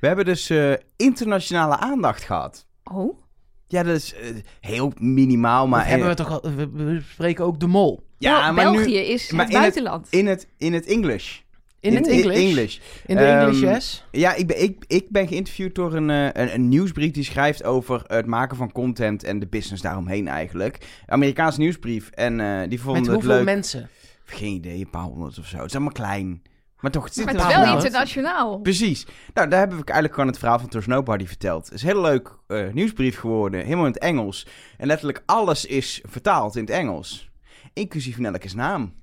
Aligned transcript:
We 0.00 0.06
hebben 0.06 0.24
dus 0.24 0.50
eh, 0.50 0.72
internationale 0.96 1.76
aandacht 1.76 2.22
gehad. 2.22 2.66
Oh? 2.92 3.18
Ja, 3.66 3.82
dat 3.82 3.96
is 3.96 4.14
eh, 4.14 4.28
heel 4.60 4.92
minimaal, 4.98 5.66
maar... 5.68 5.86
Hebben 5.88 6.08
we 6.08 6.14
toch 6.14 6.30
al, 6.30 6.40
we 6.42 6.54
we 6.70 6.84
bespreken 6.94 7.44
ook 7.44 7.60
de 7.60 7.66
mol. 7.66 8.06
ja, 8.18 8.44
Bel- 8.44 8.52
maar 8.64 8.72
België 8.72 8.90
nu 8.90 8.96
is 8.98 9.30
maar 9.30 9.40
het 9.44 9.54
in 9.54 9.60
het- 9.60 9.62
buitenland. 9.74 10.06
in 10.10 10.26
het, 10.26 10.48
in 10.58 10.72
het 10.72 10.86
English. 10.86 11.38
In 11.80 11.94
het 11.96 12.08
English? 12.08 12.36
English. 12.36 12.78
In 13.06 13.16
de 13.16 13.24
English, 13.24 13.62
Ehm, 13.62 13.72
yes. 13.72 14.04
Ja, 14.10 14.34
ik 14.34 14.46
ben, 14.46 14.62
ik, 14.62 14.84
ik 14.86 15.06
ben 15.10 15.28
geïnterviewd 15.28 15.74
door 15.74 15.94
een, 15.94 16.10
eh, 16.10 16.24
een, 16.42 16.54
een 16.54 16.68
nieuwsbrief 16.68 17.12
die 17.12 17.24
schrijft 17.24 17.64
over 17.64 18.02
het 18.06 18.26
maken 18.26 18.56
van 18.56 18.72
content 18.72 19.24
en 19.24 19.38
de 19.38 19.46
business 19.46 19.82
daaromheen 19.82 20.28
eigenlijk. 20.28 20.86
Amerikaanse 21.06 21.60
nieuwsbrief. 21.60 22.10
En 22.10 22.40
eh, 22.40 22.68
die 22.68 22.80
vonden 22.80 23.02
Met 23.02 23.10
het 23.10 23.20
hoeveel 23.20 23.36
leuk. 23.36 23.44
mensen? 23.44 23.88
Geen 24.24 24.52
idee, 24.54 24.78
een 24.80 24.90
paar 24.90 25.02
honderd 25.02 25.38
of 25.38 25.46
zo. 25.46 25.56
Het 25.56 25.66
is 25.66 25.72
allemaal 25.74 25.92
klein. 25.92 26.42
Maar 26.80 26.90
toch, 26.90 27.04
het 27.04 27.14
zit 27.14 27.24
maar 27.24 27.34
het 27.34 27.42
is 27.42 27.48
wel 27.48 27.60
wel 27.60 27.70
in. 27.70 27.76
internationaal. 27.76 28.58
Precies. 28.58 29.06
Nou, 29.34 29.48
daar 29.48 29.58
hebben 29.58 29.78
we 29.78 29.84
eigenlijk 29.84 30.14
gewoon 30.14 30.28
het 30.28 30.38
verhaal 30.38 30.58
van 30.58 30.68
Trust 30.68 30.88
Nobody 30.88 31.26
verteld. 31.26 31.64
Het 31.64 31.74
is 31.74 31.82
een 31.82 31.88
heel 31.88 32.00
leuk 32.00 32.38
eh, 32.46 32.72
nieuwsbrief 32.72 33.18
geworden, 33.18 33.64
helemaal 33.64 33.86
in 33.86 33.92
het 33.92 34.02
Engels. 34.02 34.46
En 34.76 34.86
letterlijk 34.86 35.22
alles 35.26 35.64
is 35.64 36.02
vertaald 36.08 36.56
in 36.56 36.60
het 36.60 36.70
Engels. 36.70 37.30
Inclusief 37.72 38.18
Nelleke's 38.18 38.54
naam. 38.54 38.94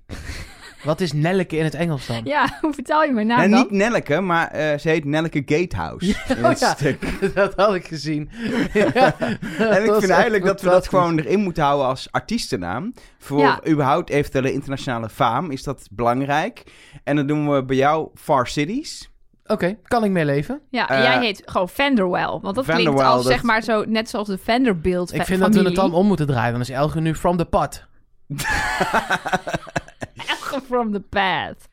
Wat 0.84 1.02
is 1.02 1.14
Nelleke 1.14 1.58
in 1.58 1.64
het 1.64 1.74
Engels 1.74 2.06
dan? 2.06 2.22
Ja, 2.24 2.50
hoe 2.62 2.74
vertaal 2.74 3.04
je 3.04 3.12
mijn 3.12 3.28
naam 3.28 3.38
nou, 3.38 3.50
dan? 3.50 3.60
niet 3.62 3.72
Nelleke, 3.72 4.22
maar 4.22 4.48
eh, 4.52 4.78
ze 4.80 4.90
heet 4.90 5.06
Nelleke 5.06 5.42
Gatehouse 5.46 6.06
in 6.38 6.46
oh 6.46 6.52
ja. 6.52 6.74
stuk. 6.76 7.00
dat 7.36 7.54
had 7.56 7.76
ik 7.76 7.88
gezien. 7.88 8.30
Ja, 8.74 9.20
En 9.58 9.84
ik 9.86 9.92
vind 9.94 10.10
eigenlijk 10.10 10.46
dat 10.46 10.62
we 10.62 10.70
dat 10.70 10.88
gewoon 10.88 11.18
erin 11.20 11.40
moeten 11.40 11.64
houden 11.64 11.88
als 11.88 12.08
artiestennaam. 12.12 12.94
Voor 13.20 13.40
Ja. 13.40 13.60
überhaupt 13.68 14.10
eventuele 14.10 14.54
internationale 14.54 15.10
faam 15.10 15.52
is 15.52 15.64
dat 15.64 15.88
belangrijk. 15.92 16.64
En 17.04 17.16
dan 17.16 17.28
doen 17.28 17.54
we 17.54 17.64
bij 17.64 17.76
jou 17.76 18.10
Far 18.16 18.48
Cities. 18.48 19.12
Oké, 19.46 19.78
kan 19.84 20.04
ik 20.04 20.12
mee 20.12 20.26
leven? 20.26 20.62
Ja, 20.70 20.90
Eh, 20.90 21.04
jij 21.04 21.20
heet 21.20 21.42
gewoon 21.46 21.70
Vanderwell. 21.70 22.40
Want 22.42 22.56
dat 22.56 22.66
klinkt 22.66 23.02
als 23.02 23.24
dat- 23.24 23.32
zeg 23.32 23.44
maar 23.44 23.62
zo, 23.62 23.84
net 23.88 24.10
zoals 24.10 24.28
de 24.28 24.38
Vanderbilt 24.38 25.14
Ik 25.14 25.24
vind 25.24 25.40
dat 25.40 25.56
we 25.56 25.64
het 25.64 25.76
dan 25.76 25.94
om 25.94 26.08
moeten 26.08 26.28
draaien. 26.28 26.52
Dan 26.52 26.62
is 26.62 26.70
Elge 26.70 27.00
nu 27.02 27.16
from 27.16 27.38
the 27.38 27.46
pot. 27.46 27.86
From 30.74 30.92
the 30.92 31.00
path. 31.00 31.68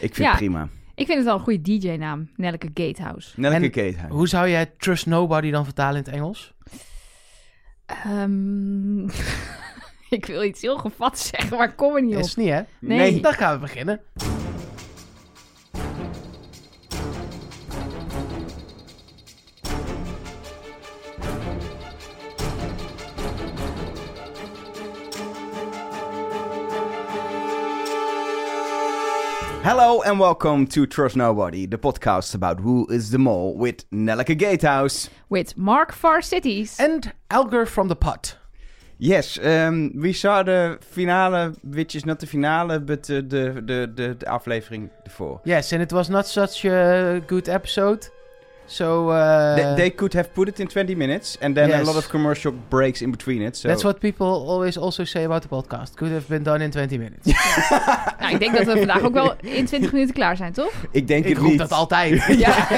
Ik 0.00 0.14
vind 0.14 0.16
Ja. 0.16 0.28
het 0.28 0.36
prima. 0.36 0.68
ik 0.94 1.06
vind 1.06 1.16
het 1.18 1.26
wel 1.26 1.34
een 1.34 1.40
goede 1.40 1.60
DJ-naam. 1.78 2.28
Nelke 2.36 2.70
Gatehouse. 2.74 3.40
Nelleke 3.40 3.80
En 3.80 3.84
Gatehouse. 3.86 4.16
Hoe 4.16 4.28
zou 4.28 4.48
jij 4.48 4.66
Trust 4.78 5.06
Nobody 5.06 5.50
dan 5.50 5.64
vertalen 5.64 5.96
in 5.96 6.02
het 6.04 6.12
Engels? 6.14 6.52
Ehm, 7.86 9.04
ik 10.18 10.26
wil 10.26 10.42
iets 10.42 10.60
heel 10.60 10.78
gevat 10.78 11.18
zeggen, 11.18 11.56
maar 11.56 11.74
kom 11.74 11.94
er 11.96 12.02
niet 12.02 12.14
op. 12.16 12.20
Is 12.20 12.28
het 12.28 12.36
niet, 12.36 12.48
hè? 12.48 12.60
Nee. 12.80 12.98
Nee. 12.98 13.20
Dan 13.20 13.32
gaan 13.32 13.54
we 13.54 13.60
beginnen. 13.60 14.00
Hello 29.64 30.02
and 30.02 30.20
welcome 30.20 30.66
to 30.66 30.84
Trust 30.84 31.16
Nobody, 31.16 31.64
the 31.64 31.78
podcast 31.78 32.34
about 32.34 32.60
who 32.60 32.86
is 32.90 33.12
the 33.12 33.18
mole 33.18 33.56
with 33.56 33.90
Nelleke 33.90 34.36
Gatehouse. 34.36 35.08
With 35.30 35.56
Mark 35.56 35.90
Far 35.90 36.20
Cities. 36.20 36.78
And 36.78 37.14
Elger 37.30 37.66
from 37.66 37.88
the 37.88 37.96
pot. 37.96 38.36
Yes, 38.98 39.38
um, 39.42 39.92
we 39.96 40.12
saw 40.12 40.42
the 40.42 40.76
finale, 40.82 41.54
which 41.64 41.96
is 41.96 42.04
not 42.04 42.20
the 42.20 42.26
finale, 42.26 42.78
but 42.78 43.10
uh, 43.10 43.14
the, 43.14 43.62
the, 43.64 43.90
the, 43.94 44.16
the 44.18 44.26
aflevering 44.26 44.90
before. 45.02 45.40
Yes, 45.46 45.72
and 45.72 45.82
it 45.82 45.94
was 45.94 46.10
not 46.10 46.26
such 46.26 46.66
a 46.66 47.24
good 47.26 47.48
episode. 47.48 48.06
So, 48.66 49.10
uh, 49.10 49.56
they, 49.56 49.74
they 49.76 49.90
could 49.90 50.14
have 50.14 50.32
put 50.32 50.48
it 50.48 50.58
in 50.60 50.66
20 50.66 50.94
minutes 50.94 51.36
and 51.40 51.54
then 51.54 51.70
a 51.72 51.82
lot 51.82 51.96
of 51.96 52.08
commercial 52.08 52.52
breaks 52.68 53.02
in 53.02 53.10
between 53.10 53.42
it. 53.42 53.56
So. 53.56 53.68
that's 53.68 53.82
what 53.82 54.00
people 54.00 54.26
always 54.26 54.78
also 54.78 55.04
say 55.04 55.24
about 55.24 55.42
the 55.42 55.48
podcast. 55.48 55.96
Could 55.96 56.12
have 56.12 56.28
been 56.28 56.42
done 56.42 56.64
in 56.64 56.70
20 56.70 56.98
minutes. 56.98 57.32
Nou, 58.20 58.32
ik 58.36 58.40
denk 58.40 58.56
dat 58.56 58.66
we 58.66 58.76
vandaag 58.78 59.02
ook 59.02 59.12
wel 59.12 59.34
in 59.40 59.66
20 59.66 59.92
minuten 59.92 60.14
klaar 60.14 60.36
zijn, 60.36 60.52
toch? 60.52 60.72
Ik 60.90 61.08
denk 61.08 61.24
ik 61.24 61.30
het 61.30 61.38
roep 61.38 61.48
niet. 61.50 61.58
dat 61.58 61.72
altijd. 61.72 62.24
Ja, 62.38 62.68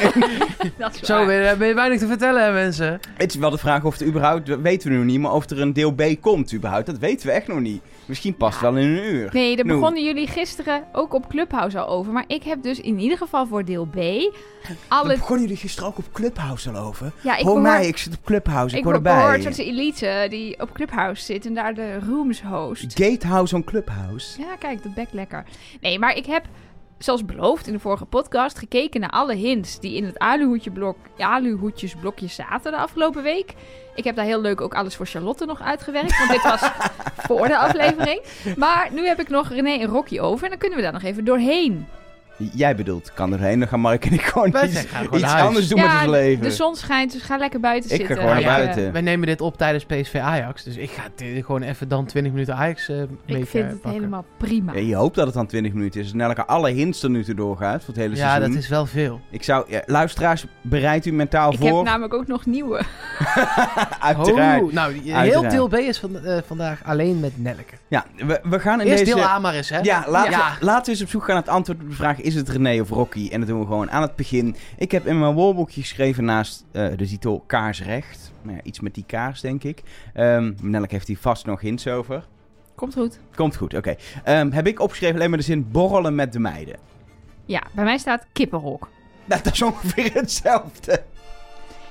dat 0.76 0.94
is 0.94 1.00
Zo, 1.00 1.26
ben 1.26 1.58
ben 1.58 1.68
je 1.68 1.74
weinig 1.74 1.98
te 1.98 2.06
vertellen, 2.06 2.44
hè, 2.44 2.52
mensen. 2.52 3.00
Het 3.16 3.34
is 3.34 3.40
wel 3.40 3.50
de 3.50 3.58
vraag 3.58 3.84
of 3.84 4.00
er 4.00 4.06
überhaupt, 4.06 4.46
dat 4.46 4.60
weten 4.60 4.90
we 4.90 4.96
nog 4.96 5.04
niet, 5.04 5.20
maar 5.20 5.32
of 5.32 5.50
er 5.50 5.60
een 5.60 5.72
deel 5.72 5.92
B 5.92 6.02
komt 6.20 6.54
überhaupt, 6.54 6.86
dat 6.86 6.98
weten 6.98 7.26
we 7.26 7.32
echt 7.32 7.46
nog 7.46 7.60
niet. 7.60 7.82
Misschien 8.06 8.36
past 8.36 8.60
Ja. 8.60 8.72
wel 8.72 8.80
in 8.82 8.88
een 8.88 9.04
uur. 9.14 9.30
Nee, 9.32 9.56
daar 9.56 9.64
begonnen 9.64 10.04
jullie 10.04 10.26
gisteren 10.26 10.84
ook 10.92 11.12
op 11.14 11.28
Clubhouse 11.28 11.78
al 11.78 11.88
over. 11.88 12.12
Maar 12.12 12.24
ik 12.26 12.42
heb 12.42 12.62
dus 12.62 12.80
in 12.80 12.98
ieder 12.98 13.18
geval 13.18 13.46
voor 13.46 13.64
deel 13.64 13.84
B 13.86 13.94
Daar 13.94 14.76
alle... 14.88 15.14
begonnen 15.14 15.40
jullie 15.40 15.56
gisteren 15.60 15.88
ook 15.88 15.98
op 15.98 16.12
Clubhouse 16.12 16.70
al 16.70 16.76
over? 16.76 17.12
Ja, 17.20 17.36
ik 17.36 17.44
Hoor 17.44 17.54
behoor, 17.54 17.60
mij, 17.70 17.86
ik 17.86 17.96
zit 17.96 18.14
op 18.14 18.24
Clubhouse, 18.24 18.72
ik, 18.74 18.78
ik 18.80 18.84
hoor 18.84 18.94
erbij. 18.94 19.40
tot 19.40 19.56
de 19.56 19.64
elite 19.64 20.26
die 20.30 20.60
op 20.60 20.72
Clubhouse 20.72 21.24
zit 21.24 21.46
en 21.46 21.54
daar 21.54 21.74
de 21.74 21.98
rooms 22.08 22.42
host. 22.42 22.84
Gatehouse 23.00 23.54
on 23.54 23.64
Clubhouse. 23.64 24.40
Ja, 24.40 24.56
kijk, 24.58 24.82
dat 24.82 24.94
bekt 24.94 25.12
lekker. 25.12 25.44
Nee, 25.80 25.98
maar 25.98 26.16
ik 26.16 26.26
heb, 26.26 26.44
zoals 26.98 27.24
beloofd 27.24 27.66
in 27.66 27.72
de 27.72 27.78
vorige 27.78 28.04
podcast, 28.04 28.58
gekeken 28.58 29.00
naar 29.00 29.10
alle 29.10 29.34
hints 29.34 29.80
die 29.80 29.96
in 29.96 30.04
het 30.04 30.18
aluhoedjeblok, 30.18 30.96
aluhoedjesblokje 31.18 32.28
zaten 32.28 32.72
de 32.72 32.78
afgelopen 32.78 33.22
week. 33.22 33.54
Ik 33.94 34.04
heb 34.04 34.16
daar 34.16 34.24
heel 34.24 34.40
leuk 34.40 34.60
ook 34.60 34.74
alles 34.74 34.96
voor 34.96 35.06
Charlotte 35.06 35.46
nog 35.46 35.60
uitgewerkt, 35.60 36.18
want 36.18 36.30
dit 36.30 36.42
was 36.42 36.70
voor 37.28 37.46
de 37.46 37.58
aflevering. 37.58 38.22
Maar 38.56 38.88
nu 38.92 39.06
heb 39.06 39.20
ik 39.20 39.28
nog 39.28 39.48
René 39.48 39.70
en 39.70 39.88
Rocky 39.88 40.18
over 40.18 40.44
en 40.44 40.50
dan 40.50 40.58
kunnen 40.58 40.78
we 40.78 40.84
daar 40.84 40.92
nog 40.92 41.02
even 41.02 41.24
doorheen. 41.24 41.86
Jij 42.52 42.76
bedoelt, 42.76 43.12
kan 43.14 43.32
erheen, 43.32 43.58
dan 43.58 43.68
gaan 43.68 43.80
Mark 43.80 44.04
en 44.06 44.12
ik 44.12 44.22
gewoon 44.22 44.50
Wij 44.50 44.66
iets, 44.68 44.80
gaan 44.86 45.04
gewoon 45.06 45.24
anders 45.24 45.68
doen 45.68 45.80
met 45.80 45.90
ons 45.92 46.06
leven. 46.06 46.42
de 46.42 46.50
zon 46.50 46.74
schijnt, 46.76 47.12
dus 47.12 47.22
ga 47.22 47.36
lekker 47.36 47.60
buiten 47.60 47.90
Ik 47.90 48.00
ga 48.00 48.06
zitten. 48.06 48.22
gewoon 48.24 48.38
Ik, 48.38 48.44
naar 48.46 48.56
buiten. 48.58 48.92
Wij 48.92 49.00
nemen 49.00 49.26
dit 49.26 49.40
op 49.40 49.56
tijdens 49.56 49.84
PSV 49.84 50.14
Ajax. 50.22 50.62
Dus 50.64 50.76
ik 50.76 50.90
ga 50.90 51.02
dit 51.14 51.44
gewoon 51.44 51.62
even 51.62 51.88
dan 51.88 52.06
20 52.06 52.32
minuten 52.32 52.54
Ajax 52.54 52.88
mee 52.88 53.06
Ik 53.26 53.46
vind 53.48 53.70
het 53.70 53.92
helemaal 53.92 54.24
prima. 54.36 54.72
Ja, 54.72 54.80
je 54.80 54.94
hoopt 54.94 55.14
dat 55.14 55.26
het 55.26 55.34
dan 55.34 55.46
20 55.46 55.72
minuten 55.72 56.00
is. 56.00 56.12
En 56.12 56.20
elke 56.20 56.46
alle 56.46 56.70
hints 56.70 57.02
er 57.02 57.10
nu 57.10 57.24
toe 57.24 57.34
doorgaat 57.34 57.84
voor 57.84 57.94
het 57.94 58.02
hele 58.02 58.16
Ja, 58.16 58.28
seizoen. 58.30 58.52
dat 58.52 58.62
is 58.62 58.68
wel 58.68 58.86
veel. 58.86 59.20
Ik 59.30 59.42
zou, 59.42 59.64
ja, 59.68 59.82
luisteraars, 59.86 60.46
bereid 60.60 61.06
u 61.06 61.12
mentaal 61.12 61.52
Ik 61.52 61.58
voor. 61.58 61.76
heb 61.76 61.84
namelijk 61.86 62.14
ook 62.14 62.26
nog 62.26 62.46
nieuwe. 62.46 62.82
Uiteraard. 64.00 64.62
Oh, 64.62 64.72
nou, 64.72 64.92
heel 65.04 65.48
deel 65.48 65.68
B 65.68 65.74
is 65.74 65.98
van, 65.98 66.18
eh, 66.24 66.38
vandaag 66.46 66.80
alleen 66.84 67.20
met 67.20 67.32
Nelke. 67.42 67.74
Ja, 67.88 68.04
we, 68.16 68.40
we 68.42 68.58
gaan 68.60 68.80
in 68.80 68.86
Eerst 68.86 69.04
deze... 69.04 69.16
deel 69.16 69.24
A 69.24 69.38
maar 69.38 69.54
eens, 69.54 69.68
hè? 69.68 69.78
Ja, 69.82 70.04
laten, 70.08 70.30
Ja. 70.30 70.56
We, 70.60 70.64
laten 70.64 70.84
we 70.84 70.90
eens 70.90 71.02
op 71.02 71.08
zoek 71.08 71.24
gaan 71.24 71.34
naar 71.34 71.42
het 71.44 71.52
antwoord 71.52 71.80
op 71.82 71.88
de 71.88 71.94
vraag: 71.94 72.20
is 72.26 72.34
het 72.34 72.48
René 72.48 72.80
of 72.80 72.90
Rocky? 72.90 73.28
En 73.32 73.40
dat 73.40 73.48
doen 73.48 73.60
we 73.60 73.66
gewoon 73.66 73.90
aan 73.90 74.02
het 74.02 74.16
begin. 74.16 74.56
Ik 74.78 74.92
heb 74.92 75.06
in 75.06 75.18
mijn 75.18 75.34
woordenboekje 75.34 75.80
geschreven 75.80 76.24
naast 76.24 76.64
eh, 76.72 76.88
de 76.96 77.06
titel 77.06 77.44
Kaarsrecht. 77.46 78.32
Nou 78.42 78.56
ja, 78.56 78.62
iets 78.62 78.80
met 78.80 78.94
die 78.94 79.04
kaars, 79.06 79.40
denk 79.40 79.64
ik. 79.64 79.82
Nelleke 80.60 80.94
heeft 80.94 81.06
hier 81.06 81.18
vast 81.18 81.46
nog 81.46 81.60
hints 81.60 81.86
over. 81.88 82.26
Komt 82.76 82.94
goed. 82.94 83.18
Komt 83.34 83.56
goed, 83.56 83.74
oké. 83.74 83.96
Ehm, 84.24 84.50
heb 84.50 84.66
ik 84.66 84.80
opgeschreven 84.80 85.16
alleen 85.16 85.28
maar 85.28 85.38
de 85.38 85.44
zin 85.44 85.70
borrelen 85.70 86.14
met 86.14 86.32
de 86.32 86.38
meiden. 86.38 86.76
Ja, 87.44 87.62
bij 87.72 87.84
mij 87.84 87.98
staat 87.98 88.26
kippenhok. 88.32 88.88
Nou, 89.24 89.42
dat 89.42 89.52
is 89.52 89.62
ongeveer 89.72 90.12
hetzelfde. 90.14 91.02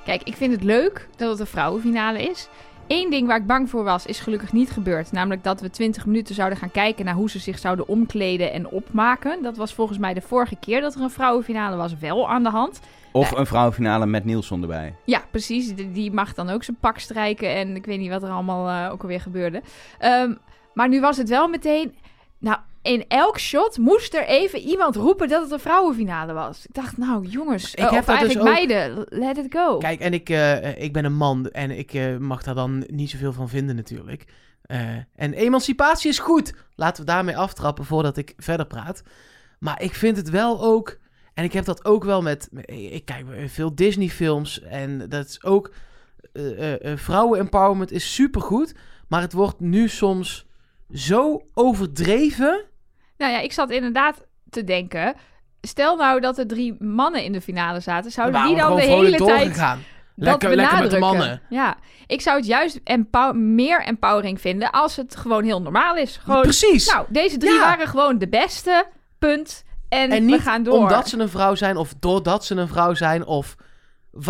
Kijk, 0.05 0.23
ik 0.23 0.35
vind 0.35 0.51
het 0.51 0.63
leuk 0.63 1.07
dat 1.15 1.29
het 1.29 1.39
een 1.39 1.47
vrouwenfinale 1.47 2.21
is. 2.29 2.49
Eén 2.87 3.09
ding 3.09 3.27
waar 3.27 3.37
ik 3.37 3.45
bang 3.45 3.69
voor 3.69 3.83
was, 3.83 4.05
is 4.05 4.19
gelukkig 4.19 4.53
niet 4.53 4.71
gebeurd. 4.71 5.11
Namelijk 5.11 5.43
dat 5.43 5.61
we 5.61 5.69
20 5.69 6.05
minuten 6.05 6.35
zouden 6.35 6.57
gaan 6.57 6.71
kijken 6.71 7.05
naar 7.05 7.13
hoe 7.13 7.29
ze 7.29 7.39
zich 7.39 7.59
zouden 7.59 7.87
omkleden 7.87 8.51
en 8.51 8.67
opmaken. 8.67 9.43
Dat 9.43 9.57
was 9.57 9.73
volgens 9.73 9.97
mij 9.97 10.13
de 10.13 10.21
vorige 10.21 10.55
keer 10.55 10.81
dat 10.81 10.95
er 10.95 11.01
een 11.01 11.09
vrouwenfinale 11.09 11.75
was 11.75 11.97
wel 11.97 12.29
aan 12.29 12.43
de 12.43 12.49
hand. 12.49 12.79
Of 13.11 13.31
een 13.31 13.45
vrouwenfinale 13.45 14.05
met 14.05 14.25
Nielsen 14.25 14.61
erbij. 14.61 14.93
Ja, 15.05 15.21
precies. 15.31 15.75
Die- 15.75 16.11
mag 16.11 16.33
dan 16.33 16.49
ook 16.49 16.63
zijn 16.63 16.77
pak 16.79 16.97
strijken 16.99 17.55
en 17.55 17.75
ik 17.75 17.85
weet 17.85 17.99
niet 17.99 18.09
wat 18.09 18.23
er 18.23 18.29
allemaal 18.29 18.69
eh, 18.85 18.91
ook 18.91 19.01
alweer 19.01 19.21
gebeurde. 19.21 19.61
Ehm, 19.99 20.33
maar 20.73 20.89
nu 20.89 21.01
was 21.01 21.17
het 21.17 21.29
wel 21.29 21.47
meteen... 21.47 21.95
Nou, 22.37 22.57
in 22.85 23.05
elk 23.07 23.39
shot 23.39 23.77
moest 23.77 24.13
er 24.13 24.25
even 24.25 24.59
iemand 24.59 24.95
roepen 24.95 25.27
dat 25.27 25.41
het 25.41 25.51
een 25.51 25.59
vrouwenfinale 25.59 26.33
was. 26.33 26.65
Ik 26.65 26.73
dacht, 26.73 26.97
nou 26.97 27.27
jongens, 27.27 27.73
Ik 27.73 27.79
eh, 27.79 27.91
heb 27.91 28.05
dus 28.05 28.15
eigenlijk 28.15 28.47
ook- 28.47 28.53
meiden, 28.53 29.05
let 29.09 29.37
it 29.37 29.45
go. 29.49 29.77
Kijk, 29.77 29.99
en 29.99 30.13
ik, 30.13 30.29
eh, 30.29 30.81
ik 30.81 30.93
ben 30.93 31.05
een 31.05 31.15
man 31.15 31.49
en 31.49 31.71
ik 31.71 31.93
eh, 31.93 32.17
mag 32.17 32.43
daar 32.43 32.55
dan 32.55 32.83
niet 32.87 33.09
zoveel 33.09 33.33
van 33.33 33.49
vinden 33.49 33.75
natuurlijk. 33.75 34.25
En 35.15 35.33
emancipatie 35.33 36.09
is 36.09 36.19
goed. 36.19 36.53
Laten 36.75 37.05
we 37.05 37.11
daarmee 37.11 37.37
aftrappen 37.37 37.85
voordat 37.85 38.17
ik 38.17 38.33
verder 38.37 38.65
praat. 38.65 39.03
Maar 39.59 39.81
ik 39.81 39.93
vind 39.93 40.17
het 40.17 40.29
wel 40.29 40.63
ook... 40.63 40.97
En 41.33 41.43
ik 41.43 41.53
heb 41.53 41.65
dat 41.65 41.85
ook 41.85 42.03
wel 42.03 42.21
met... 42.21 42.49
Ik 42.65 43.05
kijk 43.05 43.25
veel 43.47 43.75
Disney 43.75 44.09
films 44.09 44.61
en 44.61 45.09
dat 45.09 45.25
is 45.25 45.43
ook... 45.43 45.71
vrouwen-empowerment 46.95 47.91
is 47.91 48.13
supergoed. 48.13 48.75
Maar 49.07 49.21
het 49.21 49.33
wordt 49.33 49.59
nu 49.59 49.87
soms 49.87 50.45
zo 50.93 51.45
overdreven... 51.53 52.65
Nou 53.17 53.31
ja, 53.31 53.39
ik 53.39 53.51
zat 53.53 53.69
inderdaad 53.69 54.25
te 54.49 54.63
denken. 54.63 55.15
Stel 55.61 55.95
nou 55.95 56.19
dat 56.19 56.37
er 56.37 56.47
drie 56.47 56.75
mannen 56.83 57.23
in 57.23 57.31
de 57.31 57.41
finale 57.41 57.79
zaten. 57.79 58.11
Zouden 58.11 58.43
die 58.45 58.55
dan 58.55 58.75
de 58.75 58.81
hele 58.81 59.17
tijd 59.17 59.55
dat 59.55 59.77
Lekker, 60.15 60.55
lekker 60.55 60.79
met 60.79 60.91
de 60.91 60.99
mannen. 60.99 61.41
Ja, 61.49 61.75
ik 62.07 62.21
zou 62.21 62.37
het 62.37 62.45
juist 62.45 62.79
empow- 62.83 63.33
meer 63.35 63.83
empowering 63.85 64.41
vinden 64.41 64.71
als 64.71 64.95
het 64.95 65.15
gewoon 65.15 65.43
heel 65.43 65.61
normaal 65.61 65.95
is. 65.95 66.17
Gewoon, 66.17 66.41
Precies. 66.41 66.87
nou, 66.91 67.05
deze 67.09 67.37
drie 67.37 67.53
Ja. 67.53 67.59
waren 67.59 67.87
gewoon 67.87 68.17
de 68.17 68.27
beste, 68.27 68.85
punt. 69.19 69.63
En, 69.89 70.11
En 70.11 70.25
we 70.25 70.39
gaan 70.39 70.63
door. 70.63 70.73
omdat 70.77 71.09
ze 71.09 71.19
een 71.19 71.29
vrouw 71.29 71.55
zijn 71.55 71.77
of 71.77 71.93
doordat 71.99 72.45
ze 72.45 72.55
een 72.55 72.67
vrouw 72.67 72.93
zijn 72.93 73.25
of... 73.25 73.55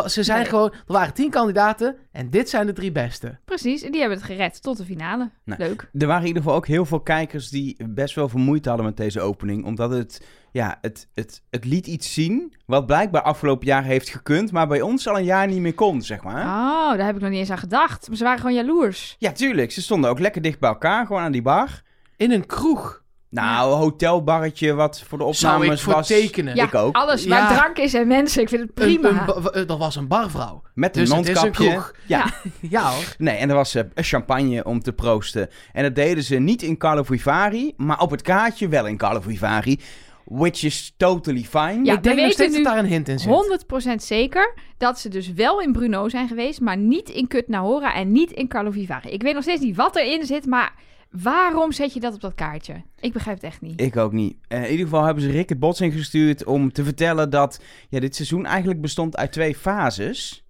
Ze 0.06 0.24
zijn 0.24 0.40
Nee. 0.40 0.48
gewoon... 0.50 0.72
Er 0.72 0.94
waren 0.94 1.14
tien 1.14 1.30
kandidaten 1.30 1.96
en 2.12 2.30
dit 2.30 2.50
zijn 2.50 2.66
de 2.66 2.74
drie 2.74 2.92
beste. 2.92 3.38
Precies, 3.46 3.82
en 3.84 3.92
die 3.92 4.00
hebben 4.00 4.18
het 4.18 4.28
gered 4.28 4.62
tot 4.62 4.78
de 4.78 4.86
finale. 4.86 5.30
Nou, 5.44 5.60
Leuk. 5.60 5.90
Er 5.94 6.08
waren 6.08 6.22
in 6.22 6.28
ieder 6.28 6.42
geval 6.42 6.58
ook 6.58 6.68
heel 6.68 6.86
veel 6.86 7.00
kijkers 7.00 7.50
die 7.50 7.78
best 7.90 8.16
wel 8.16 8.30
vermoeid 8.30 8.66
hadden 8.66 8.86
met 8.86 8.98
deze 8.98 9.22
opening. 9.22 9.66
Omdat 9.66 9.92
het, 9.92 10.26
ja, 10.52 10.78
het, 10.82 11.08
het, 11.14 11.42
het 11.50 11.66
liet 11.66 11.88
iets 11.88 12.14
zien 12.14 12.54
wat 12.66 12.86
blijkbaar 12.86 13.22
afgelopen 13.22 13.66
jaar 13.68 13.84
heeft 13.84 14.10
gekund, 14.10 14.52
maar 14.52 14.68
bij 14.68 14.82
ons 14.82 15.08
al 15.08 15.18
een 15.18 15.24
jaar 15.24 15.48
niet 15.48 15.60
meer 15.62 15.74
kon, 15.76 16.02
zeg 16.02 16.24
maar. 16.24 16.42
Oh, 16.46 16.98
daar 16.98 17.06
heb 17.06 17.16
ik 17.16 17.22
nog 17.22 17.30
niet 17.30 17.40
eens 17.40 17.52
aan 17.52 17.58
gedacht. 17.58 18.08
Maar 18.08 18.18
ze 18.18 18.24
waren 18.24 18.40
gewoon 18.40 18.56
jaloers. 18.56 19.16
Ja, 19.20 19.32
tuurlijk. 19.32 19.72
Ze 19.72 19.82
stonden 19.82 20.10
ook 20.10 20.20
lekker 20.20 20.42
dicht 20.42 20.60
bij 20.60 20.70
elkaar, 20.70 21.06
gewoon 21.06 21.22
aan 21.22 21.32
die 21.32 21.42
bar. 21.42 21.82
In 22.18 22.32
een 22.32 22.46
kroeg. 22.46 23.04
Nou, 23.36 23.72
een 23.72 23.78
hotelbarretje 23.78 24.74
wat 24.74 25.04
voor 25.08 25.18
de 25.18 25.34
Zou 25.34 25.54
opnames 25.56 25.78
ik 25.80 25.84
voor 25.86 25.94
was. 25.94 26.08
tekenen. 26.08 26.56
Ja, 26.56 26.64
Ik 26.66 26.76
ook. 26.76 26.96
alles 26.96 27.24
Ja. 27.24 27.30
waar 27.30 27.58
drank 27.58 27.78
is 27.78 27.94
en 27.94 28.08
mensen. 28.08 28.42
Ik 28.42 28.50
vind 28.50 28.62
het 28.62 28.70
Een, 28.76 29.00
prima. 29.00 29.10
een 29.10 29.26
ba- 29.44 29.50
eh, 29.50 29.68
dat 29.68 29.78
was 29.78 29.96
een 29.96 30.08
barvrouw. 30.08 30.62
Met 30.74 30.96
een 30.98 31.02
Dus 31.04 31.12
het 31.14 31.22
is 31.28 31.28
een 31.28 31.34
mondkapje. 31.42 31.70
kroeg. 31.70 31.94
Ja. 32.06 32.26
Ja 32.62 32.90
hoor. 32.94 33.16
Nee, 33.18 33.36
en 33.38 33.50
er 33.50 33.56
was 33.56 33.76
eh, 33.76 33.84
champagne 33.96 34.64
om 34.64 34.82
te 34.82 34.94
proosten. 34.94 35.50
En 35.74 35.84
dat 35.84 35.96
deden 35.96 36.24
ze 36.24 36.36
niet 36.36 36.62
in 36.62 36.78
Carlo 36.78 37.04
Vivari, 37.04 37.74
maar 37.78 38.00
op 38.00 38.12
het 38.12 38.22
kaartje 38.22 38.68
wel 38.68 38.86
in 38.88 38.98
Carlo 38.98 39.20
Vivari. 39.22 39.80
Which 40.26 40.64
is 40.64 40.94
totally 40.98 41.44
fine. 41.44 41.80
Ja, 41.84 41.94
ik 41.94 42.04
denk 42.04 42.16
we 42.16 42.22
nog 42.22 42.32
steeds 42.32 42.38
weten 42.38 42.52
dat 42.52 42.58
nu 42.58 42.64
daar 42.64 42.78
een 42.78 42.86
hint 42.86 43.08
in 43.10 43.20
zit. 43.20 43.30
100% 43.32 44.04
zeker 44.04 44.54
dat 44.78 45.00
ze 45.00 45.10
dus 45.10 45.34
wel 45.34 45.62
in 45.62 45.72
Bruno 45.72 46.10
zijn 46.10 46.28
geweest, 46.28 46.62
maar 46.62 46.78
niet 46.78 47.10
in 47.10 47.28
Kut 47.28 47.48
Nahora 47.48 47.94
en 47.96 48.12
niet 48.12 48.32
in 48.32 48.48
Carlo 48.48 48.72
Vivari. 48.72 49.10
Ik 49.10 49.22
weet 49.22 49.34
nog 49.34 49.44
steeds 49.44 49.62
niet 49.62 49.76
wat 49.76 49.96
erin 49.96 50.26
zit, 50.26 50.46
maar 50.46 50.74
waarom 51.22 51.72
zet 51.72 51.94
je 51.94 52.00
dat 52.00 52.14
op 52.14 52.22
dat 52.22 52.34
kaartje? 52.34 52.74
Ik 53.00 53.14
begrijp 53.14 53.36
het 53.36 53.46
echt 53.46 53.62
niet. 53.62 53.82
Ik 53.82 53.98
ook 53.98 54.12
niet. 54.12 54.38
Eh, 54.48 54.64
in 54.64 54.70
ieder 54.70 54.86
geval 54.86 55.04
hebben 55.04 55.24
ze 55.24 55.32
Rick 55.32 55.50
het 55.50 55.60
Bots 55.60 55.82
ingestuurd 55.82 56.44
om 56.46 56.72
te 56.72 56.84
vertellen 56.84 57.30
dat 57.30 57.60
ja, 57.90 58.00
dit 58.00 58.16
seizoen 58.16 58.46
eigenlijk 58.46 58.82
bestond 58.82 59.18
uit 59.18 59.32
twee 59.32 59.56
fases. 59.56 60.46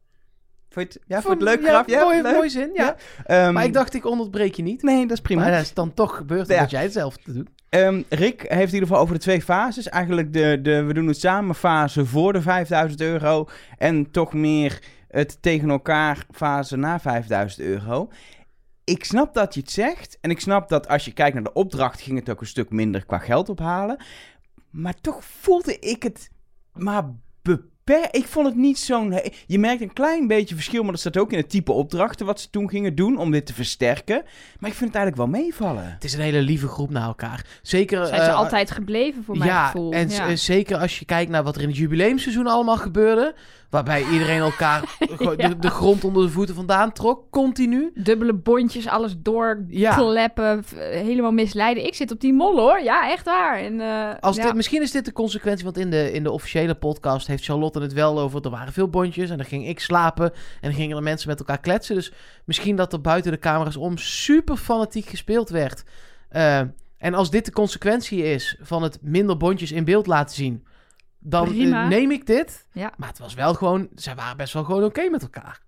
Vond 0.70 0.94
je 0.94 1.00
het, 1.00 1.08
ja, 1.10 1.22
vond 1.22 1.34
het 1.34 1.44
leuk, 1.44 1.62
ja, 1.62 1.68
Graf? 1.68 1.90
Ja, 1.90 2.04
mooi, 2.04 2.22
leuk? 2.22 2.34
mooi 2.34 2.50
zin, 2.50 2.70
ja. 2.74 2.96
Ehm, 3.26 3.54
Maar 3.54 3.64
ik 3.64 3.74
dacht, 3.74 3.94
ik 3.94 4.06
onderbreek 4.06 4.56
je 4.56 4.64
niet. 4.64 4.82
Nee, 4.84 5.02
dat 5.02 5.12
is 5.18 5.22
prima. 5.22 5.42
Maar 5.42 5.52
dat 5.52 5.62
is 5.62 5.74
dan 5.74 5.94
toch 5.94 6.18
gebeurd 6.18 6.48
Ja. 6.48 6.54
omdat 6.56 6.72
jij 6.72 6.84
hetzelfde 6.84 7.34
doet. 7.34 7.50
Ehm, 7.70 8.02
Rick 8.10 8.42
heeft 8.42 8.68
in 8.68 8.74
ieder 8.74 8.88
geval 8.88 8.98
over 9.02 9.14
de 9.14 9.20
twee 9.22 9.42
fases. 9.42 9.90
Eigenlijk 9.90 10.34
de, 10.34 10.60
de 10.62 10.84
we 10.84 10.94
doen 10.94 11.08
het 11.08 11.20
samen 11.20 11.56
fase 11.56 12.06
voor 12.06 12.34
de 12.34 12.42
5000 12.42 13.02
euro. 13.02 13.48
En 13.78 14.12
toch 14.12 14.34
meer 14.34 14.80
het 15.08 15.38
tegen 15.42 15.70
elkaar 15.70 16.26
fase 16.32 16.78
na 16.78 17.00
5000 17.00 17.62
euro. 17.62 18.10
Ik 18.86 19.04
snap 19.04 19.34
dat 19.34 19.54
je 19.54 19.60
het 19.60 19.72
zegt. 19.72 20.18
En 20.22 20.30
ik 20.30 20.40
snap 20.40 20.70
dat 20.70 20.88
als 20.88 21.06
je 21.06 21.14
kijkt 21.14 21.34
naar 21.34 21.44
de 21.44 21.54
opdracht 21.54 22.02
ging 22.02 22.20
het 22.20 22.30
ook 22.30 22.42
een 22.42 22.48
stuk 22.48 22.70
minder 22.70 23.06
qua 23.06 23.18
geld 23.18 23.50
ophalen. 23.50 24.04
Maar 24.70 25.02
toch 25.02 25.26
voelde 25.26 25.80
ik 25.80 26.04
het 26.04 26.30
maar 26.74 27.16
beperkt. 27.86 28.16
Ik 28.16 28.26
vond 28.26 28.48
het 28.48 28.56
niet 28.56 28.78
zo'n... 28.80 29.20
Je 29.48 29.60
merkt 29.60 29.82
een 29.82 29.94
klein 29.94 30.28
beetje 30.28 30.56
verschil, 30.56 30.82
maar 30.82 30.92
dat 30.92 31.00
staat 31.00 31.18
ook 31.18 31.32
in 31.32 31.38
het 31.38 31.50
type 31.50 31.72
opdrachten 31.72 32.26
wat 32.26 32.40
ze 32.40 32.50
toen 32.50 32.70
gingen 32.70 32.96
doen 32.96 33.18
om 33.18 33.32
dit 33.32 33.46
te 33.46 33.54
versterken. 33.54 34.24
Maar 34.60 34.70
ik 34.70 34.76
vind 34.76 34.94
het 34.94 35.00
eigenlijk 35.02 35.32
wel 35.32 35.42
meevallen. 35.42 35.92
Het 35.92 36.04
is 36.04 36.14
een 36.14 36.20
hele 36.20 36.42
lieve 36.42 36.68
groep 36.68 36.90
naar 36.90 37.08
elkaar. 37.08 37.46
Zeker... 37.62 38.06
Zijn 38.06 38.22
ze 38.24 38.30
eh, 38.30 38.36
altijd 38.36 38.72
gebleven 38.72 39.24
voor 39.24 39.38
mijn 39.38 39.50
ja, 39.50 39.66
gevoel. 39.66 39.92
en 39.92 40.10
ja. 40.10 40.36
z- 40.36 40.46
zeker 40.46 40.78
als 40.78 41.00
je 41.00 41.06
kijkt 41.06 41.32
naar 41.32 41.44
wat 41.44 41.56
er 41.56 41.62
in 41.62 41.68
het 41.68 41.78
jubileumseizoen 41.78 42.48
allemaal 42.48 42.78
gebeurde. 42.78 43.36
Waarbij 43.70 44.06
iedereen 44.12 44.40
elkaar 44.40 44.84
Ja. 45.38 45.48
de, 45.48 45.60
de 45.60 45.70
grond 45.70 46.04
onder 46.04 46.24
de 46.26 46.30
voeten 46.30 46.56
vandaan 46.56 46.92
trok. 46.92 47.24
Continu. 47.32 47.92
Dubbele 47.96 48.34
bondjes, 48.34 48.88
alles 48.88 49.16
doorkleppen, 49.18 50.64
v- 50.64 50.72
helemaal 50.78 51.32
misleiden. 51.32 51.86
Ik 51.86 51.96
zit 51.96 52.12
op 52.12 52.20
die 52.20 52.34
mol 52.34 52.58
hoor, 52.60 52.82
ja, 52.84 53.12
echt 53.12 53.26
waar. 53.26 53.60
En, 53.60 53.82
eh, 53.82 54.10
Als 54.20 54.36
ja. 54.36 54.44
dit, 54.44 54.54
misschien 54.54 54.82
is 54.82 54.92
dit 54.92 55.06
de 55.06 55.12
consequentie, 55.12 55.64
want 55.64 55.78
in 55.78 55.90
de, 55.90 56.12
in 56.12 56.24
de 56.24 56.32
officiële 56.32 56.76
podcast 56.76 57.28
heeft 57.28 57.44
Charlotte 57.44 57.75
het 57.82 57.94
wel 57.94 58.20
over. 58.20 58.44
Er 58.44 58.50
waren 58.50 58.74
veel 58.74 58.90
bondjes 58.90 59.30
en 59.30 59.38
dan 59.38 59.46
ging 59.46 59.68
ik 59.68 59.80
slapen 59.80 60.34
en 60.34 60.40
dan 60.62 60.74
gingen 60.74 60.98
er 60.98 61.04
mensen 61.04 61.30
met 61.30 61.40
elkaar 61.40 61.60
kletsen. 61.60 61.96
Dus 61.96 62.12
misschien 62.46 62.76
dat 62.76 62.94
er 62.94 63.02
buiten 63.02 63.32
de 63.32 63.40
camera's 63.40 63.76
om 63.76 63.98
super 63.98 64.58
fanatiek 64.58 65.06
gespeeld 65.06 65.50
werd. 65.50 65.84
Eh, 66.30 66.60
en 66.98 67.14
als 67.14 67.30
dit 67.30 67.46
de 67.46 67.52
consequentie 67.52 68.24
is 68.24 68.58
van 68.62 68.84
het 68.84 68.98
minder 69.02 69.38
bondjes 69.38 69.72
in 69.72 69.84
beeld 69.84 70.08
laten 70.08 70.36
zien, 70.36 70.66
dan 71.20 71.48
eh, 71.48 71.88
neem 71.88 72.12
ik 72.12 72.26
dit. 72.26 72.66
Ja. 72.72 72.94
Maar 72.98 73.10
het 73.10 73.20
was 73.20 73.34
wel 73.34 73.54
gewoon, 73.54 73.88
zij 73.96 74.16
waren 74.16 74.38
best 74.38 74.54
wel 74.54 74.64
gewoon 74.64 74.84
oké 74.84 75.10
met 75.10 75.22
elkaar. 75.22 75.64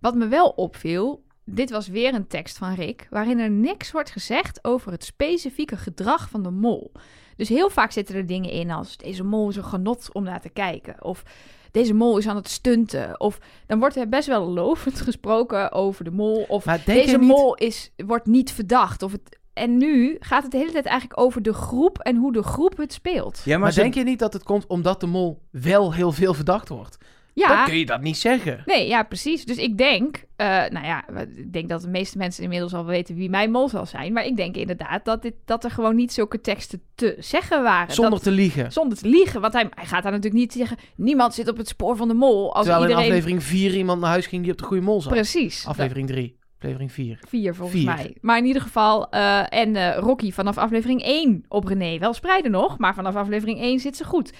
Wat 0.00 0.14
me 0.14 0.28
wel 0.28 0.48
opviel, 0.48 1.24
dit 1.44 1.70
was 1.70 1.88
weer 1.88 2.14
een 2.14 2.26
tekst 2.26 2.58
van 2.58 2.74
Rick, 2.74 3.06
waarin 3.10 3.38
er 3.38 3.50
niks 3.50 3.90
wordt 3.90 4.10
gezegd 4.10 4.64
over 4.64 4.92
het 4.92 5.04
specifieke 5.04 5.76
gedrag 5.76 6.28
van 6.30 6.42
de 6.42 6.50
mol. 6.50 6.92
Dus 7.36 7.48
heel 7.48 7.70
vaak 7.70 7.90
zitten 7.90 8.14
er 8.14 8.26
dingen 8.26 8.50
in 8.50 8.70
als 8.70 8.96
deze 8.96 9.24
mol 9.24 9.48
is 9.48 9.56
een 9.56 9.64
genot 9.64 10.08
om 10.12 10.22
naar 10.24 10.40
te 10.40 10.48
kijken. 10.48 11.04
Of 11.04 11.22
deze 11.70 11.94
mol 11.94 12.18
is 12.18 12.28
aan 12.28 12.36
het 12.36 12.48
stunten. 12.48 13.20
Of 13.20 13.38
dan 13.66 13.78
wordt 13.78 13.96
er 13.96 14.08
best 14.08 14.28
wel 14.28 14.46
lovend 14.48 15.00
gesproken 15.08 15.72
over 15.72 16.04
de 16.04 16.10
mol. 16.10 16.44
Of 16.48 16.64
deze 16.64 17.18
niet... 17.18 17.28
mol 17.28 17.54
is, 17.54 17.92
wordt 17.96 18.26
niet 18.26 18.52
verdacht. 18.52 19.02
Of 19.02 19.12
het, 19.12 19.38
en 19.52 19.76
nu 19.76 20.16
gaat 20.20 20.42
het 20.42 20.52
de 20.52 20.58
hele 20.58 20.72
tijd 20.72 20.86
eigenlijk 20.86 21.20
over 21.20 21.42
de 21.42 21.52
groep 21.52 21.98
en 21.98 22.16
hoe 22.16 22.32
de 22.32 22.42
groep 22.42 22.76
het 22.76 22.92
speelt. 22.92 23.40
Ja, 23.44 23.58
Maar 23.58 23.74
denk 23.74 23.94
je 23.94 24.04
niet 24.04 24.18
dat 24.18 24.32
het 24.32 24.42
komt 24.42 24.66
omdat 24.66 25.00
de 25.00 25.06
mol 25.06 25.42
wel 25.50 25.92
heel 25.92 26.12
veel 26.12 26.34
verdacht 26.34 26.68
wordt? 26.68 26.96
Dan 27.34 27.48
Ja, 27.48 27.64
kun 27.64 27.76
je 27.78 27.86
dat 27.86 28.00
niet 28.00 28.16
zeggen. 28.16 28.62
Nee, 28.64 28.88
ja, 28.88 29.02
precies. 29.02 29.44
Dus 29.44 29.56
ik 29.56 29.78
denk, 29.78 30.24
eh, 30.36 30.46
nou 30.46 30.84
ja, 30.86 31.04
ik 31.36 31.52
denk 31.52 31.68
dat 31.68 31.80
de 31.82 31.88
meeste 31.88 32.18
mensen 32.18 32.42
inmiddels 32.42 32.74
al 32.74 32.84
weten 32.84 33.14
wie 33.14 33.30
mijn 33.30 33.50
mol 33.50 33.68
zal 33.68 33.86
zijn. 33.86 34.12
Maar 34.12 34.24
ik 34.26 34.36
denk 34.36 34.56
inderdaad 34.56 35.04
dat, 35.04 35.22
dit, 35.22 35.34
dat 35.44 35.64
er 35.64 35.70
gewoon 35.70 35.96
niet 35.96 36.12
zulke 36.12 36.40
teksten 36.40 36.82
te 36.94 37.16
zeggen 37.18 37.62
waren. 37.62 37.94
Zonder 37.94 38.12
Dat- 38.14 38.22
te 38.22 38.30
liegen. 38.30 38.72
zonder 38.72 38.98
te 38.98 39.08
liegen. 39.08 39.40
Want 39.40 39.52
hij, 39.52 39.66
hij 39.74 39.84
gaat 39.86 40.02
daar 40.02 40.12
natuurlijk 40.12 40.40
niet 40.42 40.52
zeggen, 40.52 40.76
niemand 40.96 41.34
zit 41.34 41.48
op 41.48 41.56
het 41.56 41.68
spoor 41.68 41.96
van 41.96 42.08
de 42.08 42.14
mol. 42.14 42.54
Als 42.54 42.64
Terwijl 42.66 42.82
iedereen... 42.86 43.04
in 43.06 43.10
aflevering 43.10 43.42
4 43.42 43.74
iemand 43.76 44.00
naar 44.00 44.10
huis 44.10 44.26
ging 44.26 44.42
die 44.42 44.52
op 44.52 44.58
de 44.58 44.64
goede 44.64 44.82
mol 44.82 45.00
zat. 45.00 45.12
Precies. 45.12 45.66
Aflevering 45.66 46.06
3. 46.08 46.38
Aflevering 46.56 46.92
4. 46.92 47.16
Dat- 47.20 47.28
Vier 47.30 47.54
volgens 47.54 47.78
Vier. 47.80 47.94
mij. 47.94 48.16
Maar 48.20 48.38
in 48.38 48.44
ieder 48.44 48.62
geval, 48.62 49.10
eh, 49.10 49.52
en 49.52 49.76
eh, 49.76 49.96
Rocky 49.98 50.32
vanaf 50.32 50.58
aflevering 50.58 51.02
1 51.04 51.44
op 51.48 51.64
René. 51.66 51.98
Wel 51.98 52.12
spreiden 52.14 52.50
nog, 52.50 52.78
maar 52.78 52.94
vanaf 52.94 53.14
aflevering 53.14 53.60
1 53.60 53.78
zit 53.80 53.96
ze 53.96 54.04
goed. 54.04 54.32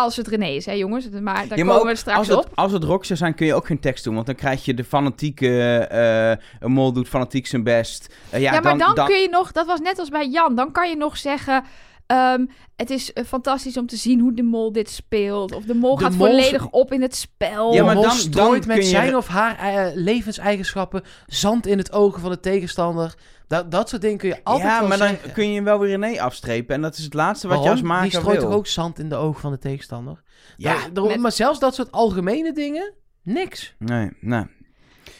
Als 0.00 0.16
het 0.16 0.28
René 0.28 0.46
is, 0.46 0.66
hè 0.66 0.72
jongens. 0.72 1.08
Maar 1.08 1.48
daar 1.48 1.58
Ja, 1.58 1.64
maar 1.64 1.76
komen 1.76 1.92
we 1.92 1.98
straks 1.98 2.18
als 2.18 2.28
het, 2.28 2.36
op. 2.36 2.50
Als 2.54 2.72
het 2.72 2.84
rock 2.84 3.04
zou 3.04 3.18
zijn, 3.18 3.34
kun 3.34 3.46
je 3.46 3.54
ook 3.54 3.66
geen 3.66 3.80
tekst 3.80 4.04
doen. 4.04 4.14
Want 4.14 4.26
dan 4.26 4.34
krijg 4.34 4.64
je 4.64 4.74
de 4.74 4.84
fanatieke... 4.84 5.78
eh 5.78 6.30
een 6.60 6.72
mol 6.72 6.92
doet 6.92 7.08
fanatiek 7.08 7.46
zijn 7.46 7.62
best. 7.62 8.14
Eh, 8.30 8.40
ja, 8.40 8.52
Ja, 8.52 8.60
maar 8.60 8.78
dan, 8.78 8.94
dan, 8.94 9.06
kun 9.06 9.20
je 9.20 9.28
nog, 9.28 9.52
dat 9.52 9.66
was 9.66 9.80
net 9.80 9.98
als 9.98 10.08
bij 10.08 10.28
Jan, 10.28 10.54
dan 10.54 10.72
kan 10.72 10.88
je 10.88 10.96
nog 10.96 11.16
zeggen. 11.16 11.64
Ehm, 12.10 12.46
het 12.76 12.90
is 12.90 13.12
eh, 13.12 13.24
fantastisch 13.24 13.76
om 13.76 13.86
te 13.86 13.96
zien 13.96 14.20
hoe 14.20 14.34
de 14.34 14.42
mol 14.42 14.72
dit 14.72 14.90
speelt. 14.90 15.54
Of 15.54 15.64
de 15.64 15.74
mol 15.74 15.96
De 15.96 16.02
gaat 16.02 16.14
mol- 16.14 16.26
volledig 16.26 16.68
op 16.70 16.92
in 16.92 17.02
het 17.02 17.14
spel. 17.16 17.74
Ja, 17.74 17.80
maar 17.84 17.94
de 17.94 18.00
mol 18.00 18.08
dan- 18.08 18.16
strooit 18.18 18.58
dan 18.58 18.68
met 18.68 18.76
kun 18.76 18.86
je- 18.86 18.90
zijn 18.94 19.16
of 19.16 19.26
haar 19.28 19.58
eh, 19.58 19.90
levenseigenschappen 19.94 21.02
zand 21.26 21.66
in 21.66 21.78
het 21.78 21.92
ogen 21.92 22.20
van 22.20 22.30
de 22.30 22.40
tegenstander. 22.40 23.14
Dat, 23.46 23.70
dat 23.70 23.88
soort 23.88 24.02
dingen 24.02 24.18
kun 24.18 24.28
je 24.28 24.40
altijd 24.44 24.68
ja, 24.68 24.80
maar 24.88 24.98
dan 24.98 25.08
zeggen. 25.08 25.32
kun 25.32 25.48
je 25.48 25.54
hem 25.54 25.64
wel 25.64 25.78
weer 25.78 25.98
René 25.98 26.20
afstrepen. 26.20 26.74
En 26.74 26.82
dat 26.82 26.96
is 26.96 27.04
het 27.04 27.14
laatste 27.14 27.48
wat 27.48 27.62
je 27.62 27.70
als 27.70 27.82
maker 27.82 28.10
Die 28.10 28.18
strooit 28.18 28.38
wil. 28.38 28.46
toch 28.48 28.58
ook 28.58 28.66
zand 28.66 28.98
in 28.98 29.08
de 29.08 29.14
ogen 29.14 29.40
van 29.40 29.50
de 29.52 29.58
tegenstander? 29.58 30.22
Ja, 30.56 30.72
Daar- 30.74 30.92
daarom- 30.92 31.12
met- 31.12 31.20
Maar 31.20 31.32
zelfs 31.32 31.58
dat 31.58 31.74
soort 31.74 31.92
algemene 31.92 32.52
dingen, 32.52 32.92
niks. 33.22 33.74
nee, 33.78 34.10
nee. 34.20 34.44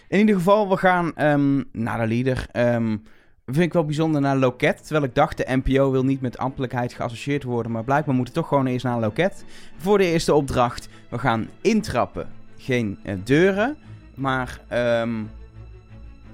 In 0.08 0.18
ieder 0.18 0.34
geval, 0.34 0.68
we 0.68 0.76
gaan 0.76 1.14
ehm, 1.14 1.62
naar 1.72 2.00
de 2.00 2.06
leader. 2.14 2.46
Ehm, 2.52 2.96
vind 3.54 3.66
ik 3.66 3.72
wel 3.72 3.84
bijzonder 3.84 4.20
naar 4.20 4.36
Loket. 4.36 4.82
Terwijl 4.82 5.04
ik 5.04 5.14
dacht, 5.14 5.36
de 5.36 5.46
NPO 5.64 5.90
wil 5.90 6.04
niet 6.04 6.20
met 6.20 6.38
ambtelijkheid 6.38 6.92
geassocieerd 6.92 7.42
worden. 7.42 7.72
Maar 7.72 7.84
blijkbaar 7.84 8.14
moeten 8.14 8.34
we 8.34 8.40
toch 8.40 8.48
gewoon 8.48 8.66
eerst 8.66 8.84
naar 8.84 9.00
Loket. 9.00 9.44
Voor 9.76 9.98
de 9.98 10.04
eerste 10.04 10.34
opdracht. 10.34 10.88
We 11.08 11.18
gaan 11.18 11.48
intrappen. 11.60 12.28
Geen 12.56 12.98
eh, 13.02 13.14
deuren, 13.24 13.76
maar 14.14 14.60
ehm, 14.68 15.10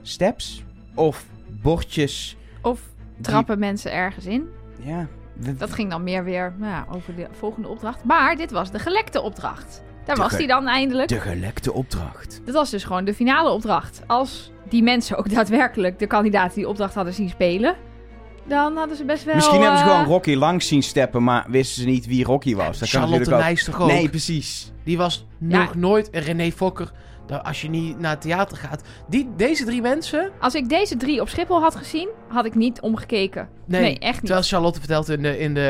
steps 0.03 0.63
of 0.95 1.25
bordjes. 1.63 2.37
Of 2.63 2.81
trappen 3.21 3.59
mensen 3.59 3.93
ergens 3.93 4.25
in. 4.27 4.49
Ja, 4.83 5.07
we- 5.33 5.57
Dat 5.57 5.73
ging 5.73 5.91
dan 5.91 6.03
meer 6.05 6.25
weer 6.25 6.53
nou 6.57 6.71
ja, 6.73 6.87
over 6.91 7.15
de 7.17 7.27
volgende 7.33 7.69
opdracht. 7.69 8.05
Maar 8.05 8.37
dit 8.37 8.51
was 8.51 8.71
de 8.71 8.79
gelekte 8.79 9.21
opdracht. 9.21 9.83
Daar 10.05 10.15
De 10.17 10.23
was 10.23 10.33
hij 10.33 10.47
dan 10.47 10.67
eindelijk. 10.67 11.09
de 11.09 11.21
gelekte 11.21 11.73
opdracht. 11.73 12.41
Dat 12.45 12.55
was 12.55 12.71
dus 12.71 12.85
gewoon 12.85 13.05
de 13.05 13.15
finale 13.15 13.51
opdracht. 13.51 14.03
Als 14.07 14.53
die 14.69 14.83
mensen 14.83 15.17
ook 15.17 15.31
daadwerkelijk 15.35 15.99
de 15.99 16.07
kandidaten 16.07 16.55
die 16.55 16.69
opdracht 16.69 16.95
hadden 16.95 17.15
zien 17.15 17.29
spelen, 17.29 17.75
dan 18.45 18.77
hadden 18.77 18.97
ze 18.97 19.05
best 19.05 19.25
wel. 19.25 19.35
Misschien 19.35 19.61
hebben 19.61 19.79
ze 19.79 19.85
eh, 19.85 19.91
gewoon 19.91 20.07
Rocky 20.07 20.35
langs 20.35 20.69
zien 20.69 20.83
steppen, 20.83 21.25
maar 21.25 21.47
wisten 21.49 21.83
ze 21.83 21.89
niet 21.89 22.07
wie 22.07 22.25
Rocky 22.25 22.55
was. 22.55 22.79
Dat 22.79 22.79
kan 22.79 23.01
Charlotte 23.01 23.11
natuurlijk 23.19 23.37
ook. 23.37 23.49
Nijs 23.49 23.65
toch 23.65 23.81
ook? 23.81 23.89
Nee, 23.89 24.09
precies. 24.09 24.73
Die 24.85 24.97
was 24.97 25.27
Ja. 25.39 25.59
nog 25.59 25.75
nooit... 25.75 26.09
René 26.13 26.51
Fokker 26.51 26.93
dat 27.27 27.45
als 27.45 27.63
je 27.63 27.69
niet 27.69 27.99
naar 27.99 28.11
het 28.11 28.21
theater 28.21 28.57
gaat. 28.57 28.83
Die, 29.09 29.29
deze 29.37 29.65
drie 29.65 29.81
mensen. 29.83 30.31
Als 30.41 30.55
ik 30.55 30.69
deze 30.69 30.97
drie 30.97 31.21
op 31.21 31.29
Schiphol 31.29 31.61
had 31.61 31.77
gezien, 31.77 32.09
had 32.29 32.45
ik 32.45 32.55
niet 32.55 32.81
omgekeken. 32.81 33.49
Nee, 33.67 33.81
Nee, 33.81 33.99
echt 33.99 34.15
niet. 34.15 34.25
Terwijl 34.25 34.43
Charlotte 34.47 34.79
vertelt 34.79 35.09
in 35.09 35.23
de, 35.23 35.39
in 35.39 35.55
de, 35.55 35.69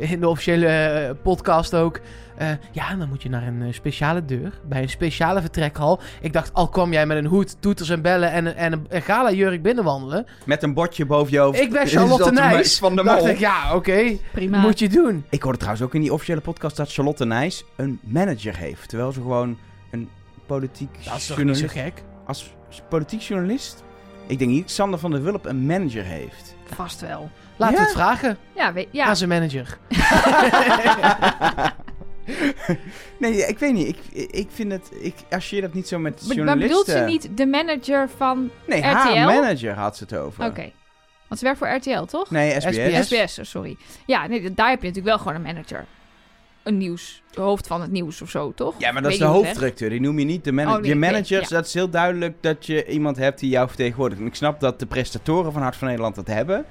eh, 0.00 0.10
in 0.12 0.20
de 0.20 0.28
officiële 0.28 0.66
eh, 0.66 1.10
podcast 1.22 1.74
ook. 1.74 2.00
Eh, 2.36 2.48
ja, 2.72 2.94
dan 2.94 3.08
moet 3.08 3.22
je 3.22 3.28
naar 3.28 3.46
een 3.46 3.62
eh, 3.62 3.72
speciale 3.72 4.24
deur. 4.24 4.52
Bij 4.68 4.82
een 4.82 4.88
speciale 4.88 5.40
vertrekhal. 5.40 6.00
Ik 6.20 6.32
dacht, 6.32 6.54
al 6.54 6.68
kwam 6.68 6.92
jij 6.92 7.06
met 7.06 7.16
een 7.16 7.26
hoed, 7.26 7.56
toeters 7.60 7.88
en 7.88 8.02
bellen 8.02 8.30
en, 8.32 8.46
een- 8.46 8.54
en 8.54 8.72
een, 8.72 8.86
een 8.88 9.02
gala-jurk 9.02 9.62
binnenwandelen. 9.62 10.26
Met 10.46 10.62
een 10.62 10.74
bordje 10.74 11.06
boven 11.06 11.32
je 11.32 11.38
hoofd. 11.38 11.60
Ik 11.60 11.70
ben 11.72 11.86
Charlotte 11.86 12.32
Nijs. 12.32 12.78
van 12.78 12.96
de 12.96 13.02
dacht 13.02 13.18
mol. 13.20 13.28
ik, 13.28 13.38
ja, 13.38 13.74
oké. 13.74 14.16
Prima. 14.32 14.58
Moet 14.60 14.78
je 14.78 14.88
doen. 14.88 15.24
Ik 15.30 15.42
hoorde 15.42 15.58
trouwens 15.58 15.84
ook 15.86 15.94
in 15.94 16.00
die 16.00 16.12
officiële 16.12 16.40
podcast 16.40 16.76
dat 16.76 16.92
Charlotte 16.92 17.24
Nijs 17.24 17.64
een 17.76 17.98
manager 18.02 18.56
heeft. 18.56 18.88
Terwijl 18.88 19.12
ze 19.12 19.20
gewoon 19.20 19.58
een 19.90 20.08
politiek 20.46 20.88
Dat 21.04 21.16
is 21.16 21.26
toch 21.26 21.36
niet 21.42 21.56
zo 21.56 21.64
journalist... 21.66 21.72
gek? 21.96 22.02
Als 22.26 22.52
politiek 22.88 23.20
journalist? 23.20 23.82
Ik 24.26 24.38
denk 24.38 24.50
niet 24.50 24.62
dat 24.62 24.70
Sander 24.70 24.98
van 24.98 25.10
der 25.10 25.22
Wulp 25.22 25.44
een 25.46 25.66
manager 25.66 26.04
heeft. 26.04 26.54
Vast 26.74 27.00
wel. 27.00 27.30
Laten 27.56 27.74
Ja? 27.76 27.80
we 27.80 27.86
het 27.86 27.96
vragen 27.96 28.36
Ja, 28.56 28.72
weet, 28.72 28.88
ja. 28.90 29.04
aan 29.06 29.16
zijn 29.16 29.28
manager. 29.28 29.78
nee, 33.18 33.46
ik 33.46 33.58
weet 33.58 33.72
niet. 33.72 33.88
Ik, 34.12 34.30
ik 34.30 34.48
vind 34.50 34.72
het... 34.72 34.90
Ik 35.00 35.14
associeer 35.30 35.60
dat 35.60 35.74
niet 35.74 35.88
zo 35.88 35.98
met 35.98 36.14
Maar- 36.14 36.26
maar 36.26 36.36
journalisten. 36.36 36.68
bedoelt 36.84 36.98
ze 36.98 37.28
niet 37.28 37.36
de 37.36 37.46
manager 37.46 38.08
van... 38.16 38.50
Nee, 38.66 38.78
RTL? 38.78 38.86
haar 38.86 39.26
manager 39.26 39.74
had 39.74 39.96
ze 39.96 40.02
het 40.04 40.16
over. 40.16 40.44
Oké. 40.44 40.70
Want 41.28 41.40
ze 41.40 41.44
werkt 41.44 41.58
voor 41.58 41.68
RTL, 41.68 42.02
toch? 42.04 42.30
Nee, 42.30 42.60
SBS. 42.60 42.74
SBS. 42.74 43.06
SBS, 43.06 43.38
oh, 43.38 43.44
sorry. 43.44 43.76
Ja, 44.06 44.26
nee, 44.26 44.54
daar 44.54 44.68
heb 44.68 44.80
je 44.80 44.86
natuurlijk 44.88 45.16
wel 45.16 45.18
gewoon 45.18 45.34
een 45.34 45.42
manager. 45.54 45.84
Een 46.62 46.76
nieuws, 46.78 47.22
de 47.30 47.40
hoofd 47.40 47.66
van 47.66 47.80
het 47.80 47.90
nieuws 47.90 48.22
of 48.22 48.30
zo, 48.30 48.52
toch? 48.54 48.74
Ja, 48.78 48.92
maar 48.92 49.02
dat 49.02 49.12
is 49.12 49.18
de 49.18 49.24
je 49.24 49.30
hoofdstructuur. 49.30 49.90
Die 49.90 50.00
noem 50.00 50.18
je 50.18 50.24
niet 50.24 50.44
de 50.44 50.52
manager. 50.52 50.76
Oh, 50.76 50.82
nee, 50.82 50.92
je 50.92 50.98
nee, 50.98 51.10
managers, 51.10 51.48
ja. 51.48 51.56
dat 51.56 51.66
is 51.66 51.74
heel 51.74 51.90
duidelijk 51.90 52.36
dat 52.40 52.66
je 52.66 52.86
iemand 52.86 53.16
hebt 53.16 53.40
die 53.40 53.50
jou 53.50 53.68
vertegenwoordigt. 53.68 54.20
En 54.20 54.26
ik 54.26 54.34
snap 54.34 54.60
dat 54.60 54.78
de 54.78 54.86
prestatoren 54.86 55.52
van 55.52 55.62
Hart 55.62 55.76
van 55.76 55.86
Nederland 55.88 56.14
dat 56.14 56.26
hebben. 56.26 56.64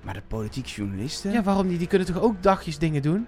Maar 0.00 0.14
de 0.14 0.22
politiek 0.28 0.66
journalisten... 0.66 1.32
Ja, 1.32 1.42
waarom 1.42 1.66
niet? 1.66 1.78
Die 1.78 1.88
kunnen 1.88 2.06
toch 2.06 2.22
ook 2.22 2.42
dagjes 2.42 2.78
dingen 2.78 3.02
doen? 3.02 3.26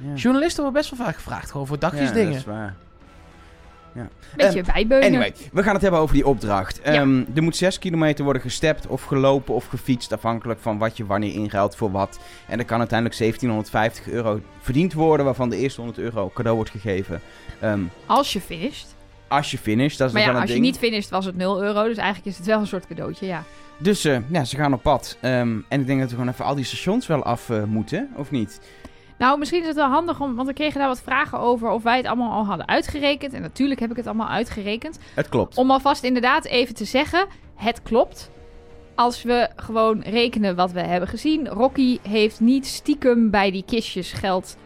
Ja. 0.00 0.14
Journalisten 0.14 0.62
worden 0.62 0.80
best 0.80 0.96
wel 0.96 1.06
vaak 1.06 1.14
gevraagd 1.16 1.50
gewoon 1.50 1.66
voor 1.66 1.78
dagjes 1.78 2.08
Ja, 2.08 2.14
dingen. 2.14 2.30
dat 2.30 2.40
is 2.40 2.44
waar. 2.46 2.74
Een 3.94 4.08
beetje 4.36 4.62
bijbeunen. 4.62 5.06
Anyway, 5.08 5.34
we 5.52 5.62
gaan 5.62 5.72
het 5.72 5.82
hebben 5.82 6.00
over 6.00 6.14
die 6.14 6.26
opdracht. 6.26 6.80
Ja. 6.84 6.92
Ehm, 6.92 7.22
er 7.34 7.42
moet 7.42 7.56
6 7.56 7.78
kilometer 7.78 8.24
worden 8.24 8.42
gestept 8.42 8.86
of 8.86 9.02
gelopen 9.02 9.54
of 9.54 9.66
gefietst, 9.66 10.12
afhankelijk 10.12 10.60
van 10.60 10.78
wat 10.78 10.96
je 10.96 11.06
wanneer 11.06 11.32
inruilt 11.34 11.76
voor 11.76 11.90
wat. 11.90 12.18
En 12.46 12.58
er 12.58 12.64
kan 12.64 12.78
uiteindelijk 12.78 13.18
1750 13.18 14.08
euro 14.12 14.40
verdiend 14.60 14.92
worden, 14.92 15.24
waarvan 15.26 15.48
de 15.50 15.56
eerste 15.56 15.80
100 15.80 16.00
euro 16.02 16.30
cadeau 16.34 16.56
wordt 16.56 16.70
gegeven. 16.70 17.20
Ehm, 17.60 17.80
Als 18.06 18.32
je 18.32 18.40
finisht. 18.40 18.94
als 19.28 19.50
je 19.50 19.58
finisht, 19.58 19.98
dat 19.98 20.06
is 20.08 20.12
Maar 20.14 20.22
ja, 20.22 20.32
wel 20.32 20.40
als 20.40 20.50
je 20.52 20.58
niet 20.58 20.78
finisht 20.78 21.10
was 21.10 21.24
het 21.24 21.36
0 21.36 21.62
euro. 21.62 21.84
Dus 21.84 21.96
eigenlijk 21.96 22.26
is 22.26 22.36
het 22.36 22.46
wel 22.46 22.60
een 22.60 22.66
soort 22.66 22.86
cadeautje, 22.86 23.26
ja. 23.26 23.42
Dus 23.78 24.04
eh, 24.04 24.18
ja, 24.28 24.44
ze 24.44 24.56
gaan 24.56 24.72
op 24.72 24.82
pad. 24.82 25.16
Ehm, 25.20 25.56
en 25.68 25.80
ik 25.80 25.86
denk 25.86 26.00
dat 26.00 26.10
we 26.10 26.16
gewoon 26.16 26.32
even 26.32 26.44
al 26.44 26.54
die 26.54 26.64
stations 26.64 27.06
wel 27.06 27.22
af 27.22 27.50
eh, 27.50 27.62
moeten, 27.64 28.08
of 28.14 28.30
niet? 28.30 28.60
Nou, 29.18 29.38
misschien 29.38 29.60
is 29.60 29.66
het 29.66 29.76
wel 29.76 29.88
handig, 29.88 30.20
om, 30.20 30.34
want 30.34 30.48
we 30.48 30.54
kregen 30.54 30.78
daar 30.78 30.88
wat 30.88 31.00
vragen 31.00 31.38
over 31.38 31.70
of 31.70 31.82
wij 31.82 31.96
het 31.96 32.06
allemaal 32.06 32.32
al 32.32 32.44
hadden 32.44 32.68
uitgerekend. 32.68 33.32
En 33.32 33.42
natuurlijk 33.42 33.80
heb 33.80 33.90
ik 33.90 33.96
het 33.96 34.06
allemaal 34.06 34.28
uitgerekend. 34.28 34.98
Het 35.14 35.28
klopt. 35.28 35.56
Om 35.56 35.70
alvast 35.70 36.02
inderdaad 36.02 36.44
even 36.44 36.74
te 36.74 36.84
zeggen, 36.84 37.26
het 37.54 37.82
klopt. 37.82 38.30
Als 38.94 39.22
we 39.22 39.48
gewoon 39.56 40.00
rekenen 40.02 40.56
wat 40.56 40.72
we 40.72 40.80
hebben 40.80 41.08
gezien. 41.08 41.48
Rocky 41.48 41.98
heeft 42.02 42.40
niet 42.40 42.66
stiekem 42.66 43.30
bij 43.30 43.50
die 43.50 43.64
kistjes 43.66 44.12
geld 44.12 44.56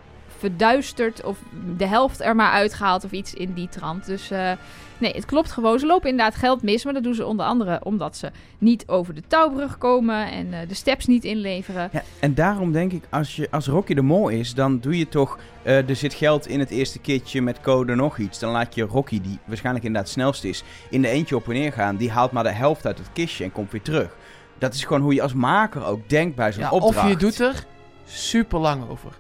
verduisterd 0.49 1.25
of 1.25 1.38
de 1.76 1.87
helft 1.87 2.20
er 2.20 2.34
maar 2.37 2.50
uitgehaald 2.52 3.04
of 3.04 3.11
iets 3.11 3.34
in 3.34 3.52
die 3.52 3.68
trant. 3.68 4.06
Dus 4.06 4.30
eh, 4.30 4.52
nee, 4.99 5.12
het 5.12 5.25
klopt 5.25 5.52
gewoon. 5.52 5.78
Ze 5.78 5.87
lopen 5.87 6.11
inderdaad 6.11 6.34
geld 6.34 6.62
mis, 6.62 6.84
maar 6.84 6.92
dat 6.92 7.02
doen 7.02 7.14
ze 7.14 7.26
onder 7.26 7.46
andere 7.46 7.80
omdat 7.84 8.16
ze 8.16 8.30
niet 8.58 8.84
over 8.87 9.14
de 9.14 9.22
touwbrug 9.26 9.78
komen 9.78 10.30
en 10.30 10.52
eh, 10.52 10.68
de 10.68 10.75
steps 10.75 11.06
niet 11.06 11.25
inleveren. 11.25 11.88
Ja, 11.92 12.02
en 12.20 12.34
daarom 12.34 12.72
denk 12.72 12.92
ik, 12.92 13.04
als, 13.11 13.37
je, 13.37 13.49
als 13.50 13.66
Rocky 13.66 13.94
de 13.94 14.02
Mol 14.02 14.28
is, 14.28 14.54
dan 14.54 14.78
doe 14.78 14.99
je 14.99 15.08
toch... 15.08 15.38
eh, 15.62 15.88
er 15.88 15.96
zit 15.96 16.14
geld 16.14 16.46
in 16.46 16.58
het 16.61 16.70
eerste 16.70 16.99
kitje 16.99 17.42
met 17.42 17.61
code 17.61 17.94
nog 17.94 18.18
iets. 18.18 18.38
Dan 18.38 18.52
laat 18.52 18.75
je 18.75 18.82
Rocky, 18.82 19.20
die 19.20 19.38
waarschijnlijk 19.44 19.84
inderdaad 19.84 20.11
het 20.11 20.18
snelst 20.20 20.44
is, 20.44 20.62
in 20.90 21.02
de 21.02 21.08
eentje 21.08 21.37
op 21.37 21.46
en 21.49 21.52
neer 21.52 21.72
gaan. 21.72 21.96
Die 21.96 22.11
haalt 22.11 22.32
maar 22.32 22.44
de 22.44 22.52
helft 22.52 22.87
uit 22.87 22.99
het 22.99 23.12
kistje 23.12 23.44
en 23.44 23.52
komt 23.52 23.70
weer 23.72 23.82
terug. 23.82 24.16
Dat 24.58 24.75
is 24.75 24.84
gewoon 24.84 25.02
hoe 25.02 25.14
je 25.14 25.22
als 25.22 25.34
maker 25.34 25.84
ook 25.84 26.08
denkt 26.08 26.37
bij 26.37 26.52
zo'n 26.52 26.62
Ja, 26.62 26.70
opdracht. 26.70 26.96
of 27.04 27.08
je 27.08 27.16
doet 27.16 27.40
er 27.40 27.64
super 28.04 28.58
lang 28.58 28.88
over. 28.90 29.11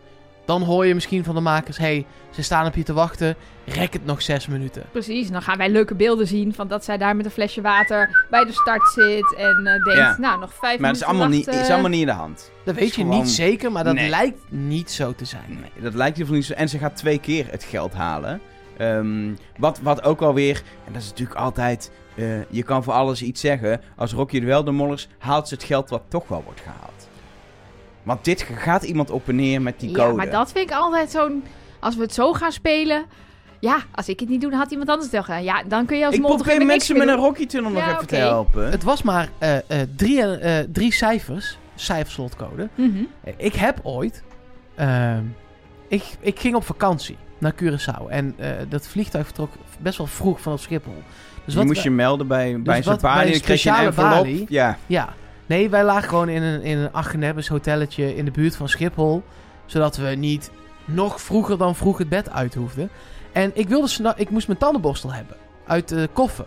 Dan 0.44 0.62
hoor 0.62 0.86
je 0.86 0.94
misschien 0.94 1.24
van 1.24 1.34
de 1.34 1.40
makers: 1.40 1.76
hey, 1.76 2.06
ze 2.30 2.42
staan 2.42 2.66
op 2.66 2.74
je 2.74 2.82
te 2.82 2.92
wachten. 2.92 3.36
Rek 3.64 3.92
het 3.92 4.04
nog 4.04 4.22
zes 4.22 4.46
minuten. 4.46 4.82
Precies, 4.92 5.30
dan 5.30 5.42
gaan 5.42 5.58
wij 5.58 5.68
leuke 5.70 5.94
beelden 5.94 6.26
zien 6.26 6.54
van 6.54 6.68
dat 6.68 6.84
zij 6.84 6.98
daar 6.98 7.16
met 7.16 7.24
een 7.24 7.30
flesje 7.30 7.60
water 7.60 8.26
bij 8.30 8.44
de 8.44 8.52
start 8.52 8.88
zit 8.94 9.34
en 9.36 9.56
eh, 9.56 9.64
denkt, 9.84 9.94
Ja. 9.94 10.16
nou 10.18 10.40
nog 10.40 10.54
vijf 10.54 10.78
Maar 10.80 10.92
dat 10.92 11.00
is 11.00 11.06
minuten 11.06 11.06
allemaal, 11.06 11.28
niet, 11.28 11.44
wachten. 11.46 11.62
is 11.64 11.70
allemaal 11.70 11.90
niet 11.90 12.00
in 12.00 12.06
de 12.06 12.12
hand. 12.12 12.50
Dat 12.64 12.74
weet 12.74 12.94
je 12.94 13.00
gewoon- 13.02 13.18
niet 13.18 13.30
zeker, 13.30 13.72
maar 13.72 13.84
dat 13.84 13.94
Nee. 13.94 14.08
lijkt 14.08 14.38
niet 14.48 14.90
zo 14.90 15.14
te 15.14 15.24
zijn. 15.24 15.44
Nee, 15.48 15.82
dat 15.82 15.94
lijkt 15.94 16.18
in 16.18 16.22
ieder 16.22 16.34
geval 16.34 16.34
niet 16.34 16.44
zo. 16.44 16.52
En 16.52 16.68
ze 16.68 16.78
gaat 16.78 16.96
twee 16.96 17.18
keer 17.18 17.46
het 17.50 17.64
geld 17.64 17.92
halen. 17.92 18.40
Ehm, 18.76 19.30
wat, 19.58 19.80
wat 19.82 20.02
ook 20.04 20.20
alweer, 20.22 20.62
en 20.86 20.92
dat 20.92 21.02
is 21.02 21.08
natuurlijk 21.08 21.38
altijd, 21.38 21.90
eh, 22.14 22.24
je 22.50 22.62
kan 22.62 22.82
voor 22.82 22.92
alles 22.92 23.22
iets 23.22 23.40
zeggen. 23.40 23.80
Als 23.96 24.12
Rocky 24.12 24.44
wel 24.44 24.64
de 24.64 24.70
mollers, 24.70 25.08
haalt 25.18 25.48
ze 25.48 25.54
het 25.54 25.64
geld 25.64 25.90
wat 25.90 26.02
toch 26.08 26.28
wel 26.28 26.42
wordt 26.44 26.60
gehaald. 26.60 27.01
Want 28.02 28.24
dit 28.24 28.42
gaat 28.42 28.82
iemand 28.82 29.10
op 29.10 29.28
en 29.28 29.36
neer 29.36 29.62
met 29.62 29.80
die 29.80 29.90
Ja, 29.90 29.96
code. 29.96 30.16
maar 30.16 30.30
dat 30.30 30.52
vind 30.52 30.70
ik 30.70 30.76
altijd 30.76 31.10
zo'n... 31.10 31.44
Als 31.80 31.96
we 31.96 32.02
het 32.02 32.14
zo 32.14 32.32
gaan 32.32 32.52
spelen... 32.52 33.04
Ja, 33.60 33.76
als 33.94 34.08
ik 34.08 34.20
het 34.20 34.28
niet 34.28 34.40
doe, 34.40 34.50
dan 34.50 34.58
had 34.58 34.70
iemand 34.70 34.88
anders 34.88 35.06
het 35.06 35.12
wel 35.14 35.22
gedaan. 35.24 35.44
Ja, 35.44 35.62
dan 35.68 35.86
kun 35.86 35.98
je 35.98 36.06
als 36.06 36.14
ik 36.14 36.20
probeer 36.22 36.66
mensen 36.66 36.98
met 36.98 37.08
een 37.08 37.14
doen. 37.16 37.24
Rocky-tunnel 37.24 37.70
nog 37.70 37.84
Ja, 37.86 37.94
even 37.94 38.06
te 38.06 38.16
helpen. 38.16 38.70
Het 38.70 38.82
was 38.82 39.02
maar 39.02 39.28
eh, 39.38 39.56
eh, 39.56 39.62
drie, 39.96 40.22
eh, 40.36 40.58
drie 40.72 40.92
cijfers, 40.92 41.58
cijferslotcode. 41.74 42.68
Mhm. 42.74 43.02
Ik 43.36 43.54
heb 43.54 43.80
ooit. 43.82 44.22
ehm, 44.74 45.22
ik, 45.88 46.04
ik 46.20 46.38
ging 46.40 46.54
op 46.54 46.64
vakantie 46.64 47.16
naar 47.38 47.52
Curaçao. 47.62 48.08
En 48.08 48.34
eh, 48.38 48.50
dat 48.68 48.86
vliegtuig 48.88 49.24
vertrok 49.24 49.50
best 49.80 49.98
wel 49.98 50.06
vroeg 50.06 50.40
vanaf 50.40 50.60
Schiphol. 50.60 51.02
Dus 51.44 51.52
je 51.52 51.58
wat 51.58 51.66
moest 51.68 51.82
we- 51.82 51.88
je 51.88 51.94
melden 51.94 52.26
bij, 52.26 52.62
bij 52.62 52.74
wat 52.74 52.84
zo'n 52.84 52.92
bij 52.94 53.02
balie 53.02 53.26
een 53.26 53.26
en 53.26 53.32
dan 53.32 53.40
kreeg 53.42 53.62
je 53.62 53.68
een 53.70 53.74
speciale 53.74 53.86
envelop. 53.86 54.10
balie- 54.24 54.46
Ja, 54.48 54.78
Ja. 54.86 55.14
Nee, 55.52 55.70
wij 55.70 55.84
lagen 55.84 56.08
gewoon 56.08 56.28
in 56.28 56.42
een, 56.42 56.62
in 56.62 56.78
een 56.78 56.92
Agnebbes 56.92 57.48
hotelletje 57.48 58.16
in 58.16 58.24
de 58.24 58.30
buurt 58.30 58.56
van 58.56 58.68
Schiphol. 58.68 59.22
Zodat 59.66 59.96
we 59.96 60.08
niet 60.08 60.50
nog 60.84 61.20
vroeger 61.20 61.58
dan 61.58 61.76
vroeg 61.76 61.98
het 61.98 62.08
bed 62.08 62.30
uit 62.30 62.54
hoefden. 62.54 62.90
En 63.32 63.50
ik, 63.54 63.68
wilde 63.68 64.14
ik 64.16 64.30
moest 64.30 64.46
mijn 64.46 64.58
tandenborstel 64.58 65.12
hebben. 65.12 65.36
Uit 65.66 65.88
de 65.88 66.08
koffer. 66.12 66.46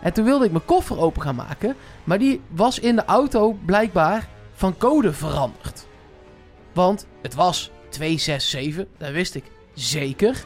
En 0.00 0.12
toen 0.12 0.24
wilde 0.24 0.44
ik 0.44 0.50
mijn 0.50 0.64
koffer 0.64 0.98
open 0.98 1.22
gaan 1.22 1.34
maken. 1.34 1.76
Maar 2.04 2.18
die 2.18 2.40
was 2.48 2.78
in 2.78 2.96
de 2.96 3.04
auto 3.04 3.58
blijkbaar 3.64 4.28
van 4.54 4.76
code 4.78 5.12
veranderd. 5.12 5.86
Want 6.72 7.06
het 7.22 7.34
was 7.34 7.70
267. 7.88 8.84
Dat 8.98 9.10
wist 9.10 9.34
ik 9.34 9.44
zeker. 9.74 10.42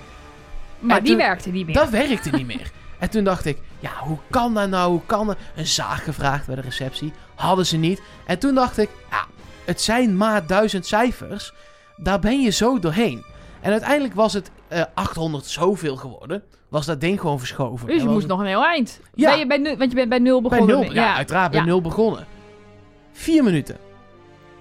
Maar 0.79 0.97
En 0.97 1.03
die 1.03 1.13
toen- 1.13 1.23
werkte 1.23 1.51
niet 1.51 1.67
meer. 1.67 1.75
Dat 1.75 1.91
werkte 1.91 2.31
niet 2.31 2.47
meer. 2.47 2.71
En 2.99 3.11
toen 3.11 3.25
dacht 3.25 3.45
ik, 3.45 3.59
ja, 3.79 3.91
hoe 4.01 4.19
kan 4.31 4.55
dat 4.55 4.69
nou? 4.69 4.91
Hoe 4.91 5.07
kan 5.07 5.27
dat? 5.27 5.37
Een 5.57 5.67
zaag 5.67 6.05
gevraagd 6.05 6.47
bij 6.47 6.55
de 6.55 6.61
receptie. 6.61 7.13
Hadden 7.35 7.67
ze 7.67 7.77
niet. 7.77 8.03
En 8.27 8.39
toen 8.39 8.55
dacht 8.55 8.79
ik, 8.79 8.89
ja, 9.11 9.25
het 9.65 9.81
zijn 9.81 10.17
maar 10.17 10.47
duizend 10.47 10.87
cijfers. 10.87 11.53
Daar 11.97 12.19
ben 12.19 12.41
je 12.41 12.51
zo 12.51 12.79
doorheen. 12.79 13.25
En 13.61 13.71
uiteindelijk 13.73 14.15
was 14.15 14.33
het 14.33 14.51
eh 14.69 14.83
800 14.95 15.47
zoveel 15.47 15.97
geworden. 15.97 16.43
Was 16.69 16.87
dat 16.87 17.01
ding 17.01 17.21
gewoon 17.21 17.39
verschoven. 17.39 17.87
Dus 17.87 18.03
je 18.03 18.09
moest 18.09 18.27
nog 18.27 18.41
een 18.41 18.47
heel 18.47 18.65
eind. 18.65 19.01
Ja. 19.15 19.31
Ben 19.31 19.39
je 19.39 19.47
bij 19.47 19.77
want 19.79 19.91
je 19.91 19.97
bent 19.97 20.09
bij 20.09 20.19
nul 20.19 20.41
bij 20.41 20.51
begonnen. 20.51 20.81
nul, 20.81 20.93
ja, 20.93 21.15
uiteraard 21.17 21.51
bij 21.51 21.61
Ja. 21.61 21.67
nul 21.67 21.81
begonnen. 21.81 22.27
Vier 23.13 23.45
minuten. 23.45 23.77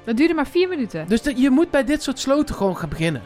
Dat 0.06 0.18
duurde 0.18 0.34
maar 0.34 0.48
vier 0.48 0.70
minuten. 0.70 1.08
Dus 1.08 1.22
je 1.36 1.50
moet 1.50 1.72
bij 1.72 1.84
dit 1.84 2.04
soort 2.04 2.20
sloten 2.20 2.56
gewoon 2.56 2.78
gaan 2.78 2.90
beginnen. 2.90 3.22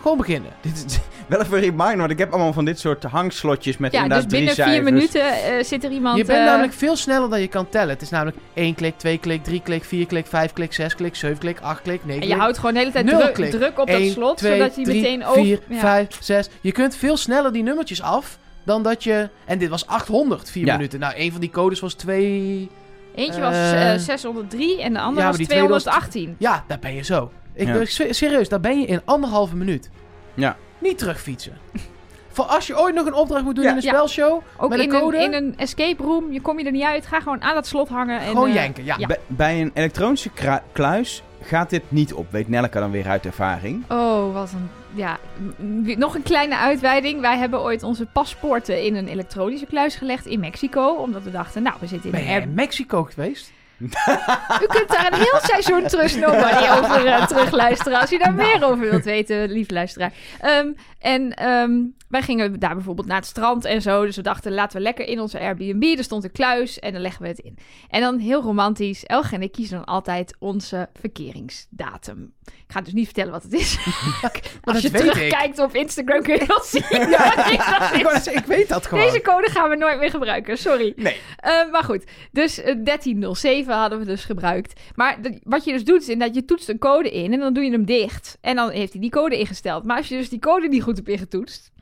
Gewoon 0.00 0.16
beginnen. 0.16 0.50
dit 0.62 0.84
is 0.86 0.98
wel 1.28 1.40
even 1.40 1.60
reminder, 1.60 1.96
want 1.96 2.10
ik 2.10 2.18
heb 2.18 2.32
allemaal 2.32 2.52
van 2.52 2.64
dit 2.64 2.78
soort 2.78 3.02
hangslotjes 3.02 3.76
met 3.76 3.92
Ja, 3.92 3.98
dus 3.98 4.06
inderdaad 4.08 4.28
drie 4.30 4.44
binnen 4.46 4.54
vier 4.54 4.64
cijfers. 4.74 4.90
minuten 4.90 5.42
eh, 5.58 5.64
zit 5.64 5.84
er 5.84 5.90
iemand... 5.90 6.16
Je 6.16 6.24
bent 6.24 6.38
eh, 6.38 6.44
namelijk 6.44 6.72
veel 6.72 6.96
sneller 6.96 7.30
dan 7.30 7.40
je 7.40 7.46
kan 7.46 7.68
tellen. 7.68 7.88
Het 7.88 8.02
is 8.02 8.10
namelijk 8.10 8.36
1 8.54 8.74
klik, 8.74 8.98
2 8.98 9.18
klik, 9.18 9.44
3 9.44 9.60
klik, 9.62 9.84
4 9.84 10.06
klik, 10.06 10.26
5 10.26 10.52
klik, 10.52 10.72
6 10.72 10.94
klik, 10.94 11.14
7 11.16 11.38
klik, 11.38 11.60
8 11.60 11.82
klik, 11.82 12.00
9 12.04 12.12
En 12.14 12.18
klik. 12.20 12.32
je 12.32 12.40
houdt 12.40 12.56
gewoon 12.58 12.72
de 12.72 12.78
hele 12.78 12.92
tijd 12.92 13.06
druk, 13.06 13.34
klik. 13.34 13.50
druk 13.50 13.78
op 13.80 13.86
dat 13.86 13.96
1, 14.00 14.10
slot, 14.12 14.36
2, 14.36 14.52
zodat 14.52 14.74
hij 14.74 14.84
3, 14.84 14.96
meteen 15.00 15.24
over... 15.26 15.42
4, 15.42 15.60
ja. 15.68 15.78
5, 15.78 16.16
6. 16.20 16.48
Je 16.60 16.72
kunt 16.72 16.96
veel 16.96 17.16
sneller 17.16 17.52
die 17.52 17.62
nummertjes 17.62 18.02
af 18.02 18.38
dan 18.64 18.82
dat 18.82 19.04
je... 19.04 19.28
En 19.44 19.58
dit 19.58 19.68
was 19.68 19.86
800, 19.86 20.50
4 20.50 20.66
Ja. 20.66 20.76
minuten. 20.76 21.00
Nou, 21.00 21.12
een 21.16 21.30
van 21.32 21.40
die 21.40 21.50
codes 21.50 21.80
was 21.80 21.94
2... 21.94 22.68
Eentje 23.14 23.40
was 23.40 23.52
Eh, 23.54 23.92
eh, 23.94 24.00
603 24.00 24.82
en 24.82 24.92
de 24.92 24.98
andere 25.00 25.20
ja, 25.20 25.26
was 25.28 25.36
die 25.36 25.46
tweede 25.46 25.68
was- 25.68 25.82
218. 25.82 26.36
Ja, 26.38 26.64
daar 26.68 26.78
ben 26.78 26.94
je 26.94 27.02
zo. 27.02 27.30
Ik 27.54 27.66
Ja. 27.66 28.12
serieus, 28.12 28.48
daar 28.48 28.60
ben 28.60 28.80
je 28.80 28.86
in 28.86 29.00
anderhalve 29.04 29.56
minuut. 29.56 29.90
Ja. 30.34 30.56
Niet 30.78 30.98
terugfietsen. 30.98 31.58
Voor 32.28 32.44
als 32.44 32.66
je 32.66 32.78
ooit 32.80 32.94
nog 32.94 33.06
een 33.06 33.14
opdracht 33.14 33.44
moet 33.44 33.54
doen 33.54 33.64
Ja. 33.64 33.70
in 33.70 33.76
een 33.76 33.82
Ja. 33.82 33.92
spelshow, 33.92 34.42
Ook 34.56 34.70
met 34.70 34.78
in 34.78 34.92
een 34.94 35.00
code, 35.00 35.16
een, 35.16 35.22
in 35.24 35.32
een 35.32 35.54
escape 35.58 36.02
room, 36.02 36.32
je 36.32 36.40
kom 36.40 36.58
je 36.58 36.64
er 36.64 36.72
niet 36.72 36.82
uit. 36.82 37.06
Ga 37.06 37.20
gewoon 37.20 37.42
aan 37.42 37.54
dat 37.54 37.66
slot 37.66 37.88
hangen. 37.88 38.20
En, 38.20 38.26
gewoon 38.26 38.48
eh, 38.48 38.54
janken. 38.54 38.84
Ja. 38.84 38.94
ja. 38.98 39.06
Bij, 39.06 39.18
bij 39.26 39.60
een 39.60 39.70
elektronische 39.74 40.30
kra- 40.30 40.62
kluis 40.72 41.22
gaat 41.42 41.70
dit 41.70 41.82
niet 41.88 42.12
op, 42.14 42.30
weet 42.32 42.48
Nelleke 42.48 42.78
dan 42.78 42.90
weer 42.90 43.06
uit 43.08 43.26
ervaring. 43.26 43.84
Oh, 43.90 44.32
wat 44.32 44.52
een 44.52 44.68
ja, 44.94 45.18
m- 45.58 45.98
nog 45.98 46.14
een 46.14 46.22
kleine 46.22 46.56
uitweiding. 46.56 47.20
Wij 47.20 47.38
hebben 47.38 47.60
ooit 47.62 47.82
onze 47.82 48.06
paspoorten 48.06 48.84
in 48.84 48.94
een 48.94 49.08
elektronische 49.08 49.66
kluis 49.66 49.94
gelegd 49.94 50.26
in 50.26 50.40
Mexico. 50.40 50.88
Omdat 50.94 51.22
we 51.22 51.30
dachten, 51.30 51.62
nou, 51.62 51.76
we 51.80 51.86
zitten 51.86 52.06
in 52.06 52.10
Ben 52.16 52.20
een 52.20 52.32
jij 52.32 52.40
in 52.42 52.54
Mexico 52.54 53.02
geweest? 53.04 53.52
U 54.62 54.66
kunt 54.66 54.88
daar 54.88 55.12
een 55.12 55.18
heel 55.18 55.40
seizoen 55.42 55.86
terug 55.86 56.16
nobody 56.16 56.68
over 56.78 57.06
eh, 57.06 57.26
terugluisteren. 57.26 58.00
Als 58.00 58.12
u 58.12 58.18
daar 58.18 58.34
meer 58.34 58.64
over 58.64 58.90
wilt 58.90 59.04
weten, 59.04 59.50
lieve 59.50 59.72
luisteraar. 59.72 60.12
Ehm, 60.40 60.72
en 60.98 61.34
ehm, 61.34 61.82
wij 62.08 62.22
gingen 62.22 62.58
daar 62.58 62.74
bijvoorbeeld 62.74 63.06
naar 63.06 63.16
het 63.16 63.26
strand 63.26 63.64
en 63.64 63.82
zo. 63.82 64.04
Dus 64.04 64.16
we 64.16 64.22
dachten, 64.22 64.52
laten 64.52 64.76
we 64.76 64.82
lekker 64.82 65.06
in 65.06 65.20
onze 65.20 65.40
Airbnb. 65.40 65.82
Er 65.82 66.04
stond 66.04 66.24
een 66.24 66.32
kluis 66.32 66.78
en 66.78 66.92
dan 66.92 67.02
leggen 67.02 67.22
we 67.22 67.28
het 67.28 67.38
in. 67.38 67.58
En 67.88 68.00
dan 68.00 68.18
heel 68.18 68.42
romantisch. 68.42 69.04
Elge 69.04 69.34
en 69.34 69.42
ik 69.42 69.52
kiezen 69.52 69.76
dan 69.76 69.86
altijd 69.86 70.36
onze 70.38 70.88
verkeringsdatum. 70.92 72.35
Ik 72.46 72.72
ga 72.72 72.80
dus 72.80 72.92
niet 72.92 73.04
vertellen 73.04 73.32
wat 73.32 73.42
het 73.42 73.52
is. 73.52 73.78
Als 74.64 74.80
je 74.80 74.90
terugkijkt 74.90 75.58
op 75.58 75.74
Instagram 75.74 76.22
kun 76.22 76.34
je 76.34 76.44
dat 76.46 76.66
zien. 76.66 76.82
Ja, 77.10 77.34
wanneer 77.92 78.02
dat 78.04 78.26
ik, 78.26 78.44
weet 78.44 78.68
dat 78.68 78.86
gewoon. 78.86 79.04
Deze 79.04 79.20
code 79.20 79.50
gaan 79.50 79.70
we 79.70 79.76
nooit 79.76 79.98
meer 79.98 80.10
gebruiken, 80.10 80.58
sorry. 80.58 80.92
Nee. 80.96 81.16
Eh, 81.36 81.70
maar 81.70 81.84
goed, 81.84 82.04
dus 82.32 82.58
eh, 82.58 82.74
1307 82.84 83.74
hadden 83.74 83.98
we 83.98 84.04
dus 84.04 84.24
gebruikt. 84.24 84.80
Maar 84.94 85.22
de- 85.22 85.40
wat 85.42 85.64
je 85.64 85.72
dus 85.72 85.84
doet, 85.84 86.08
is 86.08 86.16
dat 86.18 86.34
je 86.34 86.44
toetst 86.44 86.68
een 86.68 86.78
code 86.78 87.10
in 87.10 87.32
en 87.32 87.38
dan 87.40 87.52
doe 87.52 87.64
je 87.64 87.70
hem 87.70 87.84
dicht. 87.84 88.38
En 88.40 88.56
dan 88.56 88.70
heeft 88.70 88.92
hij 88.92 89.00
die 89.00 89.10
code 89.10 89.38
ingesteld. 89.38 89.84
Maar 89.84 89.96
als 89.96 90.08
je 90.08 90.16
dus 90.16 90.28
die 90.28 90.38
code 90.38 90.68
niet 90.68 90.82
goed 90.82 90.96
hebt 90.96 91.08
ingetoetst, 91.08 91.72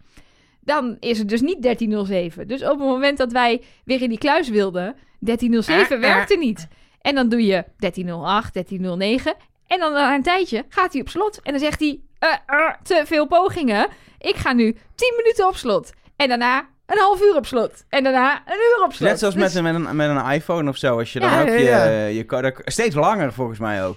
dan 0.60 0.96
is 1.00 1.18
het 1.18 1.28
dus 1.28 1.40
niet 1.40 1.62
1307. 1.62 2.48
Dus 2.48 2.62
op 2.62 2.68
het 2.68 2.78
moment 2.88 3.18
dat 3.18 3.32
wij 3.32 3.62
weer 3.84 4.02
in 4.02 4.08
die 4.08 4.18
kluis 4.18 4.48
wilden, 4.48 4.96
1307 5.18 5.86
Eh, 6.02 6.08
eh. 6.08 6.14
werkte 6.14 6.36
niet. 6.36 6.68
En 7.00 7.14
dan 7.14 7.28
doe 7.28 7.44
je 7.46 7.64
1308, 7.78 8.52
1309. 8.52 9.34
En 9.66 9.78
dan 9.78 9.92
na 9.92 10.14
een 10.14 10.22
tijdje 10.22 10.64
gaat 10.68 10.92
hij 10.92 11.00
op 11.02 11.08
slot. 11.08 11.40
En 11.42 11.50
dan 11.52 11.60
zegt 11.60 11.80
hij, 11.80 12.00
eh, 12.18 12.28
eh, 12.46 12.74
te 12.82 13.02
veel 13.06 13.26
pogingen. 13.26 13.88
Ik 14.18 14.36
ga 14.36 14.52
nu 14.52 14.76
10 14.94 15.14
minuten 15.16 15.46
op 15.48 15.56
slot. 15.56 15.92
En 16.16 16.28
daarna 16.28 16.66
een 16.86 16.98
half 16.98 17.22
uur 17.22 17.36
op 17.36 17.46
slot. 17.46 17.84
En 17.88 18.04
daarna 18.04 18.42
een 18.46 18.56
uur 18.78 18.84
op 18.84 18.92
slot. 18.92 19.08
Net 19.08 19.18
zoals 19.18 19.34
Dus- 19.34 19.42
met, 19.42 19.54
een- 19.54 19.62
met, 19.62 19.74
een, 19.74 19.96
met 19.96 20.08
een 20.10 20.30
iPhone 20.30 20.68
of 20.70 20.76
zo. 20.76 20.98
Als 20.98 21.12
je 21.12 21.20
dan 21.20 21.30
Ja, 21.30 21.40
ook 21.40 21.48
ja, 21.48 21.54
je, 21.54 21.62
ja. 21.64 22.04
je 22.06 22.26
code... 22.26 22.54
Steeds 22.64 22.94
langer 22.94 23.32
volgens 23.32 23.58
mij 23.58 23.84
ook. 23.86 23.96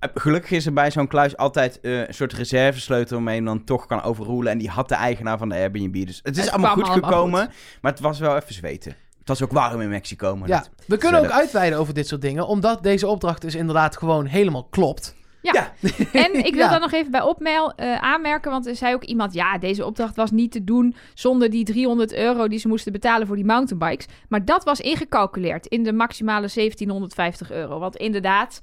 Eh, 0.00 0.08
Gelukkig 0.14 0.50
is 0.50 0.66
er 0.66 0.72
bij 0.72 0.90
zo'n 0.90 1.06
kluis 1.06 1.36
altijd 1.36 1.80
eh, 1.80 1.98
een 2.06 2.14
soort 2.14 2.32
reservesleutel 2.32 3.14
waarmee 3.16 3.34
je 3.34 3.40
hem 3.40 3.48
dan 3.56 3.64
toch 3.64 3.86
kan 3.86 4.02
overroelen. 4.02 4.52
En 4.52 4.58
die 4.58 4.68
had 4.68 4.88
de 4.88 4.94
eigenaar 4.94 5.38
van 5.38 5.48
de 5.48 5.54
Airbnb. 5.54 6.06
Dus 6.06 6.20
het 6.22 6.36
is 6.36 6.42
Het 6.44 6.52
allemaal 6.52 6.74
goed 6.74 6.88
allemaal 6.88 7.10
gekomen. 7.10 7.52
Maar 7.80 7.90
het 7.92 8.00
was 8.00 8.18
wel 8.18 8.36
even 8.36 8.54
zweten. 8.54 8.96
Was 9.38 9.42
ook 9.42 9.52
warm 9.52 9.80
in 9.80 9.88
Mexico. 9.88 10.36
Maar 10.36 10.48
Ja, 10.48 10.58
dat- 10.58 10.70
we 10.86 10.96
kunnen 10.96 11.20
ook 11.20 11.30
uitweiden 11.30 11.78
over 11.78 11.94
dit 11.94 12.08
soort 12.08 12.20
dingen, 12.20 12.46
omdat 12.46 12.82
deze 12.82 13.06
opdracht 13.06 13.40
dus 13.40 13.54
inderdaad 13.54 13.96
gewoon 13.96 14.24
helemaal 14.26 14.64
klopt. 14.64 15.14
Ja. 15.42 15.52
Ja. 15.52 15.72
En 16.12 16.34
ik 16.44 16.54
wil 16.54 16.62
Ja. 16.64 16.68
daar 16.70 16.80
nog 16.80 16.92
even 16.92 17.10
bij 17.10 17.22
opmail 17.22 17.72
eh, 17.74 17.94
aanmerken, 18.02 18.50
want 18.50 18.66
er 18.66 18.76
zei 18.76 18.94
ook 18.94 19.04
iemand, 19.04 19.32
ja, 19.34 19.58
deze 19.58 19.84
opdracht 19.86 20.16
was 20.16 20.30
niet 20.30 20.52
te 20.52 20.64
doen 20.64 20.94
zonder 21.14 21.50
die 21.50 21.64
300 21.64 22.14
euro 22.14 22.48
die 22.48 22.58
ze 22.58 22.68
moesten 22.68 22.92
betalen 22.92 23.26
voor 23.26 23.36
die 23.36 23.44
mountainbikes. 23.44 24.06
Maar 24.28 24.44
dat 24.44 24.64
was 24.64 24.80
ingecalculeerd 24.80 25.66
in 25.66 25.82
de 25.82 25.92
maximale 25.92 26.48
1750 26.54 27.50
euro. 27.50 27.78
Want 27.78 27.96
inderdaad, 27.96 28.60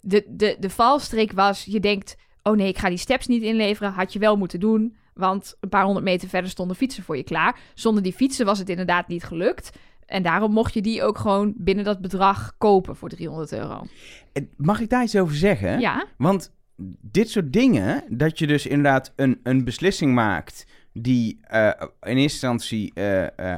de, 0.00 0.24
de, 0.28 0.56
de 0.60 0.70
valstrik 0.70 1.32
was, 1.32 1.64
je 1.64 1.80
denkt, 1.80 2.16
oh 2.42 2.56
nee, 2.56 2.68
ik 2.68 2.78
ga 2.78 2.88
die 2.88 2.98
steps 2.98 3.26
niet 3.26 3.42
inleveren, 3.42 3.92
had 3.92 4.12
je 4.12 4.18
wel 4.18 4.36
moeten 4.36 4.60
doen. 4.60 4.96
Want 5.14 5.56
een 5.60 5.68
paar 5.68 5.84
honderd 5.84 6.04
meter 6.04 6.28
verder 6.28 6.50
stonden 6.50 6.76
fietsen 6.76 7.02
voor 7.02 7.16
je 7.16 7.22
klaar. 7.22 7.58
Zonder 7.74 8.02
die 8.02 8.12
fietsen 8.12 8.46
was 8.46 8.58
het 8.58 8.68
inderdaad 8.68 9.08
niet 9.08 9.24
gelukt. 9.24 9.70
En 10.06 10.22
daarom 10.22 10.52
mocht 10.52 10.74
je 10.74 10.82
die 10.82 11.02
ook 11.02 11.18
gewoon 11.18 11.54
binnen 11.56 11.84
dat 11.84 12.00
bedrag 12.00 12.54
kopen 12.58 12.96
voor 12.96 13.08
300 13.08 13.52
euro. 13.52 13.86
Eh, 14.32 14.42
Mag 14.56 14.80
ik 14.80 14.90
daar 14.90 15.02
iets 15.02 15.16
over 15.16 15.36
zeggen? 15.36 15.80
Ja, 15.80 16.06
Want 16.16 16.54
dit 17.00 17.30
soort 17.30 17.52
dingen, 17.52 18.04
dat 18.08 18.38
je 18.38 18.46
dus 18.46 18.66
inderdaad 18.66 19.12
een, 19.16 19.40
een 19.42 19.64
beslissing 19.64 20.14
maakt 20.14 20.66
die 20.92 21.38
eh, 21.42 21.70
in 22.02 22.16
eerste 22.16 22.46
instantie 22.46 22.94
eh, 22.94 23.56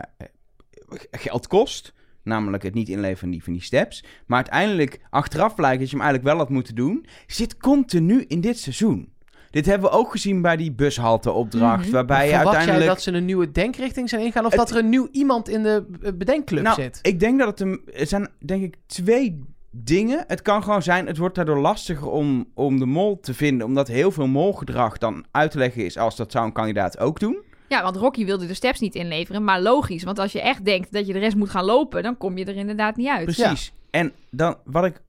geld 1.11 1.47
kost. 1.47 1.93
Namelijk 2.23 2.63
het 2.63 2.75
niet 2.75 2.89
inleveren 2.89 3.19
van 3.19 3.31
die, 3.31 3.43
van 3.45 3.53
die 3.53 3.63
steps. 3.63 4.05
Maar 4.27 4.37
uiteindelijk 4.37 5.01
achteraf 5.11 5.55
blijkt 5.55 5.81
dat 5.81 5.91
je 5.91 5.97
hem 5.97 6.05
eigenlijk 6.05 6.35
wel 6.35 6.45
had 6.45 6.55
moeten 6.55 6.75
doen. 6.75 7.07
Zit 7.27 7.57
continu 7.57 8.25
in 8.27 8.41
dit 8.41 8.59
seizoen. 8.59 9.13
Dit 9.51 9.67
hebben 9.67 9.91
we 9.91 9.97
ook 9.97 10.11
gezien 10.11 10.43
bij 10.43 10.57
die 10.57 10.73
bushalte-opdracht. 10.73 11.85
Mhm. 11.85 11.93
Waarbij 11.93 12.25
je 12.25 12.35
Verwacht 12.35 12.47
uiteindelijk. 12.57 12.85
jij 12.85 12.95
dat 12.95 13.03
ze 13.03 13.13
een 13.13 13.25
nieuwe 13.25 13.51
denkrichting 13.53 14.09
zijn 14.09 14.23
ingaan, 14.23 14.45
of 14.45 14.51
Het- 14.51 14.61
dat 14.61 14.71
er 14.71 14.77
een 14.77 14.89
nieuw 14.89 15.09
iemand 15.13 15.49
in 15.49 15.63
de 15.63 15.85
eh, 16.03 16.13
bedenkclub 16.15 16.63
nou, 16.63 16.83
zit? 16.83 16.99
ik 17.03 17.21
denk 17.21 17.39
dat 17.39 17.49
het 17.49 17.61
een. 17.61 17.81
Er 17.95 18.07
zijn 18.07 18.29
denk 18.45 18.63
ik 18.63 18.77
twee 18.87 19.41
dingen. 19.71 20.25
Het 20.27 20.43
kan 20.43 20.63
gewoon 20.63 20.83
zijn, 20.83 21.07
het 21.07 21.17
wordt 21.17 21.35
daardoor 21.35 21.59
lastiger 21.59 22.11
om, 22.11 22.47
om 22.55 22.79
de 22.79 22.87
mol 22.87 23.21
te 23.21 23.35
vinden. 23.35 23.67
Omdat 23.67 23.89
heel 23.89 24.11
veel 24.11 24.27
molgedrag 24.27 24.99
dan 24.99 25.25
uit 25.31 25.51
te 25.51 25.59
leggen 25.59 25.85
is 25.85 25.99
als 25.99 26.17
dat 26.17 26.33
zou 26.33 26.47
een 26.47 26.53
kandidaat 26.53 26.99
ook 26.99 27.21
doen. 27.21 27.43
Ja, 27.69 27.83
want 27.83 27.97
Rocky 27.97 28.25
wilde 28.25 28.47
de 28.47 28.55
steps 28.55 28.81
niet 28.81 28.95
inleveren, 28.95 29.45
maar 29.45 29.61
logisch. 29.61 30.03
Want 30.05 30.19
als 30.19 30.33
je 30.33 30.41
echt 30.41 30.65
denkt 30.65 30.93
dat 30.93 31.07
je 31.07 31.13
de 31.13 31.19
rest 31.19 31.37
moet 31.37 31.51
gaan 31.51 31.65
lopen, 31.65 32.03
dan 32.03 32.17
kom 32.17 32.39
je 32.39 32.45
er 32.45 32.57
inderdaad 32.57 32.97
niet 32.97 33.09
uit. 33.09 33.25
Precies. 33.25 33.73
En 33.91 34.13
dan 34.31 34.57
wat 34.65 34.85
ik. 34.85 35.01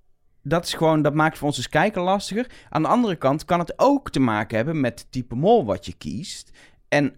Dat 0.49 0.65
is 0.65 0.73
gewoon, 0.73 1.01
dat 1.01 1.13
maakt 1.13 1.38
voor 1.38 1.47
ons 1.47 1.57
als 1.57 1.69
kijker 1.69 2.01
lastiger. 2.01 2.51
Aan 2.69 2.81
de 2.81 2.88
andere 2.88 3.15
kant 3.15 3.45
kan 3.45 3.59
het 3.59 3.73
ook 3.75 4.12
te 4.12 4.19
maken 4.19 4.55
hebben 4.55 4.79
met 4.79 4.99
het 4.99 5.12
type 5.12 5.35
mol 5.35 5.65
wat 5.65 5.85
je 5.85 5.93
kiest. 5.93 6.51
En 6.88 7.13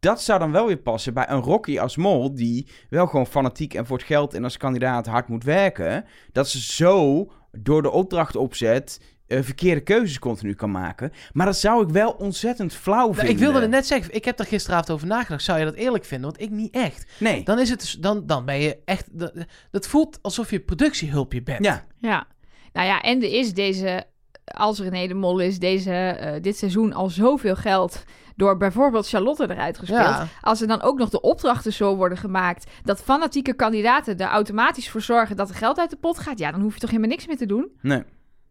dat 0.00 0.22
zou 0.22 0.38
dan 0.38 0.52
wel 0.52 0.66
weer 0.66 0.76
passen 0.76 1.14
bij 1.14 1.28
een 1.28 1.40
Rocky 1.40 1.78
als 1.78 1.96
mol, 1.96 2.34
die 2.34 2.66
wel 2.90 3.06
gewoon 3.06 3.26
fanatiek 3.26 3.74
en 3.74 3.86
voor 3.86 3.96
het 3.96 4.06
geld 4.06 4.34
en 4.34 4.44
als 4.44 4.56
kandidaat 4.56 5.06
hard 5.06 5.28
moet 5.28 5.44
werken. 5.44 6.04
Dat 6.32 6.48
ze 6.48 6.60
zo 6.60 7.30
door 7.52 7.82
de 7.82 7.90
opdracht 7.90 8.36
opzet 8.36 9.00
eh, 9.26 9.42
verkeerde 9.42 9.80
keuzes 9.80 10.18
continu 10.18 10.54
kan 10.54 10.70
maken. 10.70 11.12
Maar 11.32 11.46
dat 11.46 11.56
zou 11.56 11.82
ik 11.82 11.88
wel 11.88 12.10
ontzettend 12.10 12.74
flauw 12.74 12.96
Nou, 13.04 13.14
vinden. 13.14 13.34
ik 13.34 13.38
wilde 13.40 13.60
het 13.60 13.70
net 13.70 13.86
zeggen, 13.86 14.14
ik 14.14 14.24
heb 14.24 14.38
er 14.38 14.46
gisteravond 14.46 14.90
over 14.90 15.06
nagedacht. 15.06 15.42
Zou 15.44 15.58
je 15.58 15.64
dat 15.64 15.74
eerlijk 15.74 16.04
vinden? 16.04 16.30
Want 16.30 16.42
ik 16.42 16.50
niet 16.50 16.74
echt. 16.74 17.06
Nee. 17.18 17.44
Dan 17.44 17.58
is 17.58 17.70
het 17.70 17.80
dus, 17.80 17.92
dan, 17.92 18.26
dan 18.26 18.44
ben 18.44 18.60
je 18.60 18.78
echt, 18.84 19.18
dat, 19.18 19.32
dat 19.70 19.86
voelt 19.86 20.18
alsof 20.22 20.50
je 20.50 20.60
productiehulpje 20.60 21.42
bent. 21.42 21.64
Ja. 21.64 21.84
Ja. 21.98 22.26
Nou 22.72 22.86
ja, 22.86 23.00
en 23.00 23.22
er 23.22 23.32
is 23.32 23.54
deze, 23.54 24.04
als 24.44 24.80
René 24.80 25.06
de 25.06 25.14
Mol 25.14 25.38
is, 25.38 25.58
deze, 25.58 25.92
eh, 25.92 26.42
dit 26.42 26.56
seizoen 26.56 26.92
al 26.92 27.08
zoveel 27.10 27.56
geld 27.56 28.04
door 28.36 28.56
bijvoorbeeld 28.56 29.08
Charlotte 29.08 29.50
eruit 29.50 29.78
gespeeld. 29.78 30.00
Ja. 30.00 30.26
Als 30.40 30.60
er 30.60 30.66
dan 30.66 30.82
ook 30.82 30.98
nog 30.98 31.08
de 31.10 31.20
opdrachten 31.20 31.72
zo 31.72 31.96
worden 31.96 32.18
gemaakt 32.18 32.70
dat 32.84 33.02
fanatieke 33.02 33.54
kandidaten 33.54 34.18
er 34.18 34.26
automatisch 34.28 34.90
voor 34.90 35.00
zorgen 35.02 35.36
dat 35.36 35.48
er 35.48 35.54
geld 35.54 35.78
uit 35.78 35.90
de 35.90 35.96
pot 35.96 36.18
gaat, 36.18 36.38
ja, 36.38 36.50
dan 36.50 36.60
hoef 36.60 36.74
je 36.74 36.80
toch 36.80 36.90
helemaal 36.90 37.10
niks 37.10 37.26
meer 37.26 37.36
te 37.36 37.46
doen. 37.46 37.68
Nee. 37.80 38.02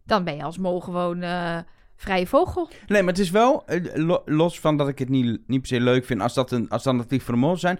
Dan 0.04 0.24
ben 0.24 0.36
je 0.36 0.42
als 0.42 0.58
mol 0.58 0.80
gewoon 0.80 1.22
eh, 1.22 1.58
vrije 1.96 2.26
vogel. 2.26 2.68
Nee, 2.86 3.02
maar 3.02 3.12
het 3.12 3.22
is 3.22 3.30
wel, 3.30 3.62
eh, 3.66 3.80
lo- 3.94 4.22
los 4.24 4.60
van 4.60 4.76
dat 4.76 4.88
ik 4.88 4.98
het 4.98 5.08
niet, 5.08 5.40
niet 5.46 5.60
per 5.60 5.68
se 5.68 5.80
leuk 5.80 6.04
vind 6.04 6.20
als 6.20 6.34
dat 6.34 6.50
een 6.50 6.68
alternatief 6.68 7.24
voor 7.24 7.34
de 7.34 7.40
mol 7.40 7.56
zijn, 7.56 7.78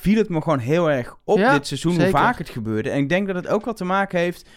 viel 0.00 0.16
het 0.18 0.28
me 0.28 0.42
gewoon 0.42 0.58
heel 0.58 0.90
erg 0.90 1.16
op 1.24 1.38
Ja, 1.38 1.52
dit 1.52 1.66
seizoen 1.66 2.00
hoe 2.00 2.08
vaak 2.10 2.38
het 2.38 2.48
gebeurde. 2.48 2.90
En 2.90 2.98
ik 2.98 3.08
denk 3.08 3.26
dat 3.26 3.36
het 3.36 3.48
ook 3.48 3.64
wat 3.64 3.76
te 3.76 3.84
maken 3.84 4.18
heeft 4.18 4.48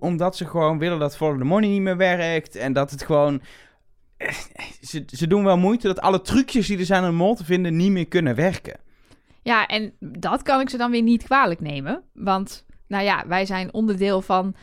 omdat 0.00 0.36
ze 0.36 0.46
gewoon 0.46 0.78
willen 0.78 0.98
dat 0.98 1.16
Follow 1.16 1.38
the 1.38 1.44
Money 1.44 1.68
niet 1.68 1.80
meer 1.80 1.96
werkt 1.96 2.56
en 2.56 2.72
dat 2.72 2.90
het 2.90 3.02
gewoon... 3.02 3.40
eh, 4.16 4.32
Ze, 4.82 5.04
ze 5.06 5.26
doen 5.26 5.44
wel 5.44 5.56
moeite 5.58 5.86
dat 5.86 6.00
alle 6.00 6.20
trucjes 6.20 6.66
die 6.66 6.78
er 6.78 6.84
zijn 6.84 7.04
om 7.04 7.14
mol 7.14 7.34
te 7.34 7.44
vinden 7.44 7.76
niet 7.76 7.90
meer 7.90 8.08
kunnen 8.08 8.34
werken. 8.34 8.80
Ja, 9.42 9.66
en 9.66 9.92
dat 10.00 10.42
kan 10.42 10.60
ik 10.60 10.70
ze 10.70 10.76
dan 10.76 10.90
weer 10.90 11.02
niet 11.02 11.22
kwalijk 11.24 11.60
nemen. 11.60 12.02
Want, 12.12 12.64
nou 12.88 13.04
ja, 13.04 13.24
wij 13.26 13.46
zijn 13.46 13.72
onderdeel 13.74 14.20
van 14.22 14.54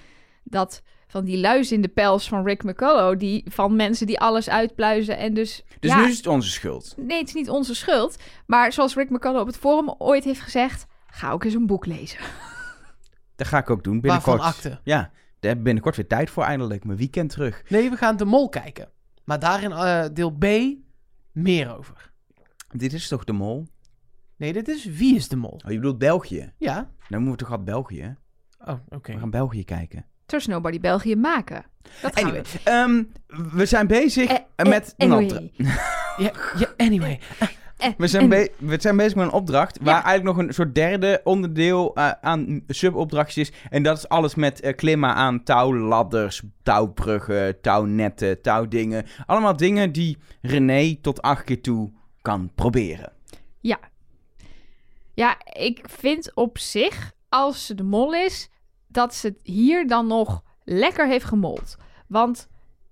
dat 0.44 0.82
van 1.08 1.24
die 1.26 1.38
luis 1.40 1.72
in 1.72 1.82
de 1.82 1.88
pels 1.88 2.28
van 2.28 2.46
Rick 2.46 2.64
McCullough. 2.64 3.20
Die, 3.20 3.46
van 3.50 3.76
mensen 3.76 4.08
die 4.08 4.20
alles 4.20 4.50
uitpluizen 4.50 5.18
en 5.18 5.34
dus... 5.34 5.64
Dus 5.80 5.92
ja, 5.92 5.98
nu 6.02 6.10
is 6.10 6.18
het 6.18 6.28
onze 6.28 6.50
schuld. 6.50 6.94
Nee, 6.98 7.18
het 7.20 7.28
is 7.28 7.34
niet 7.34 7.50
onze 7.50 7.76
schuld. 7.76 8.18
Maar 8.46 8.74
zoals 8.74 8.96
Rick 8.96 9.10
McCullough 9.10 9.42
op 9.42 9.48
het 9.48 9.58
forum 9.58 9.96
ooit 9.98 10.24
heeft 10.24 10.42
gezegd... 10.42 10.86
Ga 11.14 11.32
ook 11.32 11.44
eens 11.44 11.54
een 11.54 11.66
boek 11.68 11.86
lezen. 11.86 12.20
Dat 13.42 13.50
ga 13.50 13.58
ik 13.58 13.70
ook 13.70 13.84
doen 13.84 14.02
Waarvan 14.02 14.24
binnenkort. 14.36 14.56
akte? 14.56 14.80
Ja, 14.84 14.98
daar 15.40 15.50
heb 15.50 15.58
ik 15.58 15.64
binnenkort 15.64 15.96
weer 15.96 16.08
tijd 16.08 16.30
voor 16.30 16.44
eindelijk. 16.44 16.84
Mijn 16.84 16.98
weekend 16.98 17.30
terug. 17.30 17.64
Nee, 17.70 17.90
we 17.90 17.96
gaan 17.98 18.18
de 18.18 18.26
mol 18.26 18.50
kijken. 18.50 18.90
Maar 19.24 19.40
daarin 19.40 19.72
eh, 19.72 20.06
deel 20.14 20.32
B 20.32 20.46
meer 21.32 21.78
over. 21.78 22.12
Dit 22.72 22.94
is 22.94 23.08
toch 23.08 23.24
de 23.24 23.32
mol? 23.34 23.68
Nee, 24.38 24.54
dit 24.54 24.68
is 24.68 24.86
Wie 24.86 25.16
is 25.16 25.28
de 25.28 25.36
Mol? 25.36 25.52
Oh, 25.66 25.72
je 25.72 25.76
bedoelt 25.76 25.98
België? 25.98 26.54
Ja. 26.58 26.90
Dan 27.10 27.22
moeten 27.22 27.32
we 27.32 27.38
toch 27.38 27.52
uit 27.52 27.66
België? 27.66 28.16
Oh, 28.66 28.76
oké. 28.90 29.14
We 29.14 29.20
gaan 29.20 29.30
België 29.30 29.64
kijken. 29.66 30.06
Trust 30.26 30.48
Nobody 30.48 30.80
België 30.80 31.16
maken. 31.16 31.66
Dat 32.02 32.14
gaan 32.16 32.24
Anyway, 32.24 32.42
we. 32.44 32.60
ehm, 32.64 33.04
we 33.56 33.66
zijn 33.66 33.88
bezig 33.88 34.30
Eh, 34.30 34.38
eh, 34.56 34.66
met 34.70 34.94
een 34.98 35.12
anyway. 35.12 35.38
opdracht. 35.38 35.78
Ja, 36.18 36.32
ja, 36.58 36.74
anyway. 36.78 37.20
Eh, 37.82 37.90
We 37.98 38.08
zijn, 38.08 38.30
be- 38.30 38.52
we 38.58 38.82
zijn 38.82 38.98
bezig 38.98 39.16
met 39.16 39.26
een 39.26 39.32
opdracht 39.32 39.78
waar 39.82 39.96
Ja. 39.96 40.04
eigenlijk 40.04 40.38
nog 40.38 40.46
een 40.48 40.54
soort 40.54 40.76
derde 40.76 41.22
onderdeel 41.24 41.96
eh, 41.96 42.12
aan 42.22 42.64
subopdrachtjes 42.68 43.50
is. 43.50 43.56
En 43.70 43.84
dat 43.84 43.98
is 43.98 44.10
alles 44.10 44.36
met 44.36 44.60
eh, 44.62 44.76
klimmen 44.76 45.14
aan 45.14 45.44
touwladders, 45.44 46.42
touwbruggen, 46.64 47.62
touwnetten, 47.62 48.42
touwdingen. 48.42 49.06
Allemaal 49.26 49.58
dingen 49.58 49.92
die 49.92 50.18
René 50.42 50.96
tot 51.02 51.22
acht 51.22 51.44
keer 51.44 51.62
toe 51.62 51.92
kan 52.22 52.52
proberen. 52.56 53.12
Ja. 53.60 53.80
Ja, 55.14 55.38
ik 55.54 55.80
vind 55.84 56.32
op 56.36 56.58
zich, 56.58 57.12
als 57.30 57.66
ze 57.66 57.76
de 57.76 57.84
mol 57.84 58.14
is, 58.14 58.50
dat 58.88 59.14
ze 59.16 59.28
het 59.28 59.40
hier 59.44 59.88
dan 59.88 60.08
nog 60.08 60.44
lekker 60.64 61.08
heeft 61.08 61.26
gemold. 61.26 61.78
Want 62.08 62.48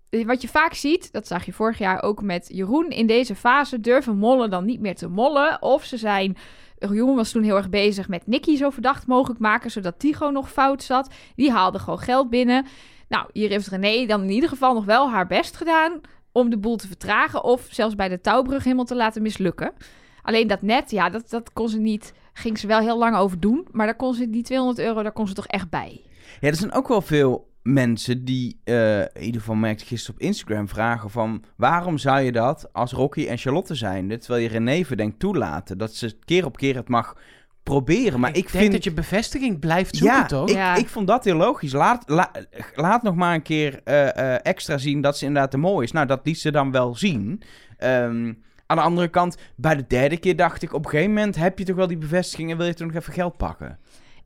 wat 0.10 0.42
je 0.42 0.48
vaak 0.48 0.74
ziet, 0.74 1.12
dat 1.12 1.28
zag 1.28 1.46
je 1.46 1.54
vorig 1.54 1.78
jaar 1.78 2.04
ook 2.04 2.22
met 2.22 2.50
Jeroen. 2.54 2.90
In 2.90 3.08
deze 3.08 3.36
fase 3.36 3.80
durven 3.80 4.18
mollen 4.18 4.50
dan 4.50 4.66
niet 4.66 4.80
meer 4.80 4.96
te 4.96 5.08
mollen. 5.08 5.62
Of 5.62 5.84
ze 5.84 5.98
zijn. 5.98 6.38
Jeroen 6.80 7.16
was 7.16 7.32
toen 7.32 7.44
heel 7.44 7.56
erg 7.56 7.70
bezig 7.70 8.08
met 8.08 8.28
Nicky 8.28 8.56
zo 8.56 8.70
verdacht 8.70 9.08
mogelijk 9.08 9.40
maken, 9.40 9.72
zodat 9.72 10.00
Tigo 10.00 10.30
nog 10.30 10.52
fout 10.52 10.84
zat. 10.84 11.14
Die 11.36 11.52
haalde 11.52 11.80
gewoon 11.80 12.00
geld 12.00 12.30
binnen. 12.30 12.66
Nou, 13.08 13.30
hier 13.34 13.50
heeft 13.50 13.68
René 13.68 14.06
dan 14.06 14.22
in 14.22 14.30
ieder 14.30 14.50
geval 14.50 14.74
nog 14.74 14.86
wel 14.86 15.10
haar 15.10 15.28
best 15.28 15.56
gedaan 15.58 16.02
om 16.32 16.50
de 16.50 16.58
boel 16.58 16.76
te 16.76 16.88
vertragen. 16.88 17.44
Of 17.44 17.68
zelfs 17.70 17.96
bij 17.96 18.10
de 18.10 18.22
touwbrug 18.22 18.64
helemaal 18.64 18.86
te 18.86 18.96
laten 18.96 19.22
mislukken. 19.22 19.74
Alleen 20.22 20.48
dat 20.48 20.62
net, 20.62 20.92
ja, 20.92 21.10
dat, 21.10 21.30
dat 21.30 21.54
kon 21.54 21.70
ze 21.70 21.80
niet. 21.80 22.14
Ging 22.34 22.58
ze 22.58 22.68
wel 22.68 22.80
heel 22.80 22.98
lang 22.98 23.16
over 23.16 23.40
doen. 23.40 23.68
Maar 23.72 23.86
daar 23.86 23.96
kon 23.96 24.14
ze 24.14 24.30
die 24.30 24.44
200 24.44 24.80
euro, 24.80 25.04
daar 25.04 25.12
kon 25.12 25.28
ze 25.28 25.34
toch 25.34 25.48
echt 25.48 25.70
bij. 25.70 26.02
Ja, 26.40 26.48
er 26.48 26.56
zijn 26.56 26.72
ook 26.72 26.88
wel 26.88 27.02
veel 27.02 27.49
mensen 27.74 28.26
die, 28.26 28.60
eh, 28.64 29.00
in 29.00 29.22
ieder 29.22 29.42
geval 29.42 29.56
merkte 29.56 29.84
ik 29.84 29.90
gisteren 29.90 30.16
op 30.16 30.22
Instagram, 30.22 30.68
vragen 30.68 31.10
van... 31.10 31.44
waarom 31.56 31.98
zou 31.98 32.20
je 32.22 32.32
dat 32.32 32.70
als 32.74 32.92
Rocky 32.92 33.28
en 33.28 33.38
Charlotte 33.38 33.76
zijn? 33.76 34.20
Terwijl 34.20 34.42
je 34.44 34.50
René 34.50 34.84
denkt 34.96 35.20
toelaten. 35.20 35.78
Dat 35.78 35.96
ze 35.96 36.18
keer 36.26 36.46
op 36.46 36.58
keer 36.58 36.76
het 36.76 36.88
mag 36.90 37.16
proberen. 37.64 38.20
Maar 38.20 38.30
ik, 38.30 38.36
ik 38.36 38.52
denk 38.52 38.58
vind... 38.64 38.72
dat 38.72 38.84
je 38.84 38.94
bevestiging 38.94 39.60
blijft 39.60 39.96
zoeken, 39.96 40.18
ja, 40.18 40.26
toch? 40.26 40.50
Ik, 40.50 40.56
Ja. 40.56 40.76
ik 40.76 40.88
vond 40.88 41.08
dat 41.08 41.24
heel 41.24 41.36
logisch. 41.36 41.72
Laat, 41.72 42.04
la- 42.10 42.32
laat 42.76 43.04
nog 43.04 43.16
maar 43.16 43.34
een 43.34 43.42
keer 43.42 43.82
eh, 43.84 44.34
eh, 44.34 44.40
extra 44.44 44.78
zien 44.78 45.02
dat 45.02 45.18
ze 45.18 45.26
inderdaad 45.26 45.52
de 45.52 45.58
mooi 45.58 45.86
is. 45.86 45.92
Nou, 45.92 46.06
dat 46.06 46.22
liet 46.24 46.40
ze 46.40 46.52
dan 46.52 46.72
wel 46.72 46.96
zien. 46.96 47.42
Ehm, 47.78 48.34
aan 48.66 48.78
de 48.78 48.84
andere 48.84 49.08
kant, 49.08 49.38
bij 49.56 49.76
de 49.76 49.86
derde 49.88 50.18
keer 50.18 50.36
dacht 50.36 50.62
ik... 50.62 50.74
op 50.74 50.84
een 50.86 50.90
gegeven 50.92 51.14
moment 51.14 51.36
heb 51.36 51.60
je 51.60 51.66
toch 51.66 51.76
wel 51.76 51.88
die 51.88 51.98
bevestiging... 51.98 52.52
en 52.52 52.58
wil 52.58 52.66
je 52.66 52.74
toch 52.74 52.88
nog 52.88 52.96
even 52.96 53.14
geld 53.14 53.38
pakken. 53.38 53.80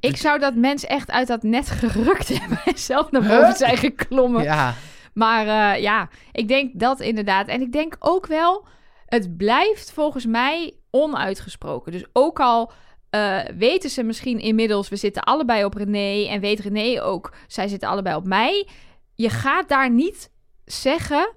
Ik 0.10 0.18
zou 0.18 0.40
dat 0.40 0.56
mens 0.56 0.86
echt 0.86 1.12
uit 1.12 1.28
dat 1.28 1.44
net 1.44 1.70
gerukt 1.70 2.28
hebben 2.40 2.60
en 2.66 2.78
zelf 2.78 3.12
naar 3.12 3.22
boven 3.22 3.46
Huh? 3.46 3.54
zijn 3.56 3.78
geklommen. 3.78 4.44
Ja, 4.44 4.74
Maar 5.14 5.48
eh, 5.76 5.82
ja, 5.82 6.10
ik 6.32 6.48
denk 6.48 6.80
dat 6.80 7.00
inderdaad. 7.00 7.48
En 7.48 7.62
ik 7.62 7.72
denk 7.72 7.96
ook 8.00 8.28
wel, 8.28 8.66
het 9.06 9.38
blijft 9.38 9.92
volgens 9.92 10.26
mij 10.26 10.74
onuitgesproken. 10.92 11.92
Dus 11.92 12.06
ook 12.14 12.40
al 12.40 12.72
eh, 13.10 13.40
weten 13.58 13.90
ze 13.90 14.04
misschien 14.04 14.40
inmiddels, 14.40 14.90
we 14.90 14.96
zitten 14.96 15.24
allebei 15.24 15.66
op 15.66 15.74
René 15.74 16.28
en 16.28 16.40
weet 16.42 16.60
René 16.60 17.02
ook, 17.04 17.34
zij 17.48 17.68
zitten 17.68 17.90
allebei 17.90 18.16
op 18.16 18.26
mij. 18.26 18.68
Je 19.16 19.30
gaat 19.30 19.70
daar 19.70 19.90
niet 19.92 20.32
zeggen. 20.66 21.34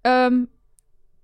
ehm, 0.00 0.44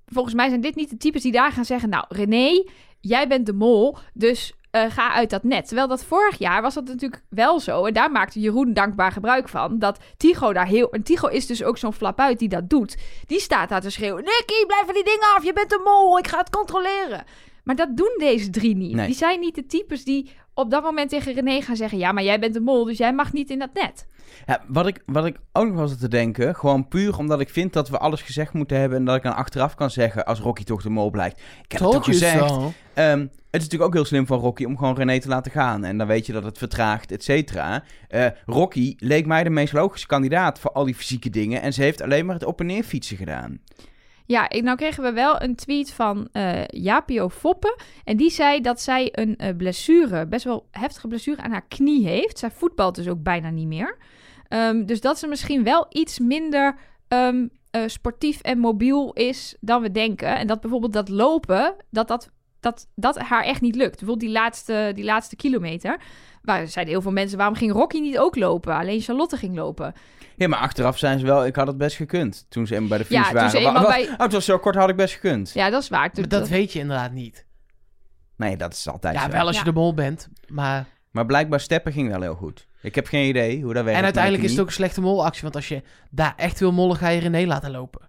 volgens 0.07 0.35
mij 0.35 0.49
zijn 0.49 0.61
dit 0.61 0.75
niet 0.75 0.91
de 0.91 0.97
types 0.97 1.23
die 1.23 1.33
daar 1.33 1.53
gaan 1.53 1.65
zeggen, 1.65 1.89
nou 1.89 2.05
René, 2.09 2.65
jij 3.01 3.29
bent 3.29 3.47
de 3.47 3.53
mol, 3.53 3.97
dus 4.15 4.53
eh, 4.77 4.91
ga 4.91 5.13
uit 5.13 5.31
dat 5.31 5.43
net. 5.43 5.67
Terwijl 5.67 5.89
dat 5.89 6.05
vorig 6.05 6.39
jaar 6.39 6.63
was 6.63 6.75
dat 6.75 6.85
natuurlijk 6.85 7.23
wel 7.29 7.61
zo. 7.61 7.85
En 7.85 7.93
daar 7.93 8.11
maakte 8.11 8.41
Jeroen 8.41 8.73
dankbaar 8.73 9.13
gebruik 9.13 9.49
van. 9.49 9.79
Dat 9.79 9.99
Tigo 10.17 10.53
daar 10.53 10.67
heel... 10.67 10.91
En 10.91 11.03
Tigo 11.03 11.27
is 11.27 11.47
dus 11.47 11.65
ook 11.65 11.79
zo'n 11.79 11.93
flap 11.93 12.21
uit 12.21 12.39
die 12.39 12.49
dat 12.49 12.71
doet. 12.71 12.97
Die 13.27 13.41
staat 13.41 13.69
daar 13.69 13.81
te 13.81 13.91
schreeuwen... 13.91 14.25
Nicky, 14.25 14.67
blijf 14.67 14.85
van 14.85 14.95
die 14.95 15.05
dingen 15.05 15.35
af. 15.37 15.45
Je 15.45 15.53
bent 15.53 15.73
een 15.73 15.83
mol. 15.85 16.19
Ik 16.19 16.29
ga 16.29 16.39
het 16.39 16.51
controleren. 16.51 17.25
Maar 17.67 17.77
dat 17.77 17.97
doen 17.97 18.15
deze 18.19 18.51
drie 18.51 18.77
niet. 18.77 18.95
Nee. 18.95 19.07
Die 19.07 19.15
zijn 19.15 19.41
niet 19.41 19.55
de 19.55 19.67
types 19.67 20.05
die 20.05 20.31
op 20.55 20.71
dat 20.71 20.83
moment 20.83 21.11
tegen 21.11 21.35
René 21.35 21.61
gaan 21.61 21.77
zeggen... 21.77 21.99
Ja, 21.99 22.13
maar 22.13 22.23
jij 22.23 22.41
bent 22.41 22.57
een 22.57 22.63
mol, 22.63 22.85
dus 22.85 22.99
jij 22.99 23.15
mag 23.15 23.33
niet 23.33 23.51
in 23.51 23.59
dat 23.59 23.73
net. 23.73 24.07
Ja, 24.47 24.63
wat, 24.69 24.87
ik, 24.87 25.03
wat 25.07 25.27
ik 25.27 25.37
ook 25.53 25.73
nog 25.73 25.89
zat 25.89 26.01
te 26.01 26.09
denken... 26.09 26.55
gewoon 26.55 26.89
puur 26.89 27.19
omdat 27.19 27.41
ik 27.41 27.49
vind 27.49 27.73
dat 27.73 27.89
we 27.89 27.99
alles 27.99 28.23
gezegd 28.23 28.53
moeten 28.53 28.79
hebben... 28.79 28.99
en 28.99 29.05
dat 29.05 29.17
ik 29.17 29.23
dan 29.23 29.35
achteraf 29.35 29.75
kan 29.75 29.91
zeggen 29.91 30.27
als 30.27 30.41
Rocky 30.41 30.65
toch 30.65 30.83
de 30.83 30.91
mol 30.91 31.11
blijkt. 31.11 31.41
Ik 31.63 31.73
heb 31.73 31.81
het 31.81 31.91
toch 31.91 32.05
gezegd. 32.05 32.49
so. 32.49 32.73
Ehm, 32.95 33.21
het 33.21 33.31
is 33.51 33.63
natuurlijk 33.63 33.83
ook 33.83 33.95
heel 33.95 34.05
slim 34.05 34.27
van 34.27 34.39
Rocky 34.39 34.65
om 34.65 34.79
gewoon 34.79 34.97
René 34.97 35.21
te 35.21 35.29
laten 35.29 35.53
gaan. 35.53 35.85
En 35.85 35.99
dan 35.99 36.07
weet 36.07 36.27
je 36.27 36.33
dat 36.33 36.45
het 36.45 36.59
vertraagt, 36.59 37.13
et 37.13 37.25
cetera. 37.25 37.85
Eh, 38.09 38.27
Rocky 38.47 38.95
leek 38.99 39.27
mij 39.27 39.45
de 39.45 39.51
meest 39.51 39.73
logische 39.73 40.07
kandidaat 40.07 40.59
voor 40.59 40.73
al 40.73 40.85
die 40.85 40.95
fysieke 40.95 41.31
dingen. 41.31 41.63
En 41.63 41.73
ze 41.73 41.83
heeft 41.83 42.03
alleen 42.03 42.27
maar 42.27 42.35
het 42.35 42.45
op 42.45 42.61
en 42.61 42.67
neer 42.67 42.83
fietsen 42.83 43.17
gedaan. 43.17 43.61
Ja, 44.27 44.51
nou 44.61 44.77
kregen 44.77 45.03
we 45.03 45.13
wel 45.13 45.43
een 45.43 45.55
tweet 45.55 45.93
van 45.93 46.29
eh 46.33 46.65
Japio 46.67 47.29
Foppen. 47.29 47.75
En 48.05 48.17
die 48.17 48.31
zei 48.31 48.61
dat 48.61 48.81
zij 48.81 49.09
een 49.13 49.37
eh, 49.37 49.57
blessure, 49.57 50.27
best 50.27 50.45
wel 50.45 50.67
heftige 50.71 51.09
blessure 51.09 51.43
aan 51.43 51.51
haar 51.51 51.67
knie 51.69 52.07
heeft. 52.07 52.39
Zij 52.39 52.51
voetbalt 52.51 52.95
dus 52.95 53.09
ook 53.09 53.23
bijna 53.23 53.51
niet 53.51 53.67
meer. 53.67 53.97
Ehm, 54.49 54.85
dus 54.85 55.01
dat 55.01 55.19
ze 55.19 55.27
misschien 55.27 55.65
wel 55.65 55.87
iets 55.89 56.19
minder 56.19 56.77
ehm, 57.09 57.47
eh, 57.71 57.83
sportief 57.87 58.41
en 58.41 58.59
mobiel 58.59 59.13
is 59.13 59.57
dan 59.61 59.83
we 59.83 59.91
denken. 59.91 60.37
En 60.37 60.47
dat 60.47 60.61
bijvoorbeeld 60.61 60.93
dat 60.93 61.09
lopen, 61.09 61.75
dat 61.91 62.09
dat, 62.09 62.31
dat, 62.61 62.89
dat 62.95 63.19
haar 63.19 63.45
echt 63.45 63.61
niet 63.61 63.75
lukt. 63.75 63.91
Bijvoorbeeld 63.91 64.21
die 64.21 64.31
laatste, 64.31 64.93
die 64.95 65.05
laatste 65.05 65.37
kilometer. 65.37 66.01
Waar 66.43 66.67
zeiden 66.67 66.95
heel 66.95 67.03
veel 67.03 67.13
mensen, 67.13 67.39
waarom 67.39 67.57
ging 67.57 67.73
Rocky 67.73 67.99
niet 68.01 68.19
ook 68.19 68.37
lopen? 68.37 68.75
Alleen 68.75 69.01
Charlotte 69.01 69.37
ging 69.37 69.55
lopen. 69.57 69.95
Ja, 70.37 70.49
maar 70.49 70.59
achteraf 70.59 70.99
zijn 70.99 71.19
ze 71.19 71.27
wel... 71.27 71.47
Ik 71.47 71.57
had 71.57 71.67
het 71.67 71.77
best 71.79 71.97
gekund 71.97 72.47
toen 72.49 72.67
ze 72.67 72.75
eenmaal 72.75 72.89
bij 72.89 72.99
de 72.99 73.05
finish 73.05 73.23
Ja, 73.23 73.29
toen 73.31 73.37
waren. 73.41 73.51
ze 73.61 73.67
eenmaal 73.67 73.87
bij- 73.87 74.09
Oh, 74.09 74.19
het 74.19 74.33
was 74.33 74.45
zo 74.45 74.59
kort, 74.59 74.75
had 74.75 74.89
ik 74.89 74.97
best 74.97 75.15
gekund. 75.15 75.51
Ja, 75.55 75.71
dat 75.71 75.83
is 75.83 75.89
waar. 75.89 76.11
Maar 76.15 76.29
dat 76.29 76.49
weet 76.49 76.73
je 76.73 76.79
inderdaad 76.79 77.13
niet. 77.13 77.47
Nee, 78.37 78.57
dat 78.57 78.73
is 78.73 78.89
altijd 78.89 79.15
Ja, 79.15 79.23
zo. 79.25 79.31
wel 79.31 79.47
als 79.47 79.59
je 79.59 79.65
Ja. 79.65 79.71
de 79.71 79.77
mol 79.79 79.95
bent. 79.95 80.29
Maar... 80.49 80.87
Maar 81.11 81.27
blijkbaar 81.27 81.61
steppen 81.61 81.93
ging 81.93 82.09
wel 82.11 82.21
heel 82.21 82.35
goed. 82.35 82.67
Ik 82.83 82.95
heb 82.95 83.07
geen 83.07 83.29
idee 83.29 83.63
hoe 83.63 83.75
dat 83.75 83.83
werkt. 83.85 83.99
En 83.99 84.05
uiteindelijk 84.05 84.45
is 84.45 84.51
het 84.51 84.61
ook 84.61 84.67
een 84.67 84.73
slechte 84.73 85.01
molactie. 85.01 85.43
Want 85.43 85.55
als 85.55 85.69
je 85.69 85.83
daar 86.11 86.33
echt 86.37 86.59
wil 86.61 86.73
mollen, 86.73 86.97
ga 86.97 87.09
je 87.09 87.21
René 87.21 87.47
laten 87.47 87.71
lopen. 87.71 88.06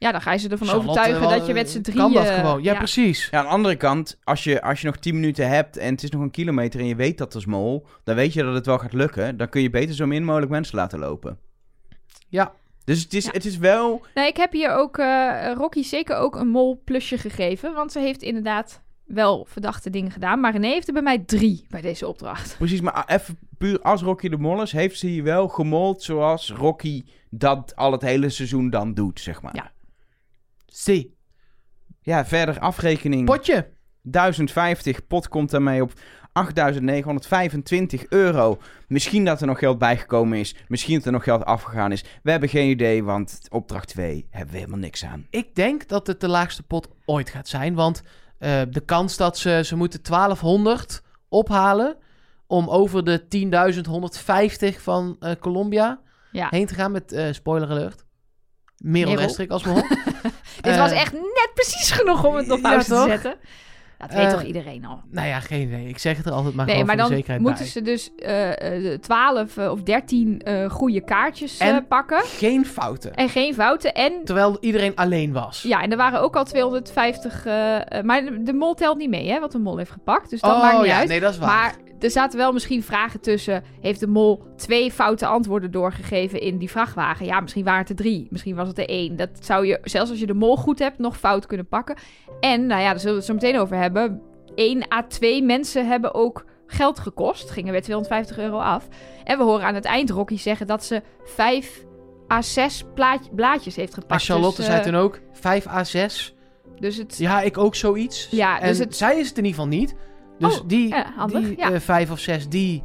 Ja, 0.00 0.12
dan 0.12 0.20
ga 0.20 0.32
je 0.32 0.38
ze 0.38 0.48
ervan 0.48 0.66
Charlotte, 0.66 0.90
overtuigen 0.90 1.28
wel, 1.28 1.38
dat 1.38 1.46
je 1.46 1.54
met 1.54 1.70
z'n 1.70 1.76
eh, 1.76 1.82
drieën... 1.82 1.98
Kan 1.98 2.12
dat 2.12 2.28
gewoon. 2.28 2.62
Ja, 2.62 2.72
ja. 2.72 2.78
precies. 2.78 3.28
Ja, 3.30 3.38
aan 3.38 3.44
de 3.44 3.50
andere 3.50 3.76
kant, 3.76 4.18
als 4.24 4.44
je, 4.44 4.62
als 4.62 4.80
je 4.80 4.86
nog 4.86 4.96
10 4.96 5.14
minuten 5.14 5.48
hebt 5.48 5.76
en 5.76 5.92
het 5.92 6.02
is 6.02 6.10
nog 6.10 6.22
een 6.22 6.30
kilometer 6.30 6.80
en 6.80 6.86
je 6.86 6.94
weet 6.94 7.18
dat 7.18 7.34
als 7.34 7.46
mol, 7.46 7.86
dan 8.04 8.14
weet 8.14 8.32
je 8.32 8.42
dat 8.42 8.54
het 8.54 8.66
wel 8.66 8.78
gaat 8.78 8.92
lukken. 8.92 9.36
Dan 9.36 9.48
kun 9.48 9.62
je 9.62 9.70
beter 9.70 9.94
zo 9.94 10.06
min 10.06 10.24
mogelijk 10.24 10.50
mensen 10.50 10.76
laten 10.76 10.98
lopen. 10.98 11.38
Ja. 12.28 12.52
Dus 12.84 13.02
het 13.02 13.14
is, 13.14 13.24
Ja. 13.24 13.30
het 13.32 13.44
is 13.44 13.56
wel... 13.58 14.02
Nee, 14.14 14.28
ik 14.28 14.36
heb 14.36 14.52
hier 14.52 14.70
ook 14.70 14.98
eh, 14.98 15.52
Rocky 15.54 15.82
zeker 15.82 16.16
ook 16.16 16.36
een 16.36 16.48
mol 16.48 16.82
plusje 16.84 17.18
gegeven. 17.18 17.74
Want 17.74 17.92
ze 17.92 17.98
heeft 17.98 18.22
inderdaad 18.22 18.82
wel 19.04 19.46
verdachte 19.48 19.90
dingen 19.90 20.10
gedaan. 20.10 20.40
Maar 20.40 20.52
René 20.52 20.66
heeft 20.68 20.86
er 20.86 20.92
bij 20.92 21.02
mij 21.02 21.18
drie 21.18 21.66
bij 21.68 21.80
deze 21.80 22.06
opdracht. 22.06 22.56
Precies, 22.58 22.80
maar 22.80 23.04
even 23.06 23.38
puur 23.58 23.80
als 23.80 24.02
Rocky 24.02 24.28
de 24.28 24.36
Mol 24.38 24.62
is, 24.62 24.72
heeft 24.72 24.98
ze 24.98 25.06
hier 25.06 25.22
wel 25.22 25.48
gemold 25.48 26.02
zoals 26.02 26.52
Rocky 26.52 27.04
dat 27.30 27.76
al 27.76 27.92
het 27.92 28.02
hele 28.02 28.28
seizoen 28.28 28.70
dan 28.70 28.94
doet, 28.94 29.20
zeg 29.20 29.42
maar. 29.42 29.54
Ja. 29.54 29.70
Zie. 30.72 31.18
Ja, 32.00 32.26
verder 32.26 32.58
afrekening. 32.58 33.24
Potje. 33.24 33.68
1050, 34.02 35.06
pot 35.06 35.28
komt 35.28 35.50
daarmee 35.50 35.82
op 35.82 35.92
8.925 36.32 38.08
euro. 38.08 38.58
Misschien 38.88 39.24
dat 39.24 39.40
er 39.40 39.46
nog 39.46 39.58
geld 39.58 39.78
bijgekomen 39.78 40.38
is. 40.38 40.54
Misschien 40.68 40.94
dat 40.94 41.04
er 41.04 41.12
nog 41.12 41.24
geld 41.24 41.44
afgegaan 41.44 41.92
is. 41.92 42.04
We 42.22 42.30
hebben 42.30 42.48
geen 42.48 42.68
idee, 42.70 43.04
want 43.04 43.40
opdracht 43.48 43.88
2 43.88 44.26
hebben 44.30 44.52
we 44.52 44.58
helemaal 44.58 44.78
niks 44.80 45.04
aan. 45.04 45.26
Ik 45.30 45.54
denk 45.54 45.88
dat 45.88 46.06
het 46.06 46.20
de 46.20 46.28
laagste 46.28 46.62
pot 46.62 46.88
ooit 47.04 47.30
gaat 47.30 47.48
zijn. 47.48 47.74
Want 47.74 48.02
eh, 48.38 48.60
de 48.70 48.80
kans 48.80 49.16
dat 49.16 49.38
ze, 49.38 49.60
ze 49.64 49.76
moeten 49.76 50.02
1200 50.02 51.02
ophalen 51.28 51.96
om 52.46 52.68
over 52.68 53.04
de 53.04 53.22
10.150 54.74 54.80
van 54.80 55.16
eh, 55.20 55.32
Colombia 55.40 56.00
Ja. 56.32 56.46
heen 56.50 56.66
te 56.66 56.74
gaan 56.74 56.92
met 56.92 57.12
eh 57.12 57.32
spoiler 57.32 57.68
alert. 57.68 58.04
Merel. 58.80 59.16
Westrik 59.16 59.50
als 59.50 59.64
mol. 59.64 59.74
Dit 60.60 60.72
Eh, 60.72 60.78
was 60.78 60.92
echt 60.92 61.12
net 61.12 61.50
precies 61.54 61.90
genoeg 61.90 62.24
om 62.24 62.34
het 62.34 62.50
op 62.50 62.56
ja, 62.60 62.68
pauze 62.68 62.88
te 62.94 63.04
zetten. 63.08 63.34
Dat 63.98 64.12
weet 64.14 64.24
Eh, 64.26 64.30
toch 64.30 64.42
iedereen 64.42 64.84
al. 64.84 65.00
Nou 65.10 65.28
ja, 65.28 65.40
geen 65.40 65.60
idee. 65.60 65.88
Ik 65.88 65.98
zeg 65.98 66.16
het 66.16 66.26
er 66.26 66.32
altijd 66.32 66.54
maar 66.54 66.66
Nee, 66.66 66.74
gewoon 66.74 66.96
maar 66.96 66.96
voor 66.98 67.08
de 67.08 67.10
dan 67.14 67.18
zekerheid 67.36 67.40
moeten 67.46 67.62
bij. 67.64 67.72
ze 67.72 67.82
dus 67.82 68.10
eh, 68.26 68.92
eh, 68.92 68.98
12 69.00 69.56
eh, 69.56 69.70
of 69.70 69.82
13 69.82 70.40
eh 70.42 70.70
goede 70.70 71.00
kaartjes 71.00 71.58
En- 71.58 71.86
pakken. 71.86 72.22
Geen 72.24 72.66
fouten. 72.66 73.14
En 73.14 73.28
geen 73.28 73.54
fouten. 73.54 73.94
En 73.94 74.12
Terwijl 74.24 74.56
iedereen 74.60 74.96
alleen 74.96 75.32
was. 75.32 75.62
ja, 75.62 75.82
en 75.82 75.90
er 75.90 75.96
waren 75.96 76.20
ook 76.20 76.36
al 76.36 76.44
250. 76.44 77.46
eh, 77.46 77.76
eh, 77.98 78.04
maar 78.04 78.24
de, 78.24 78.42
de 78.42 78.52
mol 78.52 78.74
telt 78.74 78.98
niet 78.98 79.10
mee, 79.10 79.30
hè? 79.30 79.40
Wat 79.40 79.52
de 79.52 79.58
mol 79.58 79.76
heeft 79.76 79.90
gepakt. 79.90 80.30
Dus 80.30 80.40
dat 80.40 80.52
oh 80.54 80.62
maakt 80.62 80.76
niet 80.78 80.86
ja, 80.86 80.98
uit. 80.98 81.08
nee, 81.08 81.20
dat 81.20 81.32
is 81.32 81.38
waar. 81.38 81.48
Maar 81.48 81.74
er 82.00 82.10
zaten 82.10 82.38
wel 82.38 82.52
misschien 82.52 82.82
vragen 82.82 83.20
tussen. 83.20 83.64
Heeft 83.80 84.00
de 84.00 84.06
mol 84.06 84.42
twee 84.60 84.92
foute 84.92 85.26
antwoorden 85.26 85.70
doorgegeven 85.70 86.40
in 86.40 86.58
die 86.58 86.70
vrachtwagen? 86.70 87.26
Ja, 87.26 87.40
misschien 87.40 87.64
waren 87.64 87.80
het 87.80 87.88
er 87.88 87.96
drie. 87.96 88.26
Misschien 88.30 88.54
was 88.54 88.68
het 88.68 88.78
er 88.78 88.88
één. 88.88 89.16
Dat 89.16 89.28
zou 89.40 89.66
je, 89.66 89.78
zelfs 89.82 90.10
als 90.10 90.20
je 90.20 90.26
de 90.26 90.34
mol 90.34 90.56
goed 90.56 90.78
hebt, 90.78 90.98
nog 90.98 91.16
fout 91.18 91.46
kunnen 91.46 91.66
pakken. 91.68 91.96
En, 92.40 92.66
nou 92.66 92.80
ja, 92.80 92.90
daar 92.90 92.98
zullen 93.00 93.14
we 93.14 93.18
het 93.22 93.28
zo 93.28 93.34
meteen 93.34 93.58
over 93.60 93.76
hebben. 93.76 94.20
1 94.54 94.92
à 94.92 95.02
2 95.08 95.42
mensen 95.42 95.86
hebben 95.88 96.14
ook 96.14 96.44
geld 96.66 96.98
gekost. 96.98 97.50
Gingen 97.50 97.72
weer 97.72 97.82
250 97.82 98.38
euro 98.38 98.58
af. 98.58 98.88
En 99.24 99.38
we 99.38 99.44
horen 99.44 99.66
aan 99.66 99.74
het 99.74 99.84
eind 99.84 100.10
Rocky 100.10 100.36
zeggen 100.36 100.66
dat 100.66 100.84
ze 100.84 101.02
5 101.24 101.84
à 102.32 102.42
6 102.42 102.84
plaat- 102.94 103.34
blaadjes 103.34 103.76
heeft 103.76 103.94
gepakt. 103.94 104.22
Charlotte 104.24 104.56
dus, 104.56 104.64
zei 104.66 104.78
eh, 104.78 104.84
toen 104.84 104.94
ook 104.96 105.20
5 105.32 105.66
à 105.66 105.84
6. 105.84 106.34
Dus 106.80 106.96
het... 106.96 107.18
Ja, 107.18 107.40
ik 107.40 107.58
ook 107.58 107.74
zoiets. 107.74 108.28
Ja, 108.30 108.60
en 108.60 108.68
dus 108.68 108.78
het- 108.78 108.96
zij 108.96 109.18
is 109.18 109.28
het 109.28 109.38
in 109.38 109.44
ieder 109.44 109.60
geval 109.60 109.78
niet. 109.78 109.94
Dus 110.38 110.60
Oh, 110.60 110.68
die, 110.68 110.88
ja, 110.88 111.12
handig, 111.16 111.40
die 111.40 111.58
ja. 111.58 111.72
eh, 111.72 111.80
vijf 111.80 112.10
of 112.10 112.18
zes, 112.18 112.48
die 112.48 112.82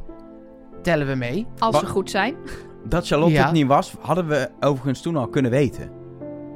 tellen 0.86 1.06
we 1.06 1.14
mee. 1.14 1.46
Als 1.58 1.74
Wa- 1.74 1.80
ze 1.80 1.86
goed 1.86 2.10
zijn. 2.10 2.36
Dat 2.84 3.06
Charlotte 3.06 3.32
Ja. 3.32 3.42
het 3.44 3.52
niet 3.52 3.66
was, 3.66 3.94
hadden 4.00 4.26
we 4.28 4.50
overigens 4.60 5.00
toen 5.02 5.16
al 5.16 5.28
kunnen 5.28 5.50
weten. 5.50 5.90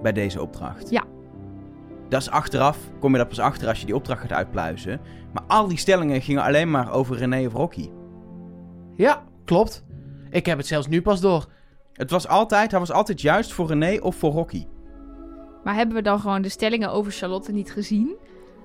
Bij 0.02 0.12
deze 0.12 0.42
opdracht. 0.42 0.90
Ja. 0.90 1.04
Dat 2.08 2.20
is 2.20 2.30
achteraf, 2.30 2.78
kom 3.00 3.12
je 3.12 3.18
dat 3.18 3.28
pas 3.28 3.38
achter 3.38 3.68
als 3.68 3.80
je 3.80 3.86
die 3.86 3.94
opdracht 3.94 4.20
gaat 4.20 4.32
uitpluizen. 4.32 5.00
Maar 5.32 5.42
al 5.46 5.68
die 5.68 5.78
stellingen 5.78 6.20
gingen 6.22 6.42
alleen 6.42 6.70
maar 6.70 6.92
over 6.92 7.16
René 7.16 7.46
of 7.46 7.52
Rocky. 7.52 7.90
Ja, 8.96 9.22
klopt. 9.44 9.84
Ik 10.30 10.46
heb 10.46 10.58
het 10.58 10.66
zelfs 10.66 10.86
nu 10.88 11.02
pas 11.02 11.20
door. 11.20 11.46
Het 11.92 12.10
was 12.10 12.28
altijd, 12.28 12.70
hij 12.70 12.80
was 12.80 12.92
altijd 12.92 13.20
juist 13.20 13.52
voor 13.52 13.66
René 13.66 13.98
of 14.00 14.16
voor 14.16 14.32
Rocky. 14.32 14.66
Maar 15.64 15.74
hebben 15.74 15.96
we 15.96 16.02
dan 16.02 16.20
gewoon 16.20 16.42
de 16.42 16.48
stellingen 16.48 16.90
over 16.92 17.12
Charlotte 17.12 17.52
niet 17.52 17.72
gezien? 17.72 18.16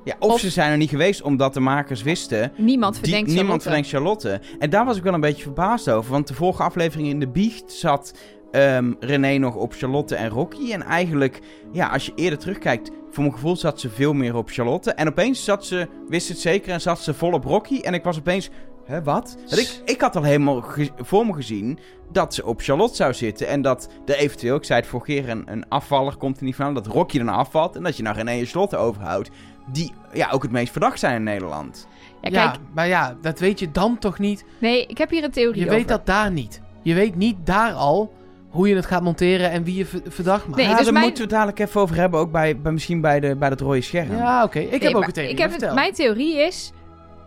Ja, 0.05 0.15
of, 0.19 0.33
Of- 0.33 0.39
ze 0.39 0.49
zijn 0.49 0.71
er 0.71 0.77
niet 0.77 0.89
geweest 0.89 1.21
omdat 1.21 1.53
de 1.53 1.59
makers 1.59 2.01
wisten... 2.03 2.51
Niemand 2.57 2.93
die- 2.93 3.01
verdenkt 3.03 3.27
niemand 3.33 3.63
Charlotte. 3.63 3.89
verdenkt 3.89 4.21
Charlotte. 4.29 4.55
En 4.59 4.69
daar 4.69 4.85
was 4.85 4.97
ik 4.97 5.03
wel 5.03 5.13
een 5.13 5.19
beetje 5.21 5.43
verbaasd 5.43 5.89
over. 5.89 6.11
Want 6.11 6.27
de 6.27 6.33
vorige 6.33 6.63
aflevering 6.63 7.07
in 7.07 7.19
de 7.19 7.27
biecht 7.27 7.71
zat 7.71 8.13
ehm, 8.51 8.93
René 8.99 9.37
nog 9.37 9.55
op 9.55 9.73
Charlotte 9.73 10.15
en 10.15 10.29
Rocky. 10.29 10.71
En 10.71 10.81
eigenlijk, 10.81 11.39
ja, 11.71 11.87
als 11.87 12.05
je 12.05 12.11
eerder 12.15 12.39
terugkijkt... 12.39 12.91
Voor 13.11 13.23
mijn 13.23 13.35
gevoel 13.35 13.55
zat 13.55 13.79
ze 13.79 13.89
veel 13.89 14.13
meer 14.13 14.35
op 14.35 14.49
Charlotte. 14.49 14.91
En 14.91 15.07
opeens 15.07 15.43
zat 15.43 15.65
ze, 15.65 15.87
wist 16.07 16.27
het 16.29 16.39
zeker, 16.39 16.71
en 16.73 16.81
zat 16.81 16.99
ze 16.99 17.13
vol 17.13 17.31
op 17.33 17.43
Rocky. 17.43 17.79
En 17.79 17.93
ik 17.93 18.03
was 18.03 18.17
opeens... 18.17 18.49
Hè, 18.85 19.03
wat? 19.03 19.37
Want 19.47 19.57
ik, 19.61 19.81
ik 19.85 20.01
had 20.01 20.15
al 20.15 20.23
helemaal 20.23 20.65
voor 20.97 21.25
me 21.25 21.33
gezien 21.33 21.79
dat 22.11 22.33
ze 22.33 22.45
op 22.45 22.61
Charlotte 22.61 22.95
zou 22.95 23.13
zitten. 23.13 23.47
En 23.47 23.61
dat 23.61 23.89
er 24.05 24.15
eventueel, 24.15 24.55
ik 24.55 24.63
zei 24.63 24.79
het 24.79 24.89
vorige 24.89 25.11
keer, 25.11 25.29
een, 25.29 25.43
een 25.51 25.67
afvaller 25.69 26.15
komt 26.15 26.37
er 26.37 26.43
niet 26.43 26.55
van. 26.55 26.73
Dat 26.73 26.87
Rocky 26.87 27.17
dan 27.17 27.29
afvalt. 27.29 27.75
En 27.75 27.83
dat 27.83 27.97
je 27.97 28.03
nou 28.03 28.15
René 28.15 28.31
en 28.31 28.45
Charlotte 28.45 28.77
overhoudt. 28.77 29.29
Die 29.65 29.93
ja, 30.13 30.29
ook 30.31 30.41
het 30.43 30.51
meest 30.51 30.71
verdacht 30.71 30.99
zijn 30.99 31.15
in 31.15 31.23
Nederland. 31.23 31.87
Ja, 32.21 32.29
Ja, 32.31 32.47
kijk, 32.49 32.59
maar 32.73 32.87
ja, 32.87 33.15
dat 33.21 33.39
weet 33.39 33.59
je 33.59 33.71
dan 33.71 33.97
toch 33.99 34.19
niet. 34.19 34.45
nee, 34.59 34.85
ik 34.85 34.97
heb 34.97 35.09
hier 35.09 35.23
een 35.23 35.31
theorie 35.31 35.59
Je 35.59 35.65
over. 35.65 35.77
weet 35.77 35.87
dat 35.87 36.05
daar 36.05 36.31
niet. 36.31 36.61
Je 36.81 36.93
weet 36.93 37.15
niet 37.15 37.35
daar 37.43 37.71
al 37.73 38.13
hoe 38.49 38.67
je 38.69 38.75
het 38.75 38.85
gaat 38.85 39.01
monteren 39.01 39.51
en 39.51 39.63
wie 39.63 39.75
je 39.75 39.85
ver- 39.85 40.01
verdacht 40.07 40.45
maakt. 40.45 40.57
Nee, 40.57 40.67
ja, 40.67 40.75
dus 40.75 40.83
daar 40.83 40.93
mijn- 40.93 41.05
moeten 41.05 41.23
we 41.23 41.29
het 41.29 41.39
dadelijk 41.39 41.69
even 41.69 41.81
over 41.81 41.95
hebben. 41.95 42.19
Ook 42.19 42.31
bij, 42.31 42.57
bij 42.59 42.71
misschien 42.71 43.01
bij, 43.01 43.19
de, 43.19 43.35
bij 43.35 43.49
het 43.49 43.61
rode 43.61 43.81
scherm. 43.81 44.11
Ja, 44.15 44.43
oké. 44.43 44.59
Ik 44.59 44.69
Nee, 44.71 44.79
heb 44.79 44.95
ook 44.95 45.05
een 45.05 45.11
theorie. 45.11 45.33
Ik 45.33 45.39
heb 45.39 45.51
het- 45.61 45.73
mijn 45.73 45.93
theorie 45.93 46.37
is... 46.37 46.71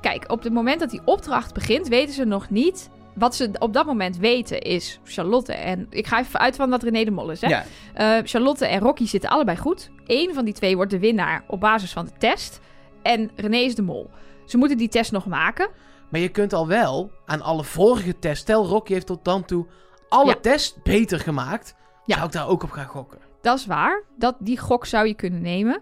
Kijk, 0.01 0.25
op 0.33 0.43
het 0.43 0.53
moment 0.53 0.81
dat 0.81 0.91
die 0.91 1.01
opdracht 1.05 1.55
begint, 1.55 1.89
weten 1.89 2.15
ze 2.15 2.25
nog 2.25 2.51
niet... 2.51 2.89
Wat 3.19 3.35
ze 3.35 3.51
op 3.59 3.73
dat 3.73 3.87
moment 3.87 4.17
weten 4.17 4.61
is 4.61 5.01
Charlotte 5.05 5.53
en... 5.53 5.87
Ik 5.91 6.07
ga 6.07 6.19
even 6.21 6.41
uit 6.41 6.57
van 6.57 6.71
dat 6.71 6.83
René 6.83 7.05
de 7.05 7.11
Mol 7.11 7.31
is, 7.31 7.41
hè? 7.41 7.49
Ja. 7.49 7.65
Eh, 7.95 8.25
Charlotte 8.25 8.67
en 8.67 8.81
Rocky 8.81 9.07
zitten 9.07 9.31
allebei 9.31 9.57
goed. 9.57 9.91
Eén 10.07 10.35
van 10.35 10.45
die 10.45 10.55
twee 10.55 10.77
wordt 10.77 10.91
de 10.91 10.99
winnaar 10.99 11.45
op 11.47 11.61
basis 11.61 11.93
van 11.93 12.05
de 12.05 12.13
test. 12.19 12.61
En 13.03 13.31
René 13.37 13.57
is 13.57 13.75
de 13.75 13.83
mol. 13.83 14.11
Ze 14.47 14.57
moeten 14.57 14.77
die 14.79 14.89
test 14.89 15.13
nog 15.13 15.27
maken. 15.27 15.69
Maar 16.11 16.21
je 16.21 16.29
kunt 16.29 16.53
al 16.53 16.67
wel 16.67 17.11
aan 17.27 17.43
alle 17.43 17.65
vorige 17.65 18.19
tests... 18.19 18.41
Stel, 18.41 18.67
Rocky 18.67 18.93
heeft 18.93 19.07
tot 19.07 19.25
dan 19.25 19.45
toe 19.45 19.67
alle 20.09 20.31
Ja. 20.31 20.37
tests 20.41 20.77
beter 20.83 21.21
gemaakt. 21.21 21.75
Ja. 22.05 22.15
Zou 22.15 22.27
ik 22.27 22.33
daar 22.33 22.49
ook 22.49 22.63
op 22.63 22.71
gaan 22.71 22.87
gokken? 22.87 23.19
Dat 23.41 23.59
is 23.59 23.67
waar. 23.67 24.03
Dat, 24.17 24.37
die 24.39 24.59
gok 24.59 24.87
zou 24.87 25.07
je 25.07 25.15
kunnen 25.15 25.41
nemen. 25.43 25.81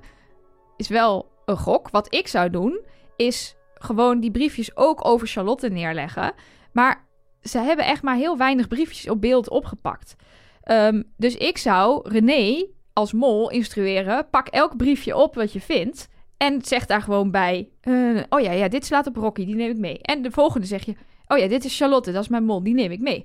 Is 0.77 0.89
wel 0.89 1.29
een 1.45 1.57
gok. 1.57 1.91
Wat 1.91 2.15
ik 2.15 2.29
zou 2.29 2.51
doen, 2.51 2.81
is 3.17 3.57
gewoon 3.75 4.21
die 4.21 4.31
briefjes 4.31 4.77
ook 4.77 5.05
over 5.07 5.27
Charlotte 5.27 5.69
neerleggen. 5.69 6.33
Maar 6.73 7.05
ze 7.49 7.59
hebben 7.59 7.85
echt 7.85 8.03
maar 8.03 8.17
heel 8.17 8.37
weinig 8.37 8.69
briefjes 8.69 9.09
op 9.09 9.21
beeld 9.21 9.49
opgepakt. 9.49 10.17
Ehm, 10.63 11.03
dus 11.17 11.37
ik 11.37 11.59
zou 11.59 12.11
René 12.11 12.67
als 12.93 13.13
mol 13.13 13.51
instrueren. 13.51 14.27
Pak 14.31 14.49
elk 14.49 14.77
briefje 14.77 15.17
op 15.17 15.35
wat 15.35 15.53
je 15.53 15.61
vindt. 15.61 16.09
En 16.37 16.63
zeg 16.65 16.87
daar 16.87 17.03
gewoon 17.03 17.31
bij. 17.31 17.69
eh, 17.81 18.23
oh 18.29 18.41
ja, 18.41 18.53
ja, 18.53 18.69
dit 18.69 18.87
slaat 18.87 19.07
op 19.07 19.17
Rocky, 19.17 19.45
die 19.45 19.55
neem 19.55 19.71
ik 19.71 19.79
mee. 19.79 19.99
En 20.03 20.23
de 20.23 20.31
volgende 20.31 20.67
zeg 20.67 20.85
je. 20.85 20.95
Oh 21.29 21.39
ja, 21.39 21.49
dit 21.49 21.65
is 21.65 21.77
Charlotte, 21.77 22.13
dat 22.13 22.23
is 22.23 22.29
mijn 22.29 22.45
mol, 22.45 22.63
die 22.63 22.75
neem 22.75 22.91
ik 22.91 23.01
mee. 23.01 23.25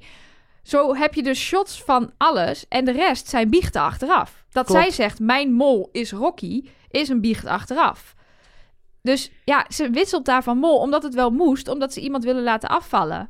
Zo 0.64 0.96
heb 0.96 1.14
je 1.14 1.24
dus 1.24 1.40
shots 1.40 1.84
van 1.84 2.12
alles 2.18 2.68
en 2.68 2.86
de 2.86 2.92
rest 2.92 3.28
zijn 3.28 3.50
biechten 3.50 3.82
achteraf. 3.82 4.46
Dat 4.52 4.66
Klopt. 4.66 4.82
zij 4.82 4.92
zegt, 4.92 5.20
mijn 5.20 5.54
mol 5.54 5.90
is 5.92 6.12
Rocky, 6.12 6.64
is 6.90 7.10
een 7.10 7.22
biecht 7.22 7.46
achteraf. 7.46 8.16
Dus 9.02 9.32
ja, 9.46 9.66
ze 9.70 9.90
wisselt 9.90 10.26
daar 10.26 10.44
van 10.44 10.58
mol, 10.58 10.78
omdat 10.78 11.04
het 11.04 11.14
wel 11.14 11.30
moest, 11.32 11.68
omdat 11.68 11.94
ze 11.94 12.02
iemand 12.02 12.24
willen 12.24 12.44
laten 12.44 12.70
afvallen. 12.70 13.30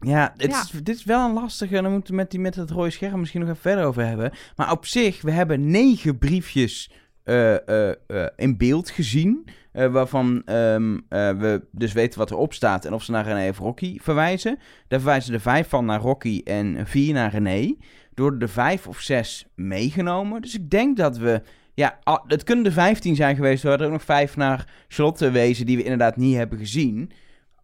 Ja, 0.00 0.34
het 0.36 0.50
Ja. 0.50 0.60
Is, 0.60 0.70
dit 0.70 0.96
is 0.96 1.04
wel 1.04 1.28
een 1.28 1.34
lastige. 1.34 1.76
En 1.76 1.82
dan 1.82 1.92
moeten 1.92 2.10
we 2.10 2.16
met, 2.16 2.30
die, 2.30 2.40
met 2.40 2.54
het 2.54 2.70
rode 2.70 2.90
scherm 2.90 3.18
misschien 3.18 3.40
nog 3.40 3.48
even 3.48 3.60
verder 3.60 3.84
over 3.84 4.06
hebben. 4.06 4.32
Maar 4.56 4.70
op 4.70 4.86
zich, 4.86 5.22
we 5.22 5.30
hebben 5.30 5.70
negen 5.70 6.18
briefjes 6.18 6.90
eh, 7.24 7.68
eh, 7.68 7.94
eh, 8.06 8.26
in 8.36 8.56
beeld 8.56 8.90
gezien. 8.90 9.44
waarvan 9.72 10.42
ehm, 10.44 10.98
eh, 11.08 11.30
we 11.30 11.62
dus 11.72 11.92
weten 11.92 12.18
wat 12.18 12.30
erop 12.30 12.54
staat 12.54 12.84
en 12.84 12.92
of 12.92 13.02
ze 13.02 13.10
naar 13.10 13.24
René 13.24 13.48
of 13.48 13.58
Rocky 13.58 13.98
verwijzen. 14.00 14.58
Daar 14.88 15.00
verwijzen 15.00 15.34
er 15.34 15.40
vijf 15.40 15.68
van 15.68 15.84
naar 15.84 16.00
Rocky 16.00 16.40
en 16.44 16.86
vier 16.86 17.14
naar 17.14 17.30
René. 17.30 17.76
Door 18.14 18.38
de 18.38 18.48
vijf 18.48 18.86
of 18.86 19.00
zes 19.00 19.46
meegenomen. 19.54 20.42
Dus 20.42 20.54
ik 20.54 20.70
denk 20.70 20.96
dat 20.96 21.18
we. 21.18 21.42
Ja, 21.74 21.98
het 22.26 22.44
kunnen 22.44 22.64
er 22.64 22.72
vijftien 22.72 23.16
zijn 23.16 23.36
geweest. 23.36 23.64
Er 23.64 23.80
er 23.80 23.86
ook 23.86 23.92
nog 23.92 24.04
vijf 24.04 24.36
naar 24.36 24.68
Charlotte 24.88 25.30
wezen 25.30 25.66
die 25.66 25.76
we 25.76 25.82
inderdaad 25.82 26.16
niet 26.16 26.36
hebben 26.36 26.58
gezien. 26.58 27.12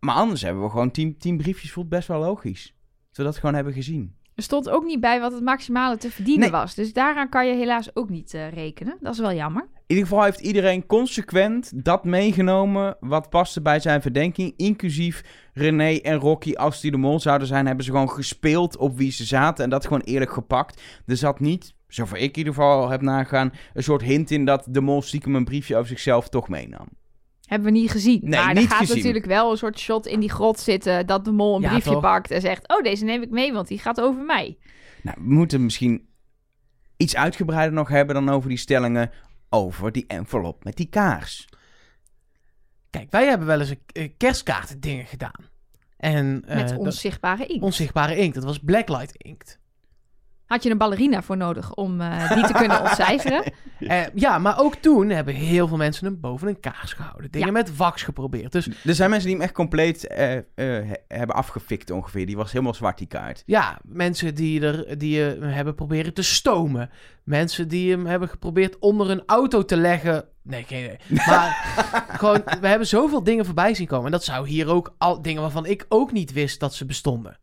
Maar 0.01 0.15
anders 0.15 0.43
hebben 0.43 0.63
we 0.63 0.71
gewoon 0.71 0.91
tien, 0.91 1.19
tien 1.19 1.37
briefjes. 1.37 1.73
Voelt 1.73 1.89
best 1.89 2.09
wel 2.09 2.21
logisch. 2.21 2.75
Dat 3.09 3.17
we 3.17 3.23
dat 3.23 3.39
gewoon 3.39 3.55
hebben 3.55 3.73
gezien. 3.73 4.15
Er 4.35 4.43
stond 4.43 4.69
ook 4.69 4.85
niet 4.85 5.01
bij 5.01 5.21
wat 5.21 5.33
het 5.33 5.43
maximale 5.43 5.97
te 5.97 6.11
verdienen 6.11 6.51
Nee. 6.51 6.61
was. 6.61 6.75
Dus 6.75 6.93
daaraan 6.93 7.29
kan 7.29 7.47
je 7.47 7.55
helaas 7.55 7.97
ook 7.97 8.09
niet 8.09 8.35
eh, 8.35 8.53
rekenen. 8.53 8.97
Dat 9.01 9.13
is 9.13 9.21
wel 9.21 9.33
jammer. 9.33 9.63
In 9.63 9.97
ieder 9.97 10.05
geval 10.07 10.25
heeft 10.25 10.41
iedereen 10.41 10.87
consequent 10.87 11.85
dat 11.85 12.05
meegenomen 12.05 12.97
wat 13.01 13.31
paste 13.31 13.63
bij 13.63 13.81
zijn 13.81 14.03
verdenking. 14.03 14.53
Inclusief 14.57 15.23
René 15.53 15.97
en 15.97 16.17
Rocky, 16.19 16.53
als 16.55 16.81
die 16.81 16.91
de 16.91 16.97
mol 16.97 17.21
zouden 17.21 17.47
zijn, 17.47 17.67
hebben 17.67 17.85
ze 17.85 17.91
gewoon 17.91 18.11
gespeeld 18.11 18.77
op 18.77 18.97
wie 18.97 19.11
ze 19.11 19.25
zaten. 19.25 19.65
En 19.65 19.71
dat 19.71 19.87
gewoon 19.87 20.03
eerlijk 20.03 20.33
gepakt. 20.33 20.83
Er 21.07 21.17
zat 21.17 21.41
niet, 21.41 21.75
zover 21.89 22.17
ik 22.17 22.31
in 22.33 22.39
ieder 22.39 22.55
geval 22.55 22.89
heb 22.89 23.01
nagaan, 23.01 23.53
een 23.75 23.83
soort 23.83 24.03
hint 24.03 24.31
in 24.31 24.45
dat 24.45 24.67
de 24.71 24.81
mol 24.81 25.03
stiekem 25.03 25.35
een 25.35 25.45
briefje 25.45 25.77
over 25.77 25.89
zichzelf 25.89 26.29
toch 26.29 26.49
meenam. 26.49 26.87
Hebben 27.47 27.73
we 27.73 27.79
niet 27.79 27.91
gezien. 27.91 28.21
Nee, 28.23 28.41
maar 28.45 28.55
niet 28.55 28.63
er 28.65 28.69
gaat 28.71 28.79
gezien. 28.79 28.97
natuurlijk 28.97 29.25
wel 29.27 29.51
een 29.51 29.57
soort 29.57 29.79
shot 29.79 30.07
in 30.07 30.21
die 30.21 30.31
grot 30.31 30.59
zitten... 30.61 31.07
dat 31.07 31.25
de 31.25 31.31
mol 31.33 31.57
een 31.57 31.63
Ja, 31.63 31.69
briefje 31.69 31.91
toch? 31.91 32.01
pakt 32.01 32.31
en 32.31 32.41
zegt... 32.41 32.69
oh, 32.69 32.83
deze 32.83 33.05
neem 33.05 33.23
ik 33.23 33.31
mee, 33.31 33.53
want 33.53 33.69
die 33.69 33.79
gaat 33.79 34.01
over 34.01 34.23
mij. 34.23 34.59
Nou, 35.03 35.17
we 35.21 35.33
moeten 35.35 35.65
misschien 35.65 36.09
iets 36.97 37.17
uitgebreider 37.17 37.75
nog 37.75 37.89
hebben 37.89 38.15
dan 38.15 38.29
over 38.29 38.49
die 38.49 38.59
stellingen 38.59 39.11
over 39.51 39.93
die 39.93 40.05
envelop 40.07 40.65
met 40.65 40.77
die 40.77 40.89
kaars. 40.89 41.49
Kijk, 42.91 43.11
wij 43.11 43.27
hebben 43.27 43.47
wel 43.47 43.61
eens 43.61 43.71
een 43.71 43.81
eh, 43.93 44.09
kerstkaarten 44.17 44.81
dingen 44.81 45.07
gedaan. 45.07 45.45
En, 45.97 46.43
eh, 46.47 46.57
Met 46.57 46.69
dat- 46.69 46.79
onzichtbare 46.79 47.47
inkt. 47.47 47.63
onzichtbare 47.65 48.17
inkt. 48.17 48.35
Dat 48.35 48.45
was 48.45 48.59
blacklight 48.59 49.17
inkt. 49.17 49.59
Had 50.47 50.63
je 50.63 50.71
een 50.71 50.79
ballerina 50.79 51.23
voor 51.23 51.37
nodig 51.37 51.75
om 51.75 52.01
eh, 52.01 52.33
die 52.35 52.47
te 52.47 52.53
kunnen 52.53 52.81
ontcijferen? 52.89 53.43
Eh, 53.79 54.01
ja, 54.15 54.39
maar 54.39 54.59
ook 54.61 54.75
toen 54.75 55.09
hebben 55.09 55.35
heel 55.35 55.69
veel 55.69 55.77
mensen 55.77 56.07
hem 56.07 56.21
boven 56.21 56.49
een 56.49 56.61
kaars 56.61 56.93
gehouden. 56.93 57.31
Dingen 57.31 57.47
Ja. 57.47 57.53
met 57.53 57.77
wax 57.77 58.03
geprobeerd. 58.03 58.53
Dus 58.53 58.69
Er 58.85 58.95
zijn 58.95 59.11
mensen 59.11 59.27
die 59.29 59.37
hem 59.37 59.45
echt 59.47 59.55
compleet 59.55 60.07
eh, 60.07 60.37
eh, 60.37 60.43
he- 60.55 60.93
hebben 61.09 61.37
afgefikt 61.37 61.91
ongeveer. 61.91 62.27
Die 62.27 62.37
was 62.37 62.53
helemaal 62.53 62.75
zwart, 62.75 62.99
die 62.99 63.07
kaart. 63.07 63.43
ja, 63.47 63.79
mensen 63.85 64.35
die, 64.35 64.61
er, 64.61 64.99
die 64.99 65.21
hem 65.21 65.43
hebben 65.43 65.75
proberen 65.75 66.15
te 66.15 66.23
stomen. 66.23 66.91
Mensen 67.25 67.69
die 67.69 67.91
hem 67.91 68.07
hebben 68.07 68.29
geprobeerd 68.29 68.79
onder 68.79 69.11
een 69.11 69.23
auto 69.27 69.65
te 69.65 69.77
leggen. 69.77 70.25
Nee, 70.43 70.63
geen 70.65 70.85
idee. 70.85 70.99
Maar 71.27 71.75
gewoon, 72.09 72.43
we 72.61 72.69
hebben 72.69 72.87
zoveel 72.87 73.23
dingen 73.23 73.45
voorbij 73.45 73.75
zien 73.75 73.87
komen. 73.87 74.07
En 74.07 74.13
dat 74.13 74.25
zou 74.25 74.49
hier 74.49 74.69
ook 74.69 74.95
al 74.99 75.23
dingen 75.23 75.43
waarvan 75.43 75.67
ik 75.67 75.87
ook 75.89 76.13
niet 76.13 76.33
wist 76.33 76.61
dat 76.61 76.75
ze 76.75 76.85
bestonden. 76.87 77.39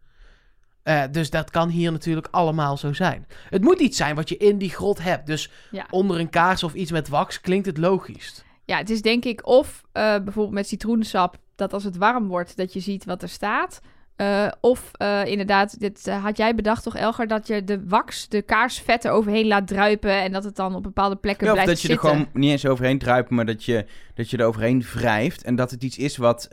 Eh, 0.84 1.04
dus 1.12 1.30
dat 1.30 1.50
kan 1.50 1.70
hier 1.70 1.92
natuurlijk 1.92 2.28
allemaal 2.32 2.78
zo 2.78 2.94
zijn. 2.94 3.28
Het 3.50 3.62
moet 3.62 3.80
iets 3.80 3.98
zijn 3.98 4.16
wat 4.16 4.30
je 4.30 4.38
in 4.38 4.58
die 4.58 4.70
grot 4.70 5.04
hebt. 5.04 5.26
Dus 5.28 5.52
Ja. 5.72 5.86
onder 5.90 6.20
een 6.20 6.30
kaars 6.30 6.64
of 6.64 6.74
iets 6.74 6.92
met 6.92 7.08
wax 7.10 7.42
klinkt 7.42 7.66
het 7.66 7.78
logisch. 7.78 8.44
Ja, 8.66 8.78
het 8.78 8.90
is 8.90 9.02
denk 9.02 9.26
ik 9.26 9.48
of 9.48 9.84
eh, 9.92 10.04
bijvoorbeeld 10.04 10.52
met 10.56 10.68
citroensap, 10.68 11.38
dat 11.56 11.74
als 11.74 11.84
het 11.84 11.98
warm 11.98 12.28
wordt, 12.28 12.58
dat 12.58 12.74
je 12.74 12.80
ziet 12.80 13.06
wat 13.06 13.22
er 13.22 13.30
staat. 13.30 13.82
Eh, 14.16 14.48
of 14.62 14.92
eh, 14.94 15.26
inderdaad, 15.26 15.80
dit 15.80 16.08
eh, 16.08 16.24
had 16.24 16.38
jij 16.38 16.56
bedacht 16.56 16.84
toch, 16.84 16.96
Elger, 16.96 17.28
dat 17.28 17.48
je 17.48 17.64
de 17.64 17.84
wax, 17.88 18.28
de 18.28 18.42
kaarsvet 18.42 19.04
er 19.06 19.12
overheen 19.12 19.48
laat 19.48 19.68
druipen 19.68 20.22
en 20.22 20.32
dat 20.32 20.44
het 20.44 20.56
dan 20.56 20.76
op 20.76 20.84
bepaalde 20.84 21.16
plekken 21.16 21.46
Ja, 21.46 21.54
of 21.54 21.64
blijft 21.64 21.74
dat 21.74 21.82
je 21.82 21.94
er 21.94 22.02
zitten. 22.02 22.20
gewoon 22.20 22.42
niet 22.42 22.52
eens 22.52 22.66
overheen 22.66 22.98
druipt, 22.98 23.30
maar 23.30 23.46
dat 23.46 23.64
je, 23.64 23.86
dat 24.14 24.30
je 24.30 24.38
er 24.38 24.46
overheen 24.46 24.84
wrijft. 24.94 25.44
En 25.44 25.56
dat 25.56 25.72
het 25.72 25.84
iets 25.84 25.98
is 25.98 26.18
wat 26.18 26.48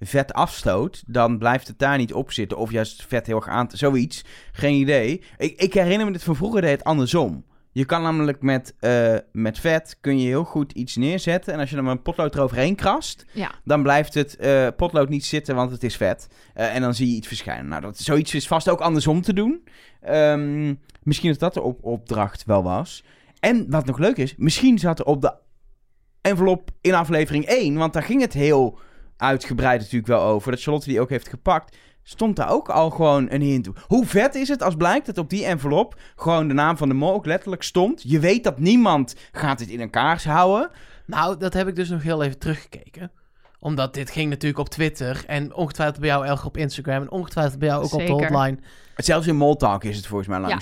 vet 0.00 0.32
afstoot. 0.32 1.02
Dan 1.06 1.38
blijft 1.38 1.68
het 1.68 1.78
daar 1.78 1.96
niet 1.96 2.12
op 2.14 2.32
zitten. 2.32 2.58
Of 2.58 2.70
juist 2.70 3.04
vet 3.08 3.26
heel 3.26 3.36
erg 3.36 3.48
aan. 3.48 3.68
Zoiets. 3.72 4.24
Geen 4.52 4.74
idee. 4.74 5.22
Ik, 5.38 5.60
ik 5.60 5.74
herinner 5.74 6.06
me 6.06 6.12
dit 6.12 6.22
van 6.22 6.36
vroeger 6.36 6.60
deed 6.60 6.70
het 6.70 6.84
andersom. 6.84 7.44
Je 7.72 7.84
kan 7.84 8.02
namelijk 8.02 8.42
met, 8.42 8.74
eh, 8.78 9.16
met 9.32 9.58
vet 9.58 9.96
kun 10.00 10.18
je 10.18 10.26
heel 10.26 10.44
goed 10.44 10.72
iets 10.72 10.96
neerzetten. 10.96 11.52
En 11.52 11.60
als 11.60 11.70
je 11.70 11.76
dan 11.76 11.84
met 11.84 11.96
een 11.96 12.02
potlood 12.02 12.34
eroverheen 12.34 12.74
krast, 12.74 13.24
Ja, 13.32 13.50
dan 13.64 13.82
blijft 13.82 14.14
het 14.14 14.36
eh, 14.36 14.68
potlood 14.76 15.08
niet 15.08 15.24
zitten, 15.24 15.54
want 15.54 15.70
het 15.70 15.82
is 15.82 15.96
vet. 15.96 16.28
Eh, 16.54 16.74
en 16.74 16.80
dan 16.80 16.94
zie 16.94 17.10
je 17.10 17.16
iets 17.16 17.26
verschijnen. 17.26 17.68
Nou, 17.68 17.82
dat, 17.82 17.98
zoiets 17.98 18.34
is 18.34 18.46
vast 18.46 18.68
ook 18.68 18.80
andersom 18.80 19.22
te 19.22 19.32
doen. 19.32 19.64
Ehm, 20.00 20.74
misschien 21.02 21.30
dat 21.30 21.40
dat 21.40 21.54
de 21.54 21.62
op 21.62 21.84
opdracht 21.84 22.44
wel 22.44 22.62
was. 22.62 23.04
En 23.40 23.70
wat 23.70 23.86
nog 23.86 23.98
leuk 23.98 24.16
is, 24.16 24.34
misschien 24.36 24.78
zat 24.78 24.98
er 24.98 25.04
op 25.04 25.20
de 25.20 25.34
envelop 26.20 26.70
in 26.80 26.94
aflevering 26.94 27.44
1, 27.48 27.74
want 27.74 27.92
daar 27.92 28.02
ging 28.02 28.20
het 28.20 28.32
heel 28.32 28.78
uitgebreid 29.16 29.80
natuurlijk 29.80 30.06
wel 30.06 30.22
over, 30.22 30.50
dat 30.50 30.62
Charlotte 30.62 30.88
die 30.88 31.00
ook 31.00 31.10
heeft 31.10 31.28
gepakt, 31.28 31.76
stond 32.02 32.36
daar 32.36 32.50
ook 32.50 32.68
al 32.68 32.90
gewoon 32.90 33.30
een 33.30 33.40
hint. 33.40 33.68
Hoe 33.86 34.06
vet 34.06 34.34
is 34.34 34.48
het 34.48 34.62
als 34.62 34.76
blijkt 34.76 35.06
dat 35.06 35.18
op 35.18 35.30
die 35.30 35.44
envelop 35.44 36.00
gewoon 36.16 36.48
de 36.48 36.54
naam 36.54 36.76
van 36.76 36.88
de 36.88 36.94
mol 36.94 37.12
ook 37.12 37.26
letterlijk 37.26 37.62
stond? 37.62 38.02
Je 38.06 38.18
weet 38.18 38.44
dat 38.44 38.58
niemand 38.58 39.16
gaat 39.32 39.58
dit 39.58 39.68
in 39.68 39.80
een 39.80 39.90
kaars 39.90 40.24
houden. 40.24 40.70
Nou, 41.06 41.36
dat 41.36 41.52
heb 41.52 41.68
ik 41.68 41.76
dus 41.76 41.88
nog 41.88 42.02
heel 42.02 42.22
even 42.22 42.38
teruggekeken. 42.38 43.10
Omdat 43.58 43.94
dit 43.94 44.10
ging 44.10 44.30
natuurlijk 44.30 44.60
op 44.60 44.68
Twitter. 44.68 45.24
En 45.26 45.54
ongetwijfeld 45.54 46.00
bij 46.00 46.08
jou, 46.08 46.26
Elger, 46.26 46.46
op 46.46 46.56
Instagram. 46.56 47.02
En 47.02 47.10
ongetwijfeld 47.10 47.58
bij 47.58 47.68
jou 47.68 47.84
ook 47.84 47.92
op 47.92 48.00
Zeker. 48.00 48.16
de 48.16 48.22
hotline. 48.22 48.58
Zelfs 48.96 49.26
in 49.26 49.36
Moltalk 49.36 49.84
is 49.84 49.96
het 49.96 50.06
volgens 50.06 50.28
mij 50.28 50.40
Ja. 50.40 50.60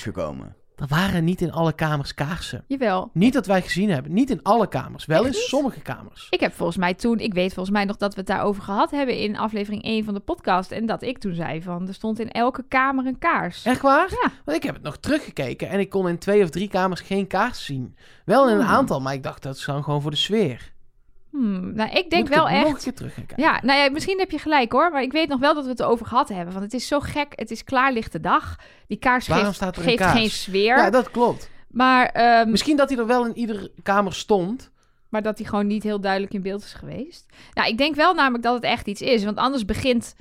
Er 0.81 0.87
waren 0.89 1.25
niet 1.25 1.41
in 1.41 1.53
alle 1.53 1.73
kamers 1.73 2.15
kaarsen. 2.15 2.65
Jawel. 2.67 3.11
Niet 3.13 3.33
dat 3.33 3.47
wij 3.47 3.63
gezien 3.63 3.91
hebben. 3.91 4.13
Niet 4.13 4.31
in 4.31 4.43
alle 4.43 4.69
kamers. 4.69 5.07
Wel 5.07 5.25
in 5.27 5.33
sommige 5.33 5.81
kamers. 5.81 6.27
Ik 6.31 6.41
heb 6.41 6.53
volgens 6.55 6.79
mij 6.79 6.95
toen, 6.95 7.19
ik 7.19 7.35
weet 7.35 7.55
volgens 7.55 7.75
mij 7.77 7.85
nog 7.85 7.97
dat 7.97 8.13
we 8.15 8.19
het 8.19 8.29
daarover 8.29 8.63
gehad 8.63 8.91
hebben 8.91 9.19
in 9.19 9.39
aflevering 9.39 9.83
1 9.85 10.05
van 10.05 10.15
de 10.15 10.21
podcast. 10.21 10.71
En 10.71 10.87
dat 10.87 11.03
ik 11.03 11.19
toen 11.19 11.35
zei 11.35 11.63
van, 11.63 11.89
er 11.89 11.95
stond 11.95 12.21
in 12.21 12.31
elke 12.31 12.65
kamer 12.69 13.07
een 13.07 13.19
kaars. 13.19 13.65
Echt 13.65 13.81
waar? 13.81 14.09
Ja. 14.11 14.31
Want 14.45 14.57
ik 14.57 14.63
heb 14.63 14.75
het 14.75 14.83
nog 14.85 14.97
teruggekeken. 14.97 15.69
En 15.69 15.81
ik 15.81 15.91
kon 15.91 16.09
in 16.09 16.19
twee 16.19 16.43
of 16.43 16.51
drie 16.51 16.69
kamers 16.69 17.01
geen 17.01 17.27
kaars 17.27 17.65
zien. 17.65 17.97
Wel 18.25 18.49
in 18.49 18.55
een 18.55 18.61
Hmm. 18.65 18.75
aantal. 18.75 19.01
Maar 19.01 19.15
ik 19.15 19.23
dacht 19.23 19.43
dat 19.43 19.57
is 19.57 19.65
dan 19.65 19.85
gewoon 19.85 20.03
voor 20.03 20.11
de 20.11 20.17
sfeer. 20.17 20.73
Hmm, 21.31 21.75
nou, 21.75 21.91
ik 21.91 22.11
denk 22.11 22.29
wel 22.29 22.49
het 22.49 22.57
nog 22.57 22.67
een 22.67 22.75
echt... 22.75 22.83
keer 22.85 22.95
terug 22.95 23.15
gaan 23.15 23.27
kijken. 23.27 23.45
Ja, 23.45 23.61
nou 23.63 23.79
ja, 23.79 23.91
misschien 23.91 24.19
heb 24.19 24.31
je 24.31 24.39
gelijk 24.39 24.73
hoor. 24.73 24.91
Maar 24.91 25.03
ik 25.03 25.13
weet 25.13 25.29
nog 25.29 25.41
wel 25.41 25.55
dat 25.55 25.65
we 25.65 25.71
het 25.71 25.81
erover 25.81 26.07
gehad 26.07 26.29
hebben. 26.29 26.53
Want 26.53 26.65
het 26.65 26.75
is 26.75 26.87
zo 26.87 27.01
gek. 27.01 27.33
Het 27.37 27.51
is 27.51 27.65
klaarlichte 27.65 28.21
dag. 28.21 28.57
Die 28.87 28.99
kaars 28.99 29.27
Waarom 29.27 29.47
geeft, 29.47 29.57
staat 29.57 29.77
er 29.77 29.83
een 29.83 29.89
geeft 29.89 30.01
kaars? 30.03 30.19
geen 30.19 30.31
sfeer. 30.31 30.77
Ja, 30.77 30.91
dat 30.91 31.11
klopt. 31.11 31.51
maar, 31.69 32.07
ehm, 32.07 32.51
Misschien 32.51 32.77
dat 32.77 32.89
hij 32.89 32.99
er 32.99 33.07
wel 33.07 33.27
in 33.27 33.37
iedere 33.37 33.71
kamer 33.83 34.15
stond. 34.15 34.71
maar 35.09 35.23
dat 35.23 35.39
hij 35.39 35.47
gewoon 35.47 35.67
niet 35.67 35.83
heel 35.83 36.01
duidelijk 36.01 36.35
in 36.35 36.43
beeld 36.43 36.63
is 36.63 36.73
geweest. 36.73 37.27
Nou, 37.55 37.69
ik 37.69 37.79
denk 37.79 37.95
wel 37.95 38.15
namelijk 38.15 38.43
dat 38.43 38.55
het 38.55 38.63
echt 38.65 38.87
iets 38.87 39.01
is. 39.01 39.25
Want 39.25 39.37
anders 39.37 39.65
begint 39.65 40.15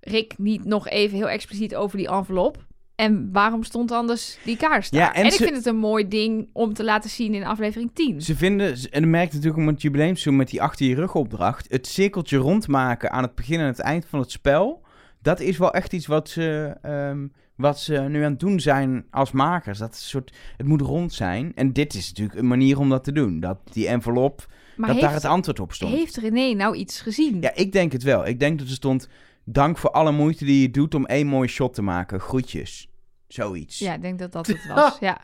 Rick 0.00 0.34
niet 0.38 0.64
nog 0.64 0.88
even 0.88 1.16
heel 1.16 1.28
expliciet 1.28 1.76
over 1.76 1.98
die 1.98 2.08
envelop. 2.08 2.64
En 2.96 3.28
waarom 3.32 3.62
stond 3.62 3.90
anders 3.90 4.38
die 4.44 4.56
kaars 4.56 4.90
daar? 4.90 5.00
Ja, 5.00 5.14
en 5.14 5.24
en 5.24 5.26
ik 5.26 5.36
vind 5.36 5.56
het 5.56 5.66
een 5.66 5.76
mooi 5.76 6.08
ding 6.08 6.48
om 6.52 6.74
te 6.74 6.84
laten 6.84 7.10
zien 7.10 7.34
in 7.34 7.44
aflevering 7.44 7.90
10. 7.94 8.20
Ze 8.22 8.36
vinden, 8.36 8.68
en 8.90 9.00
dat 9.00 9.10
merkt 9.10 9.32
natuurlijk 9.32 9.60
om 9.60 9.66
het 9.66 9.82
jubileumseizoen 9.82 10.36
met 10.36 10.48
die 10.50 10.62
achter 10.62 10.86
je 10.86 10.94
rug 10.94 11.14
opdracht, 11.14 11.66
het 11.70 11.86
cirkeltje 11.86 12.36
rondmaken 12.36 13.10
aan 13.10 13.22
het 13.22 13.34
begin 13.34 13.60
en 13.60 13.66
het 13.66 13.78
eind 13.78 14.06
van 14.06 14.20
het 14.20 14.30
spel, 14.30 14.82
dat 15.22 15.40
is 15.40 15.58
wel 15.58 15.72
echt 15.72 15.92
iets 15.92 16.06
wat 16.06 16.28
ze, 16.28 16.76
ehm, 16.82 17.26
wat 17.56 17.80
ze 17.80 17.98
nu 17.98 18.22
aan 18.24 18.30
het 18.30 18.40
doen 18.40 18.60
zijn 18.60 19.04
als 19.10 19.32
makers. 19.32 19.78
Dat 19.78 19.92
is 19.92 20.00
een 20.00 20.08
soort, 20.08 20.32
het 20.56 20.66
moet 20.66 20.80
rond 20.80 21.12
zijn. 21.12 21.52
En 21.54 21.72
dit 21.72 21.94
is 21.94 22.08
natuurlijk 22.08 22.38
een 22.38 22.48
manier 22.48 22.78
om 22.78 22.88
dat 22.88 23.04
te 23.04 23.12
doen. 23.12 23.40
Dat 23.40 23.58
die 23.72 23.88
envelop, 23.88 24.46
Maar 24.76 24.86
dat 24.86 24.96
heeft, 24.96 25.00
daar 25.00 25.14
het 25.14 25.24
antwoord 25.24 25.60
op 25.60 25.72
stond. 25.72 25.94
heeft 25.94 26.16
René 26.16 26.54
nou 26.54 26.76
iets 26.76 27.00
gezien? 27.00 27.40
Ja, 27.40 27.54
ik 27.54 27.72
denk 27.72 27.92
het 27.92 28.02
wel. 28.02 28.26
Ik 28.26 28.40
denk 28.40 28.58
dat 28.58 28.68
er 28.68 28.74
stond, 28.74 29.08
dank 29.48 29.78
voor 29.78 29.90
alle 29.90 30.12
moeite 30.12 30.44
die 30.44 30.62
je 30.62 30.70
doet 30.70 30.94
om 30.94 31.06
één 31.06 31.26
mooie 31.26 31.48
shot 31.48 31.74
te 31.74 31.82
maken. 31.82 32.20
Groetjes. 32.20 32.88
Zoiets. 33.28 33.78
Ja, 33.78 33.94
ik 33.94 34.02
denk 34.02 34.18
dat 34.18 34.32
dat 34.32 34.46
het 34.46 34.66
was. 34.74 34.98
Ja. 34.98 35.20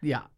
Ja. 0.00 0.30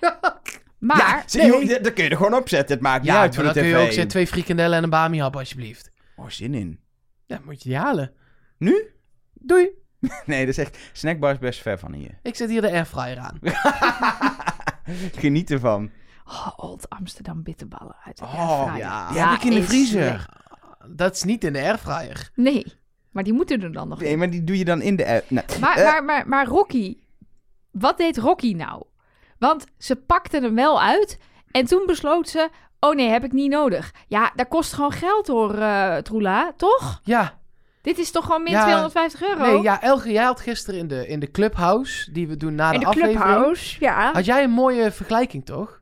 Maar, 0.78 1.24
Ja, 1.26 1.46
nee. 1.46 1.80
dat 1.80 1.92
kun 1.92 2.04
je 2.04 2.10
er 2.10 2.16
gewoon 2.16 2.34
opzetten. 2.34 2.74
Het 2.74 2.84
maakt 2.84 3.02
niet 3.02 3.12
Ja, 3.12 3.20
uit 3.20 3.34
voor 3.34 3.44
de 3.44 3.52
dan 3.52 3.62
tv. 3.62 3.70
kun 3.70 3.78
je 3.78 3.84
ook 3.86 3.92
zeggen 3.92 4.08
twee 4.08 4.26
frikandellen 4.26 4.76
en 4.76 4.82
een 4.84 4.90
bami 4.90 5.20
hap 5.20 5.36
alsjeblieft. 5.36 5.90
Oh, 6.16 6.28
zin 6.28 6.54
in. 6.54 6.80
Ja, 7.26 7.40
moet 7.44 7.62
je 7.62 7.68
die 7.68 7.78
halen. 7.78 8.12
Nu? 8.58 8.86
Doei. 9.34 9.68
Nee, 10.26 10.40
dat 10.46 10.48
is 10.48 10.58
echt... 10.64 10.78
Snackbar 10.92 11.32
is 11.32 11.38
best 11.38 11.60
ver 11.60 11.78
van 11.78 11.92
hier. 11.92 12.18
Ik 12.22 12.34
zet 12.36 12.48
hier 12.50 12.60
de 12.60 12.70
airfryer 12.70 13.18
aan. 13.18 13.38
Geniet 15.14 15.50
ervan. 15.50 15.90
oh, 16.26 16.48
Old 16.56 16.88
Amsterdam 16.90 17.42
bitterballen 17.42 17.96
uit 18.04 18.16
de 18.18 18.24
Oh, 18.24 18.50
airfryer. 18.60 18.78
ja. 18.78 19.08
Die 19.12 19.20
heb 19.20 19.30
ik 19.32 19.42
in 19.44 19.50
de 19.50 19.62
vriezer. 19.62 20.26
Dat 20.88 21.14
is 21.14 21.22
niet 21.22 21.44
in 21.44 21.52
de 21.52 21.58
airfryer. 21.60 22.30
Nee, 22.34 22.66
maar 23.10 23.22
die 23.24 23.32
moeten 23.32 23.62
er 23.62 23.72
dan 23.72 23.88
nog 23.88 24.00
Nee, 24.00 24.10
in. 24.10 24.18
maar 24.18 24.30
die 24.30 24.44
doe 24.44 24.58
je 24.58 24.64
dan 24.64 24.80
in 24.82 24.96
de 24.96 25.06
app. 25.06 25.30
Nou, 25.30 25.46
Maar, 25.60 25.76
eh, 25.76 25.84
maar, 25.84 26.04
maar, 26.04 26.28
maar 26.28 26.46
Rocky, 26.46 26.96
wat 27.70 27.96
deed 27.98 28.16
Rocky 28.18 28.52
nou? 28.52 28.82
Want 29.38 29.64
ze 29.78 29.96
pakte 29.96 30.40
hem 30.40 30.54
wel 30.54 30.82
uit 30.82 31.18
en 31.50 31.64
toen 31.66 31.82
besloot 31.86 32.28
ze... 32.28 32.48
Oh 32.80 32.94
nee, 32.94 33.08
heb 33.08 33.24
ik 33.24 33.32
niet 33.32 33.50
nodig. 33.50 33.92
Ja, 34.08 34.32
dat 34.36 34.48
kost 34.48 34.72
gewoon 34.72 34.92
geld 34.92 35.26
hoor, 35.26 35.54
eh 35.54 35.96
Troela, 35.96 36.52
toch? 36.56 37.00
Ja. 37.04 37.40
Dit 37.82 37.98
is 37.98 38.10
toch 38.10 38.24
gewoon 38.24 38.42
min 38.42 38.52
Ja, 38.52 38.62
250 38.62 39.22
euro? 39.22 39.52
Nee, 39.52 39.62
ja, 39.62 39.82
Elge, 39.82 40.12
jij 40.12 40.24
had 40.24 40.40
gisteren 40.40 40.80
in 40.80 40.88
de, 40.88 41.06
in 41.06 41.20
de 41.20 41.30
clubhouse, 41.30 42.12
die 42.12 42.28
we 42.28 42.36
doen 42.36 42.54
na 42.54 42.66
In 42.66 42.72
de, 42.72 42.78
de 42.78 42.86
aflevering... 42.86 43.20
clubhouse, 43.20 43.76
ja. 43.80 44.12
Had 44.12 44.24
jij 44.24 44.42
een 44.44 44.50
mooie 44.50 44.90
vergelijking, 44.90 45.44
toch? 45.44 45.81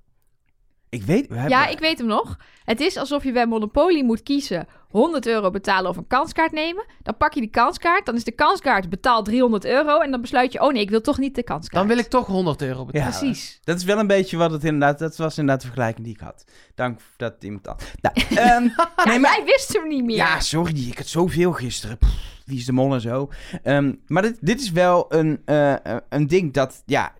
Ik 0.90 1.02
weet... 1.02 1.28
We 1.28 1.34
hebben, 1.34 1.58
Ja, 1.58 1.66
ik 1.66 1.78
weet 1.78 1.98
hem 1.98 2.06
nog. 2.06 2.38
Het 2.64 2.80
is 2.80 2.96
alsof 2.96 3.24
je 3.24 3.32
bij 3.32 3.46
Monopoly 3.46 4.02
moet 4.02 4.22
kiezen 4.22 4.66
100 4.88 5.26
euro 5.26 5.50
betalen 5.50 5.90
of 5.90 5.96
een 5.96 6.06
kanskaart 6.06 6.52
nemen. 6.52 6.84
Dan 7.02 7.16
pak 7.16 7.34
je 7.34 7.40
die 7.40 7.50
kanskaart, 7.50 8.06
dan 8.06 8.14
is 8.14 8.24
de 8.24 8.32
kanskaart 8.32 8.88
betaald 8.88 9.24
300 9.24 9.64
euro. 9.64 9.98
En 9.98 10.10
dan 10.10 10.20
besluit 10.20 10.52
je, 10.52 10.60
oh 10.60 10.72
nee, 10.72 10.82
ik 10.82 10.90
wil 10.90 11.00
toch 11.00 11.18
niet 11.18 11.34
de 11.34 11.42
kanskaart. 11.42 11.74
Dan 11.74 11.86
wil 11.86 12.04
ik 12.04 12.10
toch 12.10 12.26
100 12.26 12.62
euro 12.62 12.84
betalen. 12.84 13.12
Ja, 13.12 13.18
Precies. 13.18 13.60
Dat 13.64 13.76
is 13.76 13.84
wel 13.84 13.98
een 13.98 14.06
beetje 14.06 14.36
wat 14.36 14.50
het 14.50 14.64
inderdaad... 14.64 14.98
Dat 14.98 15.16
was 15.16 15.38
inderdaad 15.38 15.60
de 15.60 15.66
vergelijking 15.66 16.04
die 16.06 16.14
ik 16.14 16.20
had. 16.20 16.44
Dank 16.74 17.00
dat 17.16 17.34
iemand 17.40 17.64
dat... 17.64 17.92
Nou, 18.00 18.14
ehm, 18.28 18.64
Ja, 18.64 19.04
nee, 19.04 19.18
maar... 19.18 19.36
jij 19.36 19.44
wist 19.44 19.72
hem 19.72 19.88
niet 19.88 20.04
meer. 20.04 20.16
Ja, 20.16 20.40
sorry. 20.40 20.88
Ik 20.88 20.98
had 20.98 21.06
zoveel 21.06 21.52
gisteren. 21.52 21.98
Pff, 21.98 22.42
wie 22.44 22.58
is 22.58 22.64
de 22.64 22.72
mol 22.72 22.94
en 22.94 23.00
zo. 23.00 23.28
Ehm, 23.62 23.94
maar 24.06 24.22
dit, 24.22 24.36
dit 24.40 24.60
is 24.60 24.70
wel 24.70 25.06
een, 25.08 25.42
eh, 25.44 25.72
eh, 25.72 25.96
een 26.08 26.26
ding 26.26 26.52
dat... 26.52 26.82
Ja, 26.86 27.14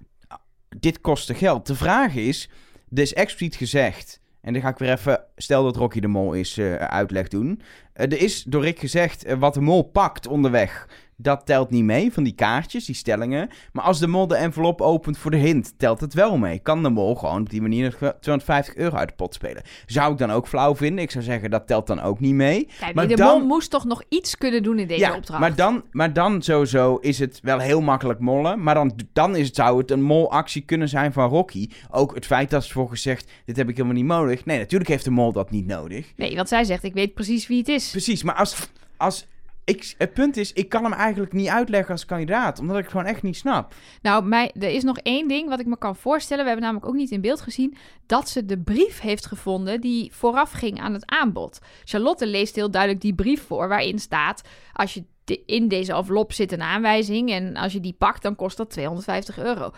dit 0.77 1.01
kostte 1.01 1.35
geld. 1.35 1.67
De 1.67 1.75
vraag 1.75 2.15
is... 2.15 2.49
Is 2.95 3.15
expliciet 3.15 3.57
gezegd... 3.57 4.21
En 4.41 4.53
dan 4.53 4.63
ga 4.63 4.69
ik 4.69 4.79
weer 4.79 4.93
even... 4.93 5.25
Stel 5.37 5.63
dat 5.63 5.77
Rocky 5.77 6.01
de 6.01 6.09
mol 6.09 6.33
is, 6.33 6.59
eh, 6.59 6.75
uitleg 6.75 7.29
doen. 7.29 7.61
Eh, 7.93 8.05
er 8.05 8.21
is 8.21 8.43
door 8.43 8.63
Rick 8.63 8.79
gezegd... 8.79 9.25
eh, 9.25 9.39
wat 9.39 9.55
de 9.55 9.61
mol 9.61 9.83
pakt 9.83 10.27
onderweg... 10.27 10.89
Dat 11.23 11.47
telt 11.47 11.71
niet 11.71 11.85
mee 11.85 12.13
van 12.13 12.23
die 12.23 12.33
kaartjes, 12.33 12.85
die 12.85 12.95
stellingen. 12.95 13.49
Maar 13.73 13.85
als 13.85 13.99
de 13.99 14.07
mol 14.07 14.27
de 14.27 14.35
envelop 14.37 14.81
opent 14.81 15.19
voor 15.19 15.31
de 15.31 15.37
hint, 15.37 15.75
telt 15.77 16.01
het 16.01 16.15
wel 16.15 16.39
mee. 16.39 16.59
Kan 16.59 16.83
de 16.83 16.89
mol 16.89 17.15
gewoon 17.15 17.41
op 17.41 17.51
die 17.51 17.63
manier 17.63 17.83
nog 18.01 18.13
250 18.21 18.75
euro 18.77 18.97
uit 18.97 19.09
de 19.09 19.15
pot 19.15 19.35
spelen. 19.35 19.63
Zou 19.87 20.13
ik 20.13 20.19
dan 20.19 20.31
ook 20.31 20.49
flauw 20.49 20.77
vinden? 20.77 21.05
Ik 21.05 21.11
zou 21.11 21.25
zeggen, 21.25 21.51
dat 21.51 21.67
telt 21.67 21.87
dan 21.87 22.01
ook 22.01 22.21
niet 22.21 22.35
mee. 22.35 22.69
Kijk, 22.81 22.95
Maar 22.95 23.09
de 23.09 23.17
dan- 23.17 23.39
mol 23.39 23.47
moest 23.47 23.71
toch 23.71 23.85
nog 23.85 24.03
iets 24.09 24.37
kunnen 24.37 24.63
doen 24.63 24.79
in 24.79 24.87
deze 24.87 25.01
ja, 25.01 25.17
opdracht. 25.17 25.41
Maar 25.41 25.55
dan, 25.55 25.83
maar 25.91 26.13
dan 26.13 26.43
sowieso 26.43 26.97
is 26.97 27.19
het 27.19 27.41
wel 27.43 27.59
heel 27.59 27.81
makkelijk 27.81 28.21
mollen. 28.21 28.63
Maar 28.63 28.75
dan, 28.75 28.93
dan 29.13 29.37
is 29.37 29.47
het, 29.47 29.57
zou 29.57 29.79
het 29.79 29.91
een 29.91 30.03
molactie 30.03 30.63
kunnen 30.63 30.89
zijn 30.89 31.13
van 31.13 31.29
Rocky. 31.29 31.69
Ook 31.91 32.15
het 32.15 32.27
feit 32.27 32.51
dat 32.51 32.65
ze 32.65 32.73
voor 32.73 32.89
gezegd, 32.89 33.31
dit 33.45 33.57
heb 33.57 33.69
ik 33.69 33.77
helemaal 33.77 33.97
niet 33.97 34.07
nodig. 34.07 34.45
Nee, 34.45 34.59
natuurlijk 34.59 34.91
heeft 34.91 35.05
de 35.05 35.11
mol 35.11 35.33
dat 35.33 35.51
niet 35.51 35.67
nodig. 35.67 36.13
Nee, 36.17 36.37
want 36.37 36.49
zij 36.49 36.65
zegt, 36.65 36.85
ik 36.85 36.95
weet 36.95 37.15
precies 37.15 37.47
wie 37.47 37.59
het 37.59 37.69
is. 37.69 37.91
Precies, 37.91 38.23
maar 38.23 38.35
als... 38.35 38.69
als 38.97 39.27
ik, 39.71 39.95
het 39.99 40.13
punt 40.15 40.37
is, 40.37 40.53
ik 40.53 40.69
kan 40.69 40.85
hem 40.85 40.93
eigenlijk 40.93 41.33
niet 41.33 41.49
uitleggen 41.49 41.93
als 41.93 42.05
kandidaat. 42.05 42.59
Omdat 42.59 42.77
ik 42.77 42.83
het 42.83 42.91
gewoon 42.91 43.07
echt 43.07 43.23
niet 43.23 43.37
snap. 43.37 43.75
Nou, 44.03 44.25
mij, 44.25 44.51
er 44.55 44.69
is 44.71 44.83
nog 44.83 44.99
één 44.99 45.29
ding 45.29 45.49
wat 45.49 45.61
ik 45.61 45.67
me 45.67 45.79
kan 45.79 45.97
voorstellen. 45.97 46.43
We 46.45 46.51
hebben 46.51 46.67
namelijk 46.69 46.93
ook 46.93 46.99
niet 47.01 47.11
in 47.11 47.21
beeld 47.21 47.41
gezien 47.41 47.77
dat 48.07 48.29
ze 48.29 48.45
de 48.45 48.59
brief 48.59 49.01
heeft 49.01 49.27
gevonden 49.27 49.81
die 49.81 50.13
vooraf 50.15 50.53
ging 50.53 50.81
aan 50.81 50.93
het 50.93 51.07
aanbod. 51.11 51.59
Charlotte 51.85 52.27
leest 52.27 52.55
heel 52.55 52.71
duidelijk 52.71 53.01
die 53.03 53.15
brief 53.15 53.47
voor 53.47 53.69
waarin 53.69 53.99
staat: 53.99 54.43
als 54.73 54.95
je 54.95 55.05
de- 55.25 55.43
in 55.47 55.69
deze 55.69 55.93
envelop 55.93 56.33
zit 56.33 56.53
een 56.53 56.63
aanwijzing 56.63 57.31
en 57.31 57.57
als 57.57 57.73
je 57.73 57.81
die 57.81 57.95
pakt, 57.99 58.23
dan 58.23 58.37
kost 58.37 58.57
dat 58.57 58.71
250 58.71 59.39
euro. 59.39 59.71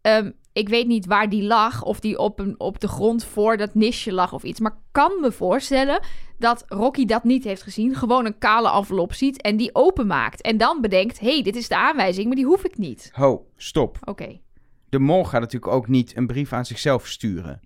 Ehm, 0.00 0.30
ik 0.52 0.68
weet 0.68 0.86
niet 0.86 1.06
waar 1.06 1.28
die 1.28 1.42
lag, 1.42 1.82
of 1.82 2.00
die 2.00 2.18
op, 2.18 2.38
een, 2.38 2.54
op 2.58 2.80
de 2.80 2.88
grond 2.88 3.24
voor 3.24 3.56
dat 3.56 3.74
nisje 3.74 4.12
lag 4.12 4.32
of 4.32 4.42
iets. 4.42 4.60
Maar 4.60 4.72
ik 4.72 4.78
kan 4.92 5.12
me 5.20 5.32
voorstellen 5.32 6.00
dat 6.38 6.64
Rocky 6.68 7.04
dat 7.04 7.24
niet 7.24 7.44
heeft 7.44 7.62
gezien. 7.62 7.94
Gewoon 7.94 8.26
een 8.26 8.38
kale 8.38 8.72
envelop 8.72 9.12
ziet 9.12 9.42
en 9.42 9.56
die 9.56 9.74
openmaakt. 9.74 10.40
En 10.40 10.56
dan 10.56 10.80
bedenkt, 10.80 11.20
hé, 11.20 11.32
hey, 11.32 11.42
dit 11.42 11.56
is 11.56 11.68
de 11.68 11.76
aanwijzing, 11.76 12.26
maar 12.26 12.36
die 12.36 12.44
hoef 12.44 12.64
ik 12.64 12.78
niet. 12.78 13.10
Ho, 13.12 13.46
stop. 13.56 13.98
Oké. 14.04 14.40
De 14.88 14.98
mol 14.98 15.24
gaat 15.24 15.40
natuurlijk 15.40 15.72
ook 15.72 15.88
niet 15.88 16.16
een 16.16 16.26
brief 16.26 16.52
aan 16.52 16.66
zichzelf 16.66 17.06
sturen. 17.06 17.60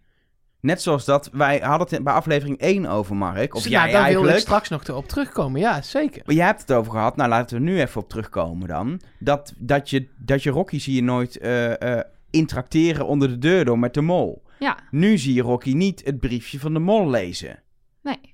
Net 0.61 0.83
zoals 0.83 1.05
dat, 1.05 1.29
wij 1.33 1.59
hadden 1.59 1.89
het 1.91 2.05
bij 2.05 2.13
aflevering 2.13 2.59
1 2.59 2.87
over, 2.87 3.17
Mark. 3.17 3.55
Of 3.55 3.63
Dus, 3.63 3.71
jij 3.71 3.81
nou, 3.81 3.93
daar 3.93 4.01
wil 4.01 4.11
eigenlijk. 4.11 4.37
ik 4.37 4.43
straks 4.43 4.69
nog 4.69 4.89
op 4.91 5.09
terugkomen. 5.09 5.61
Ja, 5.61 5.83
zeker. 5.83 6.23
Maar 6.27 6.35
jij 6.35 6.47
hebt 6.47 6.61
het 6.61 6.73
over 6.73 6.93
gehad, 6.93 7.17
nou 7.17 7.29
laten 7.29 7.59
we 7.59 7.65
er 7.65 7.71
nu 7.71 7.81
even 7.81 8.01
op 8.01 8.09
terugkomen 8.09 8.69
dan. 8.69 9.01
Dat, 9.19 9.55
dat, 9.59 9.91
je, 9.91 10.09
dat 10.19 10.43
je 10.43 10.51
Rocky 10.51 10.79
zie 10.79 10.95
je 10.95 11.03
nooit 11.03 11.39
eh, 11.39 11.99
eh, 11.99 12.05
interacteren 12.35 13.07
onder 13.07 13.29
de 13.29 13.39
deur 13.39 13.65
door 13.65 13.79
met 13.79 13.95
de 13.95 14.01
mol. 14.01 14.43
Ja, 14.59 14.79
Nu 14.91 15.19
zie 15.19 15.35
je 15.35 15.43
Rocky 15.43 15.73
niet 15.73 16.05
het 16.05 16.21
briefje 16.21 16.59
van 16.59 16.73
de 16.73 16.79
mol 16.79 17.11
lezen. 17.11 17.63
nee. 18.03 18.33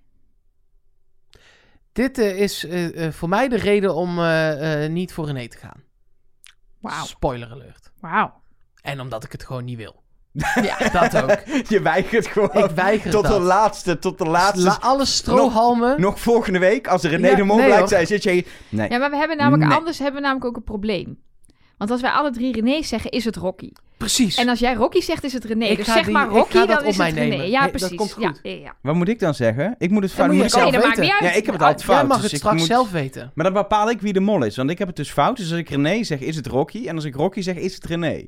Dit 1.92 2.18
eh, 2.18 2.40
is 2.40 2.64
eh, 2.66 3.06
eh, 3.06 3.12
voor 3.12 3.28
mij 3.28 3.48
de 3.48 3.56
reden 3.56 3.94
om 3.94 4.18
eh, 4.18 4.84
eh, 4.84 4.90
niet 4.92 5.12
voor 5.12 5.26
René 5.26 5.48
te 5.48 5.56
gaan. 5.58 5.82
Wauw. 6.80 7.04
Spoiler 7.04 7.50
alert. 7.50 7.90
Wauw. 8.00 8.32
En 8.82 9.00
omdat 9.00 9.24
ik 9.24 9.32
het 9.32 9.44
gewoon 9.44 9.64
niet 9.64 9.76
wil. 9.76 10.02
Ja. 10.62 10.88
Dat 10.92 11.22
ook. 11.22 11.42
Je 11.74 11.80
weigert 11.82 12.26
gewoon 12.26 12.64
Ik 12.64 12.70
weiger 12.70 13.10
tot 13.10 13.22
dat. 13.22 13.32
de 13.32 13.40
laatste, 13.40 13.98
tot 13.98 14.18
de 14.18 14.24
laatste. 14.26 14.64
La 14.64 14.78
alle 14.80 15.04
strohalmen. 15.04 16.00
nog 16.00 16.20
volgende 16.20 16.58
week, 16.58 16.86
als 16.88 17.04
er 17.04 17.10
René 17.10 17.28
Ja, 17.28 17.34
de 17.34 17.42
mol 17.42 17.56
nee, 17.56 17.64
blijkt 17.64 17.80
hoor. 17.80 17.88
zijn, 17.88 18.06
zit 18.06 18.22
je... 18.22 18.46
Nee. 18.68 18.90
ja, 18.90 18.98
maar 18.98 19.10
we 19.10 19.16
hebben 19.16 19.36
namelijk 19.36 19.68
Nee. 19.68 19.78
anders 19.78 19.98
hebben 19.98 20.14
we 20.20 20.26
namelijk 20.26 20.46
ook 20.46 20.56
een 20.56 20.64
probleem. 20.64 21.22
Want 21.80 21.92
als 21.92 22.00
wij 22.00 22.10
alle 22.10 22.30
drie 22.30 22.52
René 22.52 22.82
zeggen, 22.82 23.10
is 23.10 23.24
het 23.24 23.36
Rocky. 23.36 23.70
Precies. 23.96 24.36
En 24.36 24.48
als 24.48 24.58
jij 24.58 24.74
Rocky 24.74 25.00
zegt, 25.00 25.24
is 25.24 25.32
het 25.32 25.44
René. 25.44 25.64
Ik 25.64 25.76
dus 25.76 25.86
zeg 25.86 26.04
die- 26.04 26.12
maar 26.12 26.26
ik 26.26 26.30
Rocky, 26.32 26.52
ga 26.52 26.58
dat 26.66 26.68
dan 26.68 26.78
op 26.78 26.90
is 26.90 26.96
mij 26.96 27.06
het 27.06 27.16
René. 27.16 27.28
nemen. 27.28 27.50
Ja, 27.50 27.62
Nee, 27.62 27.70
dat 27.70 27.80
precies. 27.80 27.96
komt 27.96 28.12
goed. 28.12 28.22
Ja, 28.42 28.50
ja, 28.50 28.56
ja. 28.56 28.74
Wat 28.82 28.94
moet 28.94 29.08
ik 29.08 29.18
dan 29.18 29.34
zeggen? 29.34 29.74
Ik 29.78 29.90
moet 29.90 30.02
het 30.02 30.16
Dan 30.16 30.24
fout. 30.26 30.36
moet 30.36 30.44
ik 30.44 30.50
zelf 30.50 30.70
dat 30.72 30.84
weten. 30.84 31.04
Ja, 31.04 31.20
ik 31.20 31.44
heb 31.46 31.54
het 31.54 31.62
altijd 31.62 31.82
Jij 31.86 31.94
fout. 31.96 32.06
mag 32.08 32.16
dus 32.16 32.24
het 32.24 32.32
ik 32.32 32.38
straks 32.38 32.58
moet- 32.58 32.66
zelf 32.66 32.90
weten. 32.90 33.30
Maar 33.34 33.44
dan 33.44 33.54
bepaal 33.54 33.90
ik 33.90 34.00
wie 34.00 34.12
de 34.12 34.20
mol 34.20 34.44
is. 34.44 34.56
Want 34.56 34.70
ik 34.70 34.78
heb 34.78 34.88
het 34.88 34.96
dus 34.96 35.10
fout. 35.10 35.36
Dus 35.36 35.50
als 35.50 35.58
ik 35.60 35.68
René 35.68 36.04
zeg, 36.04 36.20
is 36.20 36.36
het 36.36 36.46
Rocky. 36.46 36.86
En 36.88 36.94
als 36.94 37.04
ik 37.04 37.14
Rocky 37.14 37.40
zeg, 37.40 37.56
is 37.56 37.74
het 37.74 37.84
René. 37.84 38.26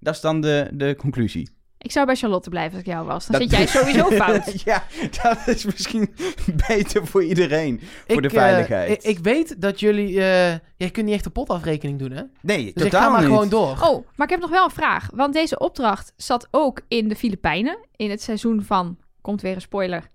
Dat 0.00 0.14
is 0.14 0.20
dan 0.20 0.40
de, 0.40 0.68
de 0.72 0.94
conclusie. 0.98 1.48
Ik 1.78 1.92
zou 1.92 2.06
bij 2.06 2.16
Charlotte 2.16 2.48
blijven 2.50 2.72
als 2.72 2.80
ik 2.80 2.86
jou 2.92 3.06
was. 3.06 3.26
Dan 3.26 3.40
Dat- 3.40 3.50
zit 3.50 3.58
jij 3.58 3.66
sowieso 3.66 4.10
fout. 4.24 4.62
ja, 4.62 4.86
dat 5.22 5.38
is 5.46 5.64
misschien 5.64 6.14
beter 6.68 7.06
voor 7.06 7.24
iedereen. 7.24 7.80
Voor 8.06 8.22
de 8.22 8.28
Ik, 8.28 8.34
eh, 8.34 8.40
veiligheid. 8.40 8.90
ik, 8.90 9.02
ik 9.02 9.18
weet 9.18 9.60
dat 9.60 9.80
jullie... 9.80 10.08
eh 10.22 10.54
jij 10.76 10.90
kunt 10.90 11.06
niet 11.06 11.14
echt 11.14 11.24
een 11.26 11.32
potafrekening 11.32 11.98
doen, 11.98 12.10
hè? 12.10 12.22
nee, 12.42 12.62
Dus 12.64 12.84
ik 12.84 12.90
totaal 12.90 13.00
ga 13.02 13.08
maar 13.10 13.20
niet. 13.20 13.28
gewoon 13.28 13.48
door. 13.48 13.70
Oh, 13.80 14.06
maar 14.16 14.26
ik 14.26 14.32
heb 14.32 14.40
nog 14.40 14.50
wel 14.50 14.64
een 14.64 14.70
vraag. 14.70 15.08
Want 15.14 15.32
deze 15.34 15.58
opdracht 15.58 16.12
zat 16.16 16.48
ook 16.50 16.80
in 16.88 17.08
de 17.08 17.16
Filipijnen. 17.16 17.78
In 17.96 18.10
het 18.10 18.22
seizoen 18.22 18.62
van, 18.64 18.98
komt 19.20 19.42
weer 19.42 19.54
een 19.54 19.60
spoiler, 19.60 20.10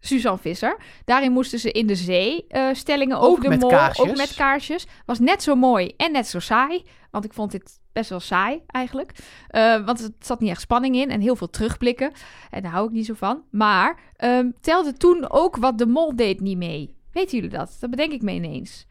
Suzanne 0.00 0.38
Visser. 0.38 0.76
Daarin 1.04 1.32
moesten 1.32 1.58
ze 1.58 1.70
in 1.72 1.86
de 1.86 1.94
zee 1.96 2.44
eh, 2.48 2.68
stellingen 2.72 3.16
Ook 3.18 3.24
over 3.30 3.42
de 3.42 3.48
met 3.48 3.60
mol. 3.60 3.70
kaarsjes. 3.70 4.08
Ook 4.10 4.16
met 4.16 4.34
kaarsjes. 4.34 4.86
Was 5.06 5.18
net 5.18 5.42
zo 5.42 5.54
mooi 5.54 5.94
en 5.96 6.12
net 6.12 6.26
zo 6.26 6.38
saai. 6.38 6.82
Want 7.10 7.24
ik 7.24 7.32
vond 7.32 7.50
dit 7.50 7.80
best 7.92 8.10
wel 8.10 8.20
saai 8.20 8.62
eigenlijk. 8.66 9.12
Eh, 9.48 9.84
want 9.84 9.98
het 9.98 10.12
zat 10.18 10.40
niet 10.40 10.50
echt 10.50 10.60
spanning 10.60 10.96
in 10.96 11.10
en 11.10 11.20
heel 11.20 11.36
veel 11.36 11.50
terugblikken. 11.50 12.12
En 12.50 12.62
daar 12.62 12.72
hou 12.72 12.86
ik 12.86 12.92
niet 12.92 13.06
zo 13.06 13.14
van. 13.14 13.42
Maar 13.50 13.98
ehm, 14.16 14.50
telde 14.60 14.92
toen 14.92 15.30
ook 15.30 15.56
wat 15.56 15.78
de 15.78 15.86
mol 15.86 16.16
deed 16.16 16.40
niet 16.40 16.56
mee. 16.56 16.96
Weten 17.12 17.36
jullie 17.36 17.56
dat? 17.56 17.76
Dat 17.80 17.90
bedenk 17.90 18.12
ik 18.12 18.22
me 18.22 18.32
ineens. 18.32 18.86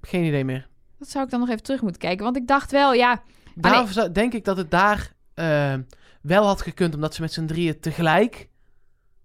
Geen 0.00 0.24
idee 0.24 0.44
meer. 0.44 0.68
Dat 0.98 1.08
zou 1.08 1.24
ik 1.24 1.30
dan 1.30 1.40
nog 1.40 1.48
even 1.48 1.62
terug 1.62 1.82
moeten 1.82 2.00
kijken. 2.00 2.24
Want 2.24 2.36
ik 2.36 2.46
dacht 2.46 2.70
wel, 2.70 2.92
ja, 2.92 3.22
Daarom 3.54 4.12
denk 4.12 4.32
ik 4.32 4.44
dat 4.44 4.56
het 4.56 4.70
daar 4.70 5.12
eh, 5.34 5.74
wel 6.22 6.46
had 6.46 6.62
gekund, 6.62 6.94
omdat 6.94 7.14
ze 7.14 7.20
met 7.20 7.32
z'n 7.32 7.46
drieën 7.46 7.80
tegelijk 7.80 8.48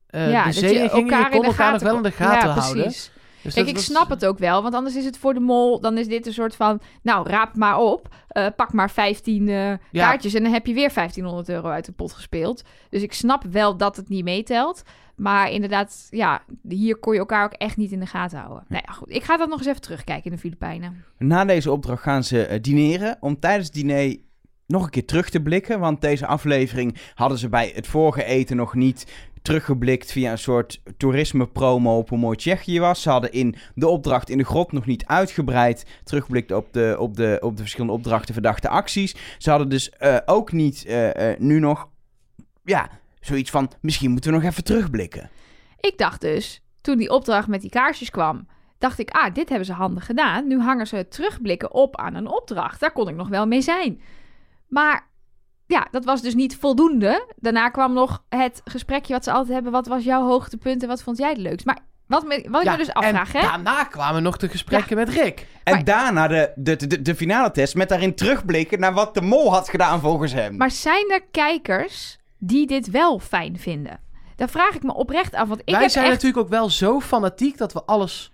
eh 0.07 0.32
ja, 0.32 0.45
de 0.45 0.51
zee 0.51 0.69
gingen. 0.69 1.19
Je 1.19 1.30
kon 1.30 1.41
de 1.41 1.47
elkaar 1.47 1.71
nog 1.71 1.82
wel 1.82 1.95
in 1.95 2.03
de 2.03 2.11
gaten 2.11 2.49
ja, 2.49 2.55
houden. 2.55 2.84
Precies. 2.84 3.11
Dus 3.43 3.53
Kijk, 3.53 3.65
dat 3.65 3.75
ik 3.75 3.81
snap 3.81 4.09
het 4.09 4.25
ook 4.25 4.37
wel, 4.37 4.61
want 4.61 4.73
anders 4.73 4.95
is 4.95 5.05
het 5.05 5.17
voor 5.17 5.33
de 5.33 5.39
mol, 5.39 5.79
dan 5.79 5.97
is 5.97 6.07
dit 6.07 6.27
een 6.27 6.33
soort 6.33 6.55
van, 6.55 6.81
nou, 7.01 7.29
raap 7.29 7.55
maar 7.55 7.77
op, 7.77 8.15
eh, 8.27 8.45
pak 8.55 8.73
maar 8.73 8.91
15 8.91 9.47
eh, 9.47 9.55
Ja. 9.55 9.77
kaartjes 9.91 10.33
en 10.33 10.43
dan 10.43 10.51
heb 10.51 10.65
je 10.65 10.73
weer 10.73 10.91
1500 10.93 11.49
euro 11.49 11.67
uit 11.69 11.85
de 11.85 11.91
pot 11.91 12.13
gespeeld. 12.13 12.63
Dus 12.89 13.01
ik 13.01 13.13
snap 13.13 13.43
wel 13.43 13.77
dat 13.77 13.95
het 13.95 14.09
niet 14.09 14.23
meetelt, 14.23 14.81
maar 15.15 15.51
inderdaad, 15.51 16.07
ja, 16.09 16.41
hier 16.69 16.95
kon 16.97 17.13
je 17.13 17.19
elkaar 17.19 17.43
ook 17.43 17.53
echt 17.53 17.77
niet 17.77 17.91
in 17.91 17.99
de 17.99 18.05
gaten 18.05 18.39
houden. 18.39 18.65
Nou 18.67 18.83
ja, 18.87 18.93
goed, 18.93 19.09
ik 19.09 19.23
ga 19.23 19.37
dat 19.37 19.49
nog 19.49 19.57
eens 19.57 19.67
even 19.67 19.81
terugkijken 19.81 20.25
in 20.25 20.31
de 20.31 20.37
Filipijnen. 20.37 21.03
Na 21.17 21.45
deze 21.45 21.71
opdracht 21.71 22.01
gaan 22.01 22.23
ze 22.23 22.45
eh, 22.45 22.61
dineren. 22.61 23.17
Om 23.19 23.39
tijdens 23.39 23.65
het 23.65 23.75
diner 23.75 24.17
nog 24.70 24.84
een 24.84 24.89
keer 24.89 25.05
terug 25.05 25.30
te 25.30 25.41
blikken. 25.41 25.80
Want 25.80 26.01
deze 26.01 26.26
aflevering 26.26 26.97
hadden 27.13 27.38
ze 27.38 27.49
bij 27.49 27.72
het 27.76 27.88
vorige 27.88 28.24
eten 28.24 28.55
nog 28.55 28.74
niet 28.74 29.05
teruggeblikt 29.41 30.11
via 30.11 30.32
een 30.32 30.38
soort 30.38 30.82
toerisme-promo 30.97 31.97
op 31.97 32.09
hoe 32.09 32.17
mooi 32.17 32.38
Tsjechië 32.38 32.80
was. 32.80 33.01
Ze 33.01 33.09
hadden 33.09 33.32
in 33.32 33.55
de 33.76 33.88
opdracht 33.88 34.30
in 34.30 34.38
de 34.38 34.43
grot 34.43 34.72
nog 34.72 34.86
niet 34.86 35.05
uitgebreid 35.05 35.86
teruggeblikt 36.03 36.51
op 36.51 36.74
de, 36.74 36.95
op 36.99 37.15
de, 37.15 37.38
op 37.41 37.55
de 37.55 37.61
verschillende 37.61 37.93
opdrachten, 37.93 38.34
verdachte 38.34 38.70
acties. 38.70 39.15
Ze 39.38 39.49
hadden 39.49 39.70
dus 39.70 39.89
eh, 39.89 40.17
ook 40.26 40.51
niet 40.51 40.86
eh, 40.86 41.32
eh, 41.32 41.39
nu 41.39 41.59
nog, 41.59 41.89
ja, 42.63 42.89
zoiets 43.20 43.49
van, 43.49 43.72
misschien 43.82 44.11
moeten 44.11 44.32
we 44.32 44.38
nog 44.38 44.45
even 44.47 44.63
terugblikken. 44.63 45.30
Ik 45.80 45.97
dacht 45.97 46.22
dus, 46.22 46.61
toen 46.82 46.97
die 46.97 47.09
opdracht 47.09 47.47
met 47.47 47.61
die 47.61 47.70
kaarsjes 47.70 48.09
kwam, 48.09 48.47
dacht 48.78 48.99
ik, 48.99 49.09
ah, 49.09 49.34
dit 49.34 49.49
hebben 49.49 49.65
ze 49.65 49.74
handig 49.74 50.05
gedaan. 50.05 50.47
Nu 50.47 50.59
hangen 50.59 50.88
ze 50.88 51.07
terugblikken 51.07 51.74
op 51.74 51.97
aan 51.97 52.15
een 52.15 52.28
opdracht. 52.28 52.80
Daar 52.80 52.91
kon 52.91 53.07
ik 53.07 53.15
nog 53.15 53.28
wel 53.28 53.47
mee 53.47 53.61
zijn. 53.61 54.01
Maar 54.70 55.07
ja, 55.65 55.88
dat 55.91 56.05
was 56.05 56.22
dus 56.22 56.36
niet 56.36 56.57
voldoende. 56.57 57.34
Daarna 57.36 57.70
kwam 57.70 57.93
nog 57.93 58.24
het 58.30 58.61
gesprekje 58.63 59.13
wat 59.13 59.24
ze 59.24 59.32
altijd 59.32 59.53
hebben. 59.53 59.72
Wat 59.72 59.88
was 59.88 60.03
jouw 60.03 60.24
hoogtepunt 60.28 60.82
en 60.82 60.88
wat 60.88 61.03
vond 61.03 61.17
jij 61.17 61.30
het 61.30 61.38
leukst? 61.38 61.65
Maar 61.65 61.80
wat, 62.07 62.24
me, 62.24 62.47
wat 62.49 62.63
ik 62.63 62.72
me 62.72 62.78
dus 62.78 62.93
afvraag, 62.93 63.34
en 63.34 63.41
hè? 63.41 63.47
daarna 63.47 63.84
kwamen 63.84 64.24
nog 64.24 64.38
de 64.38 64.49
gesprekken 64.49 64.95
met 64.95 65.09
Rick. 65.09 65.47
En 65.63 65.74
Maar- 65.74 65.84
daarna 65.84 66.28
de, 66.28 66.51
de, 66.55 66.88
de, 66.88 67.01
de 67.01 67.15
finale 67.15 67.51
test 67.51 67.76
met 67.76 67.89
daarin 67.89 68.15
terugblikken 68.15 68.80
naar 68.80 68.93
wat 68.93 69.13
de 69.13 69.22
mol 69.22 69.51
had 69.53 69.70
gedaan 69.70 69.99
volgens 69.99 70.34
hem. 70.34 70.57
Maar 70.57 70.72
zijn 70.72 71.11
er 71.11 71.22
kijkers 71.32 72.17
die 72.38 72.67
dit 72.67 72.89
wel 72.89 73.20
fijn 73.20 73.59
vinden? 73.59 73.99
Daar 74.36 74.49
vraag 74.49 74.76
ik 74.76 74.84
me 74.84 74.93
oprecht 74.93 75.34
af. 75.34 75.47
Want 75.47 75.59
ik 75.65 75.74
Wij 75.74 75.82
heb 75.82 75.91
zijn 75.91 76.05
echt 76.05 76.13
natuurlijk 76.13 76.43
ook 76.43 76.49
wel 76.49 76.70
zo 76.70 76.99
fanatiek 76.99 77.57
dat 77.57 77.74
we 77.74 77.84
alles... 77.84 78.32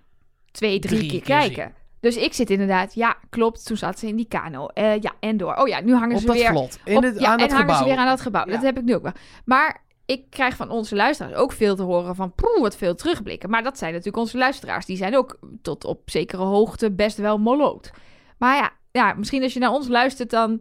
twee, 0.51 0.79
drie, 0.79 0.97
drie 0.97 1.09
keer 1.09 1.21
keer 1.21 1.37
kijken. 1.37 1.73
Dus 2.05 2.17
ik 2.17 2.33
zit 2.33 2.49
inderdaad, 2.49 2.93
ja, 2.93 3.17
klopt. 3.29 3.65
Toen 3.65 3.77
zat 3.77 3.99
ze 3.99 4.07
in 4.07 4.15
die 4.15 4.27
kano. 4.27 4.67
Eh, 4.67 5.01
ja, 5.01 5.13
en 5.19 5.37
door. 5.37 5.55
Oh 5.55 5.67
ja, 5.67 5.81
nu 5.81 5.93
hangen 5.93 6.15
op 6.15 6.21
ze 6.21 6.27
dat 6.27 6.35
weer 6.35 6.49
vlot. 6.49 6.79
In 6.83 6.97
op- 6.97 7.03
het, 7.03 7.19
ja, 7.19 7.27
aan 7.27 7.37
dat 7.37 7.49
en 7.49 7.55
hangen 7.55 7.69
gebouw. 7.69 7.83
ze 7.83 7.93
weer 7.93 8.03
aan 8.03 8.07
dat 8.07 8.21
gebouw. 8.21 8.45
Ja. 8.45 8.51
Dat 8.51 8.61
heb 8.61 8.77
ik 8.77 8.83
nu 8.83 8.95
ook 8.95 9.01
wel. 9.03 9.11
Maar 9.45 9.83
ik 10.05 10.29
krijg 10.29 10.55
van 10.55 10.69
onze 10.69 10.95
luisteraars 10.95 11.35
ook 11.35 11.51
veel 11.51 11.75
te 11.75 11.81
horen 11.81 12.15
van... 12.15 12.33
Poeh, 12.33 12.61
wat 12.61 12.75
veel 12.75 12.95
terugblikken. 12.95 13.49
Maar 13.49 13.63
dat 13.63 13.77
zijn 13.77 13.91
natuurlijk 13.91 14.17
onze 14.17 14.37
luisteraars. 14.37 14.85
Die 14.85 14.97
zijn 14.97 15.17
ook 15.17 15.39
tot 15.61 15.85
op 15.85 16.01
zekere 16.05 16.43
hoogte 16.43 16.91
best 16.91 17.17
wel 17.17 17.37
moloot. 17.37 17.91
Maar 18.37 18.55
ja, 18.55 18.71
ja 18.91 19.13
misschien 19.13 19.43
als 19.43 19.53
je 19.53 19.59
naar 19.59 19.71
ons 19.71 19.87
luistert... 19.87 20.29
dan, 20.29 20.59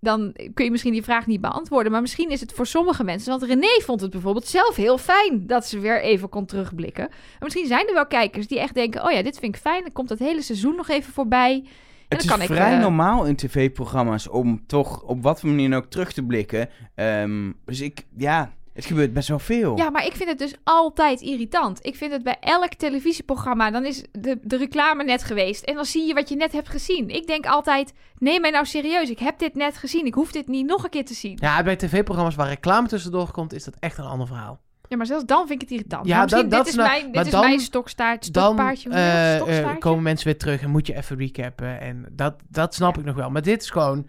dan 0.00 0.34
kun 0.54 0.64
je 0.64 0.70
misschien 0.70 0.92
die 0.92 1.02
vraag 1.02 1.26
niet 1.26 1.40
beantwoorden. 1.40 1.92
Maar 1.92 2.00
misschien 2.00 2.30
is 2.30 2.40
het 2.40 2.52
voor 2.52 2.66
sommige 2.66 3.04
mensen... 3.04 3.30
want 3.30 3.42
René 3.42 3.80
vond 3.84 4.00
het 4.00 4.10
bijvoorbeeld 4.10 4.46
zelf 4.46 4.76
heel 4.76 4.98
fijn... 4.98 5.46
dat 5.46 5.66
ze 5.66 5.78
weer 5.78 6.02
even 6.02 6.28
kon 6.28 6.46
terugblikken. 6.46 7.04
En 7.08 7.14
misschien 7.38 7.66
zijn 7.66 7.88
er 7.88 7.94
wel 7.94 8.06
kijkers 8.06 8.46
die 8.46 8.60
echt 8.60 8.74
denken... 8.74 9.04
oh 9.04 9.10
ja, 9.10 9.22
dit 9.22 9.38
vind 9.38 9.54
ik 9.54 9.60
fijn. 9.60 9.82
Dan 9.82 9.92
komt 9.92 10.08
het 10.08 10.18
hele 10.18 10.42
seizoen 10.42 10.76
nog 10.76 10.88
even 10.88 11.12
voorbij. 11.12 11.64
En 12.08 12.16
Het 12.16 12.24
is 12.24 12.36
ik, 12.36 12.42
vrij 12.42 12.74
eh, 12.74 12.80
normaal 12.80 13.26
in 13.26 13.36
tv-programma's 13.36 14.28
om 14.28 14.66
toch 14.66 15.02
op 15.02 15.22
wat 15.22 15.40
voor 15.40 15.48
manier 15.48 15.76
ook 15.76 15.90
terug 15.90 16.12
te 16.12 16.22
blikken. 16.22 16.68
Ehm, 16.94 17.52
dus 17.64 17.80
ik, 17.80 18.06
ja, 18.16 18.52
het 18.78 18.86
gebeurt 18.86 19.12
best 19.12 19.28
wel 19.28 19.38
veel. 19.38 19.76
Ja, 19.76 19.90
maar 19.90 20.06
ik 20.06 20.12
vind 20.14 20.28
het 20.28 20.38
dus 20.38 20.54
altijd 20.64 21.20
irritant. 21.20 21.78
Ik 21.86 21.96
vind 21.96 22.12
het 22.12 22.22
bij 22.22 22.36
elk 22.40 22.74
televisieprogramma, 22.74 23.70
dan 23.70 23.84
is 23.84 24.04
de, 24.12 24.38
de 24.42 24.56
reclame 24.56 25.04
net 25.04 25.24
geweest. 25.24 25.64
En 25.64 25.74
dan 25.74 25.84
zie 25.84 26.06
je 26.06 26.14
wat 26.14 26.28
je 26.28 26.36
net 26.36 26.52
hebt 26.52 26.68
gezien. 26.68 27.08
Ik 27.10 27.26
denk 27.26 27.46
altijd, 27.46 27.92
neem 28.18 28.40
mij 28.40 28.50
nou 28.50 28.66
serieus. 28.66 29.10
Ik 29.10 29.18
heb 29.18 29.38
dit 29.38 29.54
net 29.54 29.76
gezien. 29.76 30.06
Ik 30.06 30.14
hoef 30.14 30.32
dit 30.32 30.48
niet 30.48 30.66
nog 30.66 30.84
een 30.84 30.90
keer 30.90 31.04
te 31.04 31.14
zien. 31.14 31.38
Ja, 31.40 31.62
bij 31.62 31.76
tv-programma's 31.76 32.34
waar 32.34 32.48
reclame 32.48 32.88
tussendoor 32.88 33.30
komt, 33.30 33.52
is 33.52 33.64
dat 33.64 33.74
echt 33.78 33.98
een 33.98 34.04
ander 34.04 34.26
verhaal. 34.26 34.60
Ja, 34.88 34.96
maar 34.96 35.06
zelfs 35.06 35.24
dan 35.24 35.46
vind 35.46 35.62
ik 35.62 35.68
het 35.68 35.70
irritant. 35.78 36.06
Ja, 36.06 36.14
Maar 36.14 36.22
misschien, 36.24 36.48
dat- 36.48 36.58
dit 36.58 36.66
is 36.74 36.78
is 36.80 36.86
nou- 36.86 36.88
mijn, 37.00 37.12
dit 37.24 37.32
dan- 37.32 37.42
is 37.42 37.48
mijn 37.48 37.60
stokstaart, 37.60 38.32
Dan 38.34 38.44
stokpaardje. 38.44 38.88
dat? 38.88 38.98
eh, 38.98 39.30
eh, 39.34 39.42
Stokstaartje? 39.42 39.78
komen 39.78 40.02
mensen 40.02 40.26
weer 40.26 40.38
terug 40.38 40.62
en 40.62 40.70
moet 40.70 40.86
je 40.86 40.96
even 40.96 41.16
recappen. 41.18 41.80
En 41.80 42.06
dat, 42.12 42.34
dat 42.48 42.74
snap 42.74 42.98
ik 42.98 43.04
nog 43.04 43.14
wel. 43.16 43.30
Maar 43.30 43.42
dit 43.42 43.62
is 43.62 43.70
gewoon... 43.70 44.08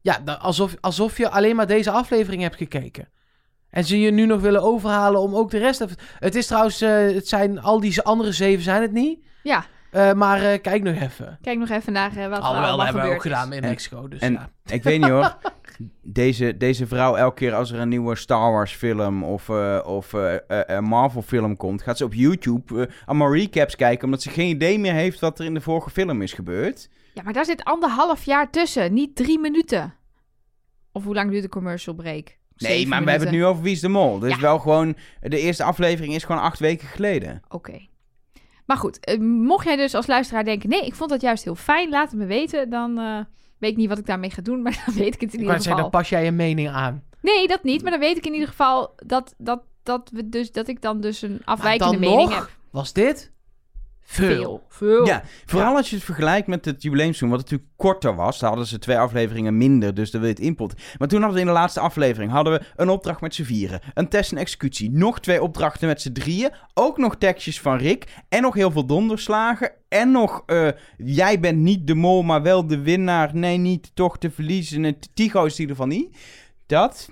Ja, 0.00 0.20
alsof, 0.40 0.74
alsof 0.80 1.16
je 1.18 1.30
alleen 1.30 1.56
maar 1.56 1.66
deze 1.66 1.90
aflevering 1.90 2.42
hebt 2.42 2.56
gekeken. 2.56 3.08
En 3.70 3.84
ze 3.84 4.00
je 4.00 4.10
nu 4.10 4.26
nog 4.26 4.40
willen 4.40 4.62
overhalen 4.62 5.20
om 5.20 5.34
ook 5.34 5.50
de 5.50 5.58
rest 5.58 5.80
even... 5.80 5.96
Het 6.18 6.34
is 6.34 6.46
trouwens... 6.46 6.80
eh, 6.80 6.90
het 7.14 7.28
zijn 7.28 7.60
al 7.60 7.80
die 7.80 8.02
andere 8.02 8.32
zeven 8.32 8.62
zijn 8.64 8.82
het 8.82 8.92
niet. 8.92 9.18
Ja, 9.42 9.64
Eh, 9.90 10.12
maar 10.12 10.42
eh, 10.42 10.60
kijk 10.60 10.82
nog 10.82 10.94
even. 11.00 11.38
kijk 11.42 11.58
nog 11.58 11.68
even 11.68 11.92
naar 11.92 12.08
wat 12.08 12.16
er 12.18 12.22
Alhoewel, 12.28 12.44
allemaal 12.44 12.76
dat 12.76 12.84
hebben 12.84 13.02
we 13.02 13.08
ook 13.08 13.14
is. 13.16 13.22
gedaan 13.22 13.52
in 13.52 13.62
En- 13.62 13.68
Mexico. 13.68 14.08
Dus 14.08 14.20
en- 14.20 14.32
ja. 14.32 14.50
Ik 14.66 14.82
weet 14.82 15.00
niet 15.00 15.08
hoor. 15.10 15.36
Deze, 16.02 16.56
deze 16.56 16.86
vrouw, 16.86 17.14
elke 17.16 17.34
keer 17.34 17.54
als 17.54 17.70
er 17.70 17.78
een 17.80 17.88
nieuwe 17.88 18.16
Star 18.16 18.52
Wars 18.52 18.72
film 18.72 19.24
of, 19.24 19.48
eh, 19.48 19.80
of 19.84 20.12
een 20.48 20.84
Marvel 20.84 21.22
film 21.22 21.56
komt, 21.56 21.82
gaat 21.82 21.96
ze 21.96 22.04
op 22.04 22.14
YouTube 22.14 22.88
allemaal 23.06 23.34
recaps 23.34 23.76
kijken, 23.76 24.04
omdat 24.04 24.22
ze 24.22 24.30
geen 24.30 24.48
idee 24.48 24.78
meer 24.78 24.92
heeft 24.92 25.20
wat 25.20 25.38
er 25.38 25.44
in 25.44 25.54
de 25.54 25.60
vorige 25.60 25.90
film 25.90 26.22
is 26.22 26.32
gebeurd. 26.32 26.88
Ja, 27.14 27.22
maar 27.22 27.32
daar 27.32 27.44
zit 27.44 27.64
anderhalf 27.64 28.24
jaar 28.24 28.50
tussen. 28.50 28.92
Niet 28.94 29.16
drie 29.16 29.38
minuten. 29.38 29.94
Of 30.92 31.04
hoe 31.04 31.14
lang 31.14 31.30
duurt 31.30 31.42
de 31.42 31.48
commercial 31.48 31.94
break? 31.94 32.36
Nee, 32.68 32.86
maar 32.86 33.04
we 33.04 33.10
hebben 33.10 33.28
het 33.28 33.36
nu 33.36 33.44
over 33.44 33.62
Wie 33.62 33.72
is 33.72 33.80
de 33.80 33.88
Mol. 33.88 34.18
Dus 34.18 34.34
Ja. 34.34 34.40
wel 34.40 34.58
gewoon, 34.58 34.96
de 35.20 35.38
eerste 35.40 35.64
aflevering 35.64 36.14
is 36.14 36.24
gewoon 36.24 36.42
acht 36.42 36.58
weken 36.58 36.88
geleden. 36.88 37.42
Oké. 37.48 37.88
Maar 38.66 38.76
goed, 38.76 39.00
eh, 39.00 39.18
mocht 39.20 39.64
jij 39.64 39.76
dus 39.76 39.94
als 39.94 40.06
luisteraar 40.06 40.44
denken... 40.44 40.68
nee, 40.68 40.86
ik 40.86 40.94
vond 40.94 41.10
dat 41.10 41.20
juist 41.20 41.44
heel 41.44 41.54
fijn, 41.54 41.88
laat 41.88 42.10
het 42.10 42.18
me 42.20 42.26
weten. 42.26 42.70
Dan 42.70 42.98
eh, 42.98 43.18
weet 43.58 43.70
ik 43.70 43.76
niet 43.76 43.88
wat 43.88 43.98
ik 43.98 44.06
daarmee 44.06 44.30
ga 44.30 44.42
doen, 44.42 44.62
maar 44.62 44.82
dan 44.86 44.94
weet 44.94 45.14
ik 45.14 45.20
het 45.20 45.22
in 45.22 45.26
Ik 45.26 45.32
ieder 45.32 45.46
geval. 45.46 45.62
zeggen, 45.62 45.82
dan 45.82 45.90
pas 45.90 46.08
jij 46.08 46.24
je 46.24 46.30
mening 46.30 46.68
aan. 46.68 47.02
Nee, 47.22 47.46
dat 47.48 47.62
niet. 47.64 47.82
Maar 47.82 47.90
dan 47.90 48.00
weet 48.00 48.16
ik 48.16 48.26
in 48.26 48.32
ieder 48.32 48.48
geval 48.48 48.92
dat, 49.06 49.34
dat, 49.38 49.62
dat, 49.82 50.10
we 50.12 50.28
dus, 50.28 50.52
dat 50.52 50.68
ik 50.68 50.82
dan 50.82 51.00
dus 51.00 51.22
een 51.22 51.40
afwijkende 51.44 51.92
dan 51.92 52.00
mening 52.00 52.28
nog 52.28 52.38
heb. 52.38 52.50
Was 52.70 52.92
dit? 52.92 53.32
Veel. 54.10 54.64
Veel. 54.68 55.06
Ja, 55.06 55.22
vooral 55.44 55.76
als 55.76 55.90
je 55.90 55.96
het 55.96 56.04
vergelijkt 56.04 56.46
met 56.46 56.64
het 56.64 56.82
jubileumseizoen, 56.82 57.28
wat 57.28 57.38
natuurlijk 57.38 57.70
korter 57.76 58.14
was. 58.14 58.38
Daar 58.38 58.48
hadden 58.48 58.68
ze 58.68 58.78
twee 58.78 58.98
afleveringen 58.98 59.56
minder, 59.56 59.94
dus 59.94 60.10
dan 60.10 60.20
wil 60.20 60.30
je 60.30 60.36
het 60.36 60.44
input. 60.44 60.74
Maar 60.98 61.08
toen 61.08 61.18
hadden 61.18 61.36
we 61.36 61.46
in 61.46 61.52
de 61.52 61.58
laatste 61.58 61.80
aflevering 61.80 62.32
hadden 62.32 62.52
we 62.52 62.66
een 62.76 62.88
opdracht 62.88 63.20
met 63.20 63.34
z'n 63.34 63.42
vieren, 63.42 63.80
een 63.94 64.08
test 64.08 64.32
en 64.32 64.38
executie, 64.38 64.90
nog 64.90 65.20
twee 65.20 65.42
opdrachten 65.42 65.88
met 65.88 66.00
z'n 66.00 66.12
drieën, 66.12 66.50
ook 66.74 66.98
nog 66.98 67.16
tekstjes 67.16 67.60
van 67.60 67.76
Rick 67.76 68.22
en 68.28 68.42
nog 68.42 68.54
heel 68.54 68.70
veel 68.70 68.86
donderslagen 68.86 69.72
en 69.88 70.10
nog 70.10 70.42
eh, 70.46 70.68
jij 70.96 71.40
bent 71.40 71.58
niet 71.58 71.86
de 71.86 71.94
mol, 71.94 72.22
maar 72.22 72.42
wel 72.42 72.66
de 72.66 72.82
winnaar. 72.82 73.30
Nee, 73.34 73.56
niet 73.56 73.90
toch 73.94 74.18
de 74.18 74.30
verliezende. 74.30 74.98
Tigo 75.14 75.44
is 75.44 75.54
in 75.54 75.60
ieder 75.60 75.76
geval 75.76 75.90
niet. 75.90 76.16
Dat. 76.66 77.10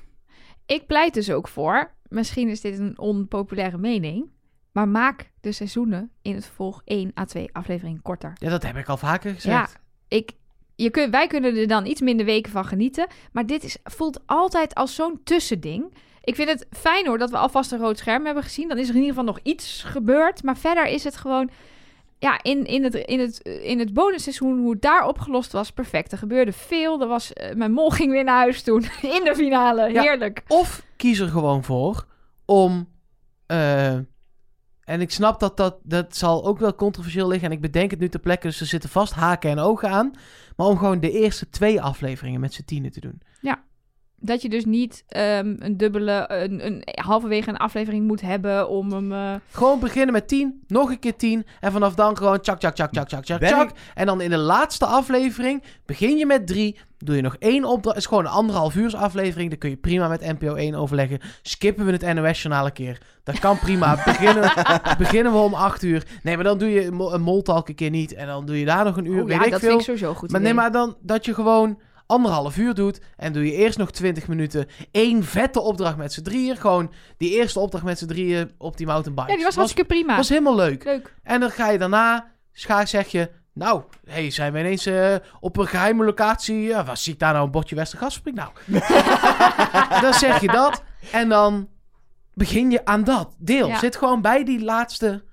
Ik 0.67 0.87
pleit 0.87 1.15
dus 1.15 1.31
ook 1.31 1.49
voor, 1.49 1.95
misschien 2.09 2.49
is 2.49 2.61
dit 2.61 2.79
een 2.79 2.99
onpopulaire 2.99 3.79
mening... 3.79 4.37
maar 4.79 4.89
maak 4.89 5.31
de 5.41 5.53
seizoenen 5.53 6.11
in 6.23 6.35
het 6.35 6.45
vervolg 6.45 6.83
1 6.85 7.13
à 7.19 7.25
2 7.25 7.49
afleveringen 7.53 8.03
korter. 8.03 8.33
Ja, 8.35 8.51
dat 8.51 8.63
heb 8.63 8.77
ik 8.77 8.89
al 8.89 8.97
vaker 8.97 9.31
Ja, 9.31 9.35
gezegd. 9.35 9.79
ik, 10.09 10.31
je 10.77 10.91
kun, 10.91 11.11
wij 11.11 11.27
kunnen 11.27 11.57
er 11.57 11.67
dan 11.67 11.87
iets 11.87 12.01
minder 12.01 12.27
weken 12.27 12.53
van 12.53 12.65
genieten. 12.65 13.07
Maar 13.33 13.47
dit 13.47 13.65
is, 13.65 13.77
voelt 13.85 14.21
altijd 14.27 14.75
als 14.75 14.95
zo'n 14.95 15.21
tussending. 15.25 15.95
Ik 16.23 16.35
vind 16.35 16.49
het 16.49 16.67
fijn 16.71 17.07
hoor 17.07 17.19
dat 17.19 17.31
we 17.31 17.37
alvast 17.37 17.73
een 17.73 17.79
rood 17.79 17.99
scherm 17.99 18.25
hebben 18.25 18.43
gezien. 18.43 18.69
Dan 18.69 18.79
is 18.79 18.89
er 18.89 18.95
in 18.95 19.01
ieder 19.01 19.15
geval 19.17 19.33
nog 19.33 19.39
iets 19.43 19.83
gebeurd. 19.83 20.43
Maar 20.43 20.57
verder 20.57 20.87
is 20.87 21.05
het 21.05 21.17
gewoon... 21.17 21.51
ja, 22.19 22.43
in, 22.43 22.65
in, 22.65 22.85
het, 22.85 22.95
in, 22.95 23.21
het, 23.21 23.39
in 23.39 23.79
het 23.79 23.93
bonusseizoen, 23.93 24.59
hoe 24.59 24.71
het 24.73 24.83
daar 24.83 25.07
opgelost 25.07 25.53
was, 25.53 25.73
perfect. 25.73 26.13
Er 26.13 26.19
gebeurde 26.19 26.53
veel. 26.53 27.01
Er 27.01 27.09
was, 27.09 27.33
eh, 27.33 27.55
mijn 27.55 27.73
mol 27.73 27.91
ging 27.99 28.11
weer 28.11 28.25
naar 28.25 28.39
huis 28.39 28.63
toen. 28.63 28.83
in 29.03 29.25
de 29.25 29.33
finale. 29.35 29.93
Ja. 29.93 30.03
Heerlijk. 30.03 30.43
Of 30.49 30.83
kies 30.97 31.19
er 31.19 31.29
gewoon 31.29 31.65
voor 31.65 32.07
om. 32.45 32.89
eh, 33.47 33.99
en 34.89 35.01
ik 35.01 35.11
snap 35.11 35.41
dat, 35.41 35.57
dat 35.57 35.77
dat 35.83 36.17
zal 36.17 36.45
ook 36.45 36.59
wel 36.59 36.75
controversieel 36.75 37.29
liggen. 37.29 37.49
En 37.49 37.55
ik 37.55 37.61
bedenk 37.61 37.91
het 37.91 38.01
nu 38.01 38.09
ter 38.09 38.21
plekke, 38.21 38.47
dus 38.47 38.61
er 38.61 38.67
zitten 38.67 38.91
vast 38.91 39.13
haken 39.13 39.51
en 39.51 39.59
ogen 39.59 39.91
aan. 39.91 40.13
Maar 40.57 40.67
om 40.67 40.79
gewoon 40.79 41.01
de 41.01 41.11
eerste 41.11 41.49
twee 41.51 41.81
afleveringen 41.81 42.41
met 42.41 42.55
z'n 42.55 42.65
tienen 42.65 42.93
te 42.93 43.01
doen. 43.01 43.21
Dat 44.21 44.43
je 44.43 44.49
dus 44.49 44.65
niet 44.65 45.05
ehm, 45.09 45.55
een 45.59 45.77
dubbele, 45.77 46.25
een, 46.33 46.67
een, 46.67 46.83
halverwege 47.03 47.49
een 47.49 47.57
aflevering 47.57 48.07
moet 48.07 48.21
hebben 48.21 48.69
om 48.69 48.93
hem... 48.93 49.13
eh, 49.13 49.35
Gewoon 49.51 49.81
beginnen 49.81 50.13
met 50.13 50.29
10, 50.29 50.63
nog 50.67 50.91
een 50.91 50.99
keer 50.99 51.17
10. 51.17 51.47
En 51.61 51.73
vanaf 51.73 51.95
dan 51.95 52.17
gewoon 52.17 52.41
tjak, 52.41 52.59
tjak, 52.59 52.75
tjak, 52.75 52.91
tjak, 52.93 53.09
tjak, 53.09 53.25
tjak, 53.25 53.41
Ben 53.41 53.49
tjak. 53.49 53.71
ik- 53.71 53.77
En 53.95 54.07
dan 54.07 54.21
in 54.21 54.31
de 54.31 54.37
laatste 54.37 54.87
aflevering 54.87 55.63
begin 55.87 56.17
je 56.19 56.27
met 56.27 56.47
3. 56.47 56.79
Doe 56.99 57.17
je 57.17 57.23
nog 57.23 57.37
één 57.39 57.65
opdracht. 57.65 57.97
is 57.97 58.07
gewoon 58.07 58.25
een 58.25 58.31
anderhalf 58.31 58.75
uurs 58.75 58.95
aflevering. 58.95 59.49
Dan 59.51 59.59
kun 59.59 59.71
je 59.71 59.77
prima 59.77 60.09
met 60.09 60.21
NPO 60.21 60.55
1 60.55 60.75
overleggen. 60.75 61.19
Skippen 61.43 61.85
we 61.87 61.93
het 61.93 62.15
NOS-journaal 62.15 62.67
een 62.67 62.73
keer. 62.73 63.01
Dat 63.25 63.39
kan 63.39 63.59
prima. 63.59 63.95
beginnen, 64.05 64.53
beginnen 64.99 65.33
we 65.33 65.39
om 65.39 65.55
8 65.55 65.83
uur. 65.83 66.03
Nee, 66.23 66.35
maar 66.35 66.45
dan 66.45 66.59
doe 66.59 66.71
je 66.71 66.85
een 66.87 67.21
moltalk 67.23 67.69
een 67.69 67.75
keer 67.75 67.91
niet. 67.91 68.15
En 68.15 68.27
dan 68.27 68.47
doe 68.47 68.59
je 68.59 68.65
daar 68.65 68.85
nog 68.85 68.97
een 68.97 69.05
uur. 69.07 69.21
oh, 69.23 69.27
weet 69.27 69.37
ja, 69.39 69.45
ik 69.45 69.51
dat 69.51 69.61
veel. 69.61 69.69
vind 69.69 69.81
ik 69.81 69.87
sowieso 69.87 70.15
goed 70.15 70.31
Maar 70.31 70.41
idee. 70.41 70.53
nee, 70.53 70.63
maar 70.63 70.73
dan 70.73 70.97
dat 71.01 71.25
je 71.25 71.35
gewoon 71.35 71.79
anderhalf 72.09 72.57
uur 72.57 72.75
doet. 72.75 73.01
En 73.17 73.33
doe 73.33 73.45
je 73.45 73.53
eerst 73.53 73.79
nog 73.79 73.91
20 73.91 74.29
minuten. 74.29 74.67
één 74.91 75.25
vette 75.25 75.61
opdracht 75.61 75.97
met 75.97 76.13
z'n 76.13 76.23
drieën. 76.23 76.57
Gewoon 76.57 76.93
die 77.17 77.31
eerste 77.31 77.59
opdracht 77.61 77.85
met 77.85 77.99
z'n 77.99 78.07
drieën 78.07 78.51
op 78.59 78.77
die 78.77 78.87
mountainbike. 78.87 79.29
Ja, 79.31 79.35
die 79.37 79.45
was 79.45 79.55
hartstikke 79.55 79.89
prima. 79.89 80.17
was 80.17 80.29
helemaal 80.29 80.55
leuk. 80.57 80.85
Leuk. 80.85 81.15
En 81.23 81.41
dan 81.41 81.51
ga 81.51 81.69
je 81.71 81.79
daarna, 81.79 82.31
schaar 82.53 82.89
zeg 82.89 83.09
je, 83.09 83.31
nou, 83.53 83.83
hey, 84.05 84.31
zijn 84.31 84.53
we 84.53 84.59
ineens 84.59 84.87
eh, 84.87 85.15
op 85.41 85.57
een 85.57 85.67
geheime 85.67 86.05
locatie? 86.05 86.61
Ja, 86.61 86.85
wat 86.85 86.99
zie 86.99 87.13
ik 87.13 87.19
daar 87.19 87.33
nou 87.33 87.45
een 87.45 87.51
bordje 87.51 87.75
Westergasfabriek? 87.77 88.35
Nou, 88.35 88.51
dan 90.03 90.15
zeg 90.15 90.41
je 90.41 90.47
dat 90.49 90.83
en 91.13 91.29
dan 91.29 91.69
begin 92.35 92.71
je 92.71 92.85
aan 92.85 93.05
dat 93.05 93.35
deel. 93.39 93.69
Ja. 93.69 93.79
Zit 93.79 93.97
gewoon 93.97 94.21
bij 94.23 94.45
die 94.45 94.61
laatste. 94.65 95.25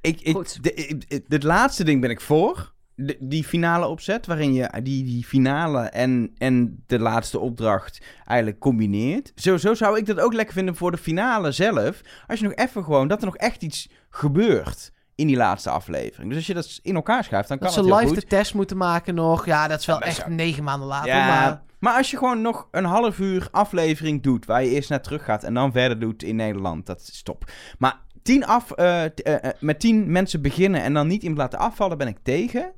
Ik, 0.00 0.20
ik, 0.20 0.34
Goed. 0.34 0.62
de, 0.62 0.74
ik- 0.74 1.04
het- 1.08 1.24
het 1.28 1.42
laatste 1.42 1.84
ding 1.84 2.00
ben 2.00 2.10
ik 2.10 2.20
voor. 2.20 2.72
De- 3.06 3.16
die 3.20 3.44
finale 3.44 3.86
opzet, 3.86 4.26
waarin 4.26 4.52
je 4.52 4.80
die, 4.82 5.04
die 5.04 5.24
finale 5.24 5.78
en, 5.80 6.30
en 6.38 6.82
de 6.86 6.98
laatste 6.98 7.38
opdracht 7.38 8.00
eigenlijk 8.26 8.58
combineert. 8.60 9.32
Zo, 9.34 9.56
zo 9.56 9.74
zou 9.74 9.98
ik 9.98 10.06
dat 10.06 10.20
ook 10.20 10.32
lekker 10.32 10.54
vinden 10.54 10.76
voor 10.76 10.90
de 10.90 10.96
finale 10.96 11.52
zelf. 11.52 12.00
Als 12.26 12.38
je 12.40 12.44
nog 12.44 12.54
even 12.54 12.84
gewoon, 12.84 13.08
dat 13.08 13.18
er 13.20 13.24
nog 13.26 13.36
echt 13.36 13.62
iets 13.62 13.88
gebeurt 14.10 14.92
in 15.14 15.26
die 15.26 15.36
laatste 15.36 15.70
aflevering. 15.70 16.28
Dus 16.28 16.36
als 16.38 16.46
je 16.46 16.54
dat 16.54 16.78
in 16.82 16.94
elkaar 16.94 17.24
schuift, 17.24 17.48
dan 17.48 17.58
kan 17.58 17.66
Dat 17.66 17.76
het 17.76 17.84
ze 17.84 17.90
heel 17.90 18.00
live 18.00 18.12
goed. 18.14 18.22
de 18.22 18.28
test 18.36 18.54
moeten 18.54 18.76
maken 18.76 19.14
nog. 19.14 19.46
Ja, 19.46 19.68
dat 19.68 19.80
is 19.80 19.86
wel 19.86 20.00
echt 20.00 20.26
negen 20.28 20.64
maanden 20.64 20.88
later. 20.88 21.08
Ja, 21.08 21.26
Maar 21.26 21.62
maar... 21.78 21.96
als 21.96 22.10
je 22.10 22.16
gewoon 22.16 22.40
nog 22.40 22.68
een 22.70 22.84
half 22.84 23.18
uur 23.18 23.48
aflevering 23.50 24.22
doet, 24.22 24.46
waar 24.46 24.64
je 24.64 24.70
eerst 24.70 24.90
naar 24.90 25.02
terug 25.02 25.24
gaat 25.24 25.44
en 25.44 25.54
dan 25.54 25.72
verder 25.72 25.98
doet 25.98 26.22
in 26.22 26.36
Nederland, 26.36 26.86
dat 26.86 27.00
is 27.00 27.22
top. 27.22 27.50
Maar 27.78 28.00
tien 28.22 28.46
af, 28.46 28.70
eh, 28.70 29.04
eh, 29.04 29.10
eh, 29.24 29.50
met 29.60 29.80
tien 29.80 30.12
mensen 30.12 30.42
beginnen 30.42 30.82
en 30.82 30.94
dan 30.94 31.06
niet 31.06 31.22
iemand 31.22 31.38
laten 31.40 31.58
afvallen, 31.58 31.98
ben 31.98 32.08
ik 32.08 32.18
tegen. 32.22 32.72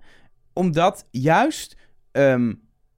Omdat 0.53 1.07
juist 1.11 1.76
ehm, 2.12 2.53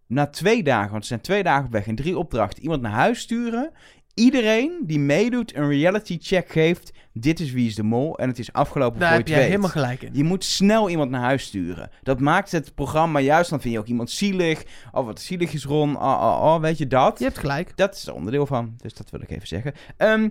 na 0.07 0.27
twee 0.27 0.63
dagen, 0.63 0.91
want 0.91 1.03
ze 1.03 1.09
zijn 1.09 1.21
twee 1.21 1.43
dagen 1.43 1.65
op 1.65 1.73
weg 1.73 1.87
en 1.87 1.95
drie 1.95 2.19
opdrachten, 2.19 2.63
iemand 2.63 2.83
naar 2.83 2.93
huis 2.93 3.21
sturen. 3.21 3.71
Iedereen 4.15 4.81
die 4.83 4.99
meedoet 4.99 5.55
een 5.55 5.69
reality 5.69 6.19
check 6.21 6.51
geeft, 6.51 6.93
dit 7.13 7.41
is 7.41 7.53
wie 7.53 7.67
is 7.67 7.75
de 7.75 7.83
mol 7.83 8.19
en 8.19 8.29
het 8.29 8.39
is 8.39 8.53
afgelopen 8.53 9.01
daar 9.01 9.09
voor 9.09 9.19
heb 9.19 9.27
je 9.27 9.33
jij 9.33 9.43
het 9.43 9.51
weet. 9.51 9.61
helemaal 9.61 9.83
gelijk 9.83 10.03
in. 10.03 10.19
Je 10.19 10.25
moet 10.25 10.45
snel 10.45 10.91
iemand 10.91 11.11
naar 11.11 11.21
huis 11.21 11.43
sturen. 11.43 11.91
Dat 12.03 12.21
maakt 12.21 12.53
het 12.53 12.75
programma 12.75 13.19
juist. 13.19 13.51
Dan 13.51 13.61
vind 13.61 13.75
je 13.75 13.81
ook 13.81 13.87
iemand 13.87 14.11
zielig. 14.11 14.63
Oh, 14.93 15.07
wat 15.07 15.21
zielig 15.21 15.53
is 15.53 15.65
Ron. 15.65 15.97
Oh, 15.97 16.03
oh, 16.03 16.41
oh, 16.43 16.61
weet 16.61 16.79
je 16.79 16.87
dat? 16.87 17.19
Je 17.19 17.25
hebt 17.25 17.39
gelijk. 17.39 17.77
Dat 17.77 17.95
is 17.95 18.07
er 18.07 18.15
onderdeel 18.15 18.47
van. 18.47 18.75
Dus 18.77 18.95
dat 18.95 19.11
wil 19.11 19.21
ik 19.21 19.31
even 19.31 19.49
zeggen. 19.49 19.73
Ehm, 19.97 20.29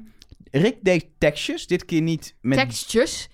Rick 0.52 0.78
deed 0.82 1.06
tekstjes. 1.18 1.68
Dit 1.68 1.86
keer 1.86 2.02
niet 2.02 2.36
met... 2.42 2.58
Tekstjes. 2.58 3.30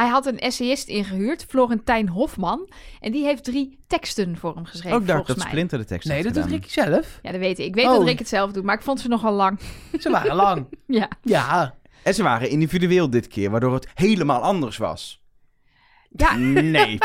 Hij 0.00 0.08
had 0.08 0.26
een 0.26 0.38
essayist 0.38 0.88
ingehuurd, 0.88 1.44
Florentijn 1.48 2.08
Hofman. 2.08 2.68
En 3.00 3.12
die 3.12 3.24
heeft 3.24 3.44
drie 3.44 3.78
teksten 3.86 4.36
voor 4.38 4.54
hem 4.54 4.64
geschreven, 4.64 4.98
Ook 4.98 5.06
dacht 5.06 5.16
volgens 5.16 5.38
dat. 5.38 5.46
Splinter 5.46 5.78
de 5.78 5.84
tekst 5.84 6.08
Nee, 6.08 6.22
dat 6.22 6.34
doet 6.34 6.42
gedaan. 6.42 6.58
Ricky 6.58 6.70
zelf. 6.72 7.18
Ja, 7.22 7.30
dat 7.30 7.40
weet 7.40 7.58
ik. 7.58 7.66
Ik 7.66 7.74
weet 7.74 7.86
Oh. 7.86 7.92
dat 7.94 8.04
Rick 8.04 8.18
het 8.18 8.28
zelf 8.28 8.52
doet, 8.52 8.64
maar 8.64 8.74
ik 8.74 8.82
vond 8.82 9.00
ze 9.00 9.08
nogal 9.08 9.32
lang. 9.32 9.58
Ze 10.00 10.10
waren 10.10 10.34
lang. 10.36 10.66
Ja. 10.86 11.08
Ja. 11.22 11.74
En 12.02 12.14
ze 12.14 12.22
waren 12.22 12.48
individueel 12.50 13.10
dit 13.10 13.28
keer, 13.28 13.50
waardoor 13.50 13.74
het 13.74 13.88
helemaal 13.94 14.40
anders 14.40 14.76
was. 14.76 15.19
Ja, 16.16 16.36
Nee. 16.36 16.98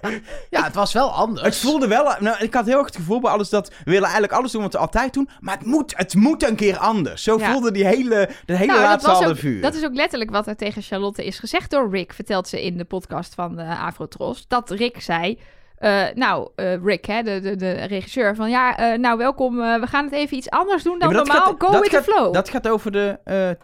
ja, 0.50 0.64
het 0.64 0.74
was 0.74 0.92
wel 0.92 1.10
anders. 1.10 1.42
het 1.42 1.56
voelde 1.56 1.86
wel... 1.86 2.14
Nou, 2.18 2.36
ik 2.38 2.54
had 2.54 2.66
heel 2.66 2.76
erg 2.76 2.86
het 2.86 2.96
gevoel 2.96 3.20
bij 3.20 3.30
alles 3.30 3.48
dat... 3.48 3.68
We 3.68 3.74
willen 3.84 4.02
eigenlijk 4.02 4.32
alles 4.32 4.52
doen 4.52 4.62
wat 4.62 4.72
we 4.72 4.78
altijd 4.78 5.14
doen. 5.14 5.28
Maar 5.40 5.58
het 5.58 5.66
moet, 5.66 5.96
het 5.96 6.14
moet 6.14 6.48
een 6.48 6.56
keer 6.56 6.78
anders. 6.78 7.22
Zo 7.22 7.38
Ja. 7.38 7.52
voelde 7.52 7.72
die 7.72 7.86
hele, 7.86 8.28
de 8.46 8.56
hele 8.56 8.72
nou, 8.72 8.82
laatste 8.82 9.28
ook, 9.28 9.36
vuur. 9.36 9.60
dat 9.60 9.74
is 9.74 9.84
ook 9.84 9.94
letterlijk 9.94 10.30
wat 10.30 10.46
er 10.46 10.56
tegen 10.56 10.82
Charlotte 10.82 11.24
is 11.24 11.38
gezegd 11.38 11.70
door 11.70 11.90
Rick, 11.90 12.12
vertelt 12.12 12.48
ze 12.48 12.64
in 12.64 12.76
de 12.76 12.84
podcast 12.84 13.34
van 13.34 13.56
de 13.56 13.76
Afrotros. 13.76 14.44
Dat 14.48 14.70
Rick 14.70 15.00
zei, 15.00 15.38
eh, 15.82 16.04
nou, 16.14 16.48
eh, 16.56 16.74
Rick, 16.84 17.04
hè, 17.04 17.22
de, 17.22 17.40
de, 17.40 17.56
de 17.56 17.72
regisseur, 17.72 18.34
van 18.34 18.50
ja, 18.50 18.76
eh, 18.76 18.98
nou 18.98 19.18
welkom, 19.18 19.56
we 19.56 19.86
gaan 19.86 20.04
het 20.04 20.12
even 20.12 20.36
iets 20.36 20.50
anders 20.50 20.82
doen 20.82 20.98
dan 20.98 21.10
Ja, 21.10 21.16
normaal, 21.16 21.36
gaat- 21.36 21.54
go 21.58 21.80
with 21.80 21.90
gaat- 21.90 22.04
the 22.04 22.10
flow. 22.12 22.32
Dat 22.32 22.48
gaat 22.48 22.68
over 22.68 22.92
de 22.92 23.18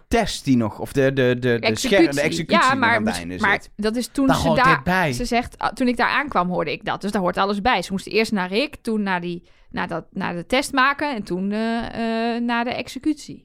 test 0.09 0.45
die 0.45 0.57
nog... 0.57 0.79
Of 0.81 0.93
de, 0.93 1.13
de, 1.13 1.37
de, 1.39 1.59
de, 1.59 1.77
scher- 1.77 2.15
de 2.15 2.21
executie 2.21 2.61
ja, 2.61 2.75
maar, 2.75 3.03
dat 3.77 3.97
is 3.97 4.07
toen 4.07 4.27
Daar 4.27 4.37
ze 4.37 4.55
daar... 4.55 4.81
bij. 4.85 5.13
Ze 5.13 5.25
zegt, 5.25 5.59
ah, 5.59 5.73
toen 5.73 5.89
ik 5.89 5.97
daar 5.97 6.09
aankwam 6.09 6.49
hoorde 6.49 6.73
ik 6.73 6.85
dat. 6.85 7.01
Dus 7.01 7.11
daar 7.11 7.23
hoort 7.23 7.37
alles 7.37 7.61
bij. 7.61 7.83
Ze 7.83 7.93
moesten 7.93 8.13
eerst 8.13 8.33
naar 8.33 8.49
Rick, 8.49 8.77
toen 8.83 9.03
naar, 9.03 9.21
die, 9.21 9.49
naar, 9.71 9.89
dat, 9.89 10.05
naar 10.11 10.35
de 10.35 10.47
test 10.47 10.73
maken 10.73 11.15
en 11.15 11.23
toen 11.23 11.47
naar 12.45 12.65
de 12.65 12.75
executie. 12.75 13.45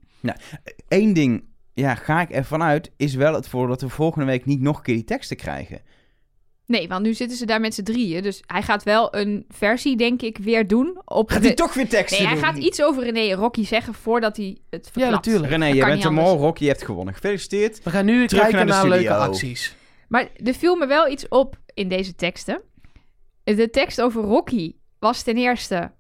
Eén 0.88 1.14
ding, 1.14 1.44
ja, 1.74 1.96
ga 1.96 2.22
ik 2.22 2.30
ervan 2.30 2.64
uit, 2.64 2.92
is 2.98 3.16
wel 3.16 3.34
het 3.34 3.48
voor 3.48 3.68
dat 3.68 3.82
we 3.82 3.90
volgende 3.90 4.26
week 4.26 4.46
niet 4.46 4.62
nog 4.62 4.78
een 4.78 4.84
keer 4.84 4.96
die 4.96 5.04
teksten 5.04 5.38
krijgen. 5.38 5.82
Nee, 6.66 6.88
want 6.88 7.04
nu 7.04 7.14
zitten 7.14 7.38
ze 7.38 7.46
daar 7.46 7.60
met 7.60 7.74
z'n 7.74 7.84
drieën. 7.84 8.22
Dus 8.22 8.42
hij 8.46 8.62
gaat 8.62 8.84
wel 8.84 9.16
een 9.16 9.46
versie, 9.50 9.98
denk 9.98 10.22
ik, 10.22 10.38
weer 10.38 10.68
doen. 10.68 11.02
Op 11.06 11.30
Gaat 11.30 11.42
de... 11.42 11.48
hij 11.48 11.56
toch 11.56 11.74
weer 11.74 11.90
teksten 11.90 12.18
Nee, 12.18 12.28
hij 12.28 12.42
doen? 12.42 12.46
gaat 12.46 12.58
iets 12.64 12.84
over 12.84 13.04
René 13.04 13.20
en 13.20 13.38
Rocky 13.38 13.66
zeggen 13.66 13.94
voordat 13.94 14.38
hij 14.38 14.58
het 14.70 14.90
verklapt. 14.92 15.12
natuurlijk. 15.26 15.50
René, 15.52 15.66
je 15.66 15.86
bent 15.86 16.04
een 16.04 16.14
mol, 16.14 16.38
Rocky 16.38 16.66
heeft 16.66 16.84
gewonnen. 16.86 17.14
Gefeliciteerd. 17.14 17.84
We 17.84 17.90
gaan 17.90 18.06
nu 18.06 18.28
Terug 18.28 18.42
kijken 18.42 18.58
naar 18.58 18.68
naar, 18.68 18.84
de 18.84 18.90
leuke 18.90 19.14
acties. 19.16 19.76
Maar 20.08 20.28
er 20.44 20.54
viel 20.54 20.76
me 20.76 20.86
wel 20.88 21.08
iets 21.10 21.28
op 21.28 21.58
in 21.74 21.88
deze 21.90 22.16
teksten. 22.16 22.62
De 23.44 23.70
tekst 23.70 24.02
over 24.02 24.22
Rocky 24.24 24.74
was 25.00 25.22
ten 25.24 25.38
eerste 25.38 25.92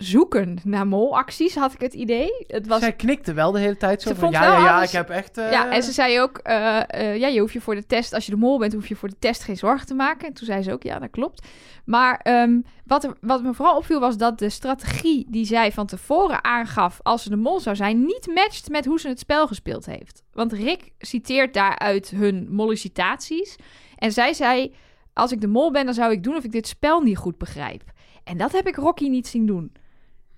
zoeken 0.00 0.58
naar 0.64 0.86
molacties, 0.86 1.54
had 1.54 1.72
ik 1.72 1.80
het 1.80 1.94
idee. 1.94 2.44
Het 2.46 2.66
was 2.66 2.80
Zij 2.80 2.92
knikte 2.92 3.32
wel 3.32 3.52
de 3.52 3.58
hele 3.58 3.76
tijd 3.76 4.02
zo 4.02 4.08
Ze 4.08 4.14
van, 4.14 4.30
ja, 4.30 4.42
ja, 4.42 4.58
ja, 4.64 4.76
alles- 4.76 4.88
ik 4.88 4.96
heb 4.96 5.10
echt... 5.10 5.38
eh, 5.38 5.50
Ja, 5.50 5.70
en 5.72 5.82
ze 5.82 5.92
zei 5.92 6.20
ook, 6.20 6.38
eh, 6.38 6.80
eh, 6.86 7.16
ja, 7.16 7.26
je 7.26 7.40
hoeft 7.40 7.52
je 7.52 7.60
voor 7.60 7.74
de 7.74 7.86
test, 7.86 8.12
als 8.12 8.24
je 8.24 8.30
de 8.30 8.36
mol 8.38 8.58
bent, 8.58 8.72
hoef 8.72 8.86
je 8.86 8.96
voor 8.96 9.08
de 9.08 9.18
test 9.18 9.42
geen 9.42 9.56
zorgen 9.56 9.86
te 9.86 9.94
maken. 9.94 10.28
En 10.28 10.34
toen 10.34 10.46
zei 10.46 10.62
ze 10.62 10.72
ook, 10.72 10.82
ja, 10.82 10.98
dat 10.98 11.10
klopt. 11.10 11.46
Maar 11.84 12.20
ehm, 12.22 12.60
wat, 12.84 13.04
er, 13.04 13.16
wat 13.20 13.42
me 13.42 13.54
vooral 13.54 13.76
opviel 13.76 14.00
was 14.00 14.16
dat 14.16 14.38
de 14.38 14.48
strategie 14.48 15.26
die 15.28 15.44
zij 15.44 15.72
van 15.72 15.86
tevoren 15.86 16.44
aangaf 16.44 16.98
als 17.02 17.22
ze 17.22 17.28
de 17.30 17.36
mol 17.36 17.60
zou 17.60 17.76
zijn, 17.76 18.04
niet 18.04 18.26
matcht 18.34 18.68
met 18.68 18.84
hoe 18.84 19.00
ze 19.00 19.08
het 19.08 19.18
spel 19.18 19.46
gespeeld 19.46 19.86
heeft. 19.86 20.22
Want 20.32 20.52
Rick 20.52 20.90
citeert 20.98 21.54
daaruit 21.54 22.10
hun 22.10 22.46
mollicitaties. 22.50 23.56
En 23.96 24.12
zij 24.12 24.32
zei, 24.32 24.74
als 25.12 25.32
ik 25.32 25.40
de 25.40 25.46
mol 25.46 25.70
ben, 25.70 25.84
dan 25.84 25.94
zou 25.94 26.12
ik 26.12 26.22
doen 26.22 26.36
of 26.36 26.44
ik 26.44 26.52
dit 26.52 26.66
spel 26.66 27.00
niet 27.00 27.16
goed 27.16 27.38
begrijp. 27.38 27.82
En 28.24 28.36
dat 28.38 28.52
heb 28.52 28.66
ik 28.66 28.76
Rocky 28.76 29.08
niet 29.08 29.26
zien 29.26 29.46
doen. 29.46 29.72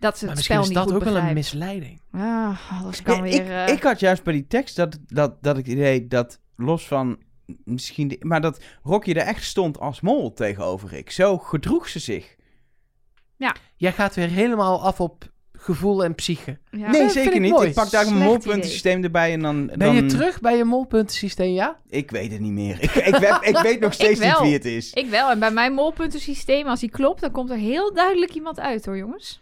Dat 0.02 0.18
ze 0.18 0.24
maar 0.26 0.34
het 0.34 0.48
misschien 0.48 0.54
spel 0.54 0.60
is 0.60 0.66
niet 0.68 0.76
dat 0.76 0.86
goed 0.86 0.94
ook 0.94 1.22
wel 1.22 1.28
een 1.28 1.34
misleiding. 1.34 2.00
Ah, 2.12 2.82
alles 2.82 3.02
kan 3.02 3.16
Ja, 3.16 3.22
weer... 3.22 3.34
ik, 3.34 3.48
eh, 3.48 3.68
ik 3.68 3.82
had 3.82 4.00
juist 4.00 4.22
bij 4.22 4.32
die 4.32 4.46
tekst 4.46 4.76
dat, 4.76 4.98
dat, 5.06 5.42
dat 5.42 5.58
ik 5.58 5.66
het 5.66 5.74
idee 5.74 6.06
dat 6.06 6.40
los 6.56 6.86
van 6.86 7.18
misschien... 7.64 8.08
de- 8.08 8.16
maar 8.20 8.40
dat 8.40 8.62
Rocky 8.82 9.10
er 9.10 9.16
echt 9.16 9.44
stond 9.44 9.78
als 9.80 10.00
mol 10.00 10.32
tegenover 10.32 10.88
Rick. 10.88 11.10
Zo 11.10 11.38
gedroeg 11.38 11.88
ze 11.88 11.98
zich. 11.98 12.36
Jij 13.76 13.92
gaat 13.92 14.14
weer 14.14 14.28
helemaal 14.28 14.82
af 14.82 15.00
op 15.00 15.30
gevoel 15.52 16.04
en 16.04 16.14
psyche. 16.14 16.58
ja. 16.70 16.90
nee, 16.90 17.10
zeker 17.10 17.34
ik 17.34 17.40
niet. 17.40 17.50
mooi. 17.50 17.68
Ik 17.68 17.74
pak 17.74 17.90
daar 17.90 18.06
een 18.06 18.16
molpuntensysteem 18.16 19.04
erbij 19.04 19.32
en 19.32 19.40
dan... 19.40 19.66
Ben 19.66 19.78
dan 19.78 19.94
je 19.94 20.06
terug 20.06 20.40
bij 20.40 20.56
je 20.56 20.64
molpuntensysteem, 20.64 21.52
ja? 21.52 21.80
Ik 21.88 22.10
weet 22.10 22.32
het 22.32 22.40
niet 22.40 22.52
meer. 22.52 22.82
Ik, 22.82 22.94
ik, 22.94 23.16
weet, 23.16 23.38
ik 23.40 23.58
weet 23.62 23.80
nog 23.80 23.92
steeds 24.02 24.20
Ik 24.20 24.26
niet 24.26 24.38
wie 24.40 24.52
het 24.52 24.64
is. 24.64 24.92
Ik 24.92 25.08
wel. 25.08 25.30
En 25.30 25.38
bij 25.38 25.50
mijn 25.50 25.72
molpuntensysteem, 25.72 26.66
als 26.66 26.80
die 26.80 26.90
klopt, 26.90 27.20
dan 27.20 27.30
komt 27.30 27.50
er 27.50 27.56
heel 27.56 27.92
duidelijk 27.94 28.34
iemand 28.34 28.60
uit 28.60 28.86
hoor, 28.86 28.96
jongens. 28.96 29.40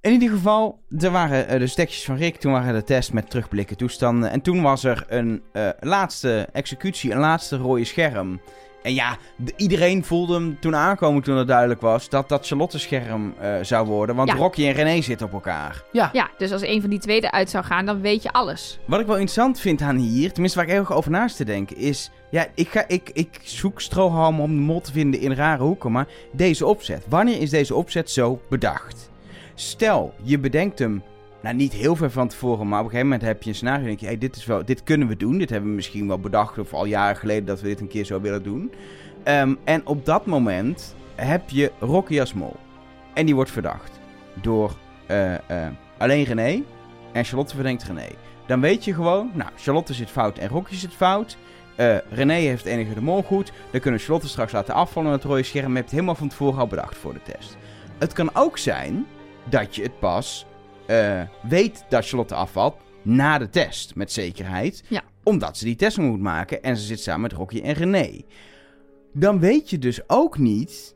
In 0.00 0.12
ieder 0.12 0.30
geval, 0.30 0.78
er 0.98 1.10
waren 1.10 1.48
eh, 1.48 1.58
de 1.58 1.66
stekjes 1.66 2.04
van 2.04 2.16
Rick. 2.16 2.36
Toen 2.36 2.52
waren 2.52 2.74
de 2.74 2.84
test 2.84 3.12
met 3.12 3.30
terugblikken 3.30 3.76
toestanden. 3.76 4.30
En 4.30 4.40
toen 4.40 4.62
was 4.62 4.84
er 4.84 5.04
een 5.08 5.42
eh, 5.52 5.68
laatste 5.80 6.48
executie, 6.52 7.12
een 7.12 7.18
laatste 7.18 7.56
rode 7.56 7.84
scherm. 7.84 8.40
En 8.82 8.94
ja, 8.94 9.16
iedereen 9.56 10.04
voelde 10.04 10.34
hem 10.34 10.60
toen 10.60 10.76
aankomen 10.76 11.22
toen 11.22 11.36
het 11.36 11.48
duidelijk 11.48 11.80
was 11.80 12.08
dat 12.08 12.28
dat 12.28 12.46
Charlotte-scherm 12.46 13.34
eh, 13.40 13.54
zou 13.62 13.86
worden. 13.86 14.16
Want 14.16 14.28
Ja. 14.28 14.34
Rocky 14.36 14.66
en 14.66 14.72
René 14.72 15.00
zitten 15.02 15.26
op 15.26 15.32
elkaar. 15.32 15.82
Ja. 15.92 16.10
Ja, 16.12 16.30
dus 16.38 16.52
als 16.52 16.62
een 16.62 16.80
van 16.80 16.90
die 16.90 16.98
twee 16.98 17.20
eruit 17.20 17.50
zou 17.50 17.64
gaan, 17.64 17.86
dan 17.86 18.00
weet 18.00 18.22
je 18.22 18.32
alles. 18.32 18.78
Wat 18.84 19.00
ik 19.00 19.06
wel 19.06 19.16
interessant 19.16 19.60
vind 19.60 19.80
aan 19.82 19.96
hier, 19.96 20.32
tenminste 20.32 20.58
waar 20.58 20.68
ik 20.68 20.74
erg 20.74 20.92
over 20.92 21.10
naast 21.10 21.36
te 21.36 21.44
denken, 21.44 21.76
is... 21.76 22.10
Ja, 22.30 22.46
ik, 22.54 22.68
ga, 22.68 22.84
ik, 22.88 23.10
ik 23.12 23.40
zoek 23.42 23.80
strohalmen 23.80 24.42
om 24.42 24.50
de 24.54 24.60
mol 24.60 24.80
te 24.80 24.92
vinden 24.92 25.20
in 25.20 25.34
rare 25.34 25.62
hoeken, 25.62 25.92
maar 25.92 26.06
deze 26.32 26.66
opzet. 26.66 27.04
Wanneer 27.08 27.40
is 27.40 27.50
deze 27.50 27.74
opzet 27.74 28.10
zo 28.10 28.40
bedacht? 28.48 29.10
Stel, 29.58 30.14
je 30.22 30.38
bedenkt 30.38 30.78
hem, 30.78 31.02
nou 31.42 31.54
niet 31.56 31.72
heel 31.72 31.96
ver 31.96 32.10
van 32.10 32.28
tevoren, 32.28 32.68
maar 32.68 32.78
op 32.78 32.84
een 32.84 32.90
gegeven 32.90 33.10
moment 33.10 33.28
heb 33.28 33.42
je 33.42 33.48
een 33.48 33.54
scenario 33.54 33.80
en 33.80 33.86
denk 33.86 34.00
je... 34.00 34.06
Hey, 34.06 34.18
dit, 34.18 34.36
is 34.36 34.46
wel, 34.46 34.64
dit 34.64 34.82
kunnen 34.82 35.08
we 35.08 35.16
doen, 35.16 35.38
dit 35.38 35.50
hebben 35.50 35.70
we 35.70 35.76
misschien 35.76 36.08
wel 36.08 36.18
bedacht 36.18 36.58
of 36.58 36.72
al 36.72 36.84
jaren 36.84 37.16
geleden 37.16 37.44
dat 37.44 37.60
we 37.60 37.68
dit 37.68 37.80
een 37.80 37.88
keer 37.88 38.04
zo 38.04 38.20
willen 38.20 38.42
doen. 38.42 38.72
Ehm, 39.22 39.54
en 39.64 39.86
op 39.86 40.04
dat 40.04 40.26
moment 40.26 40.94
heb 41.14 41.50
je 41.50 41.72
Rocky 41.80 42.20
als 42.20 42.34
mol. 42.34 42.56
En 43.14 43.26
die 43.26 43.34
wordt 43.34 43.50
verdacht 43.50 44.00
door 44.42 44.76
eh, 45.06 45.34
eh, 45.34 45.72
alleen 45.98 46.24
René 46.24 46.62
en 47.12 47.24
Charlotte 47.24 47.54
verdenkt 47.54 47.84
René 47.84 48.08
dan 48.46 48.60
weet 48.60 48.84
je 48.84 48.94
gewoon, 48.94 49.30
nou, 49.34 49.50
Charlotte 49.56 49.94
zit 49.94 50.10
fout 50.10 50.38
en 50.38 50.48
Rocky 50.48 50.74
zit 50.74 50.92
fout. 50.92 51.36
Eh 51.76 51.96
René 52.10 52.34
heeft 52.34 52.64
het 52.64 52.72
enige 52.72 52.94
de 52.94 53.00
mol 53.00 53.22
goed. 53.22 53.52
Dan 53.70 53.80
kunnen 53.80 54.00
Charlotte 54.00 54.28
straks 54.28 54.52
laten 54.52 54.74
afvallen 54.74 55.10
met 55.10 55.22
het 55.22 55.30
rode 55.30 55.42
scherm. 55.42 55.68
Je 55.68 55.74
hebt 55.74 55.84
het 55.84 55.94
helemaal 55.94 56.14
van 56.14 56.28
tevoren 56.28 56.58
al 56.58 56.66
bedacht 56.66 56.96
voor 56.96 57.12
de 57.12 57.22
test. 57.22 57.56
Het 57.98 58.12
kan 58.12 58.30
ook 58.34 58.58
zijn 58.58 59.06
dat 59.50 59.74
je 59.76 59.82
het 59.82 59.98
pas 59.98 60.46
eh, 60.86 61.22
weet 61.42 61.84
dat 61.88 62.06
Charlotte 62.06 62.34
afvalt 62.34 62.76
na 63.02 63.38
de 63.38 63.48
test, 63.48 63.94
met 63.94 64.12
zekerheid. 64.12 64.82
Ja. 64.88 65.02
Omdat 65.22 65.56
ze 65.56 65.64
die 65.64 65.76
test 65.76 65.98
moet 65.98 66.20
maken 66.20 66.62
en 66.62 66.76
ze 66.76 66.84
zit 66.84 67.00
samen 67.00 67.20
met 67.20 67.32
Rocky 67.32 67.60
en 67.60 67.72
René. 67.72 68.22
Dan 69.12 69.38
weet 69.40 69.70
je 69.70 69.78
dus 69.78 70.08
ook 70.08 70.38
niet 70.38 70.94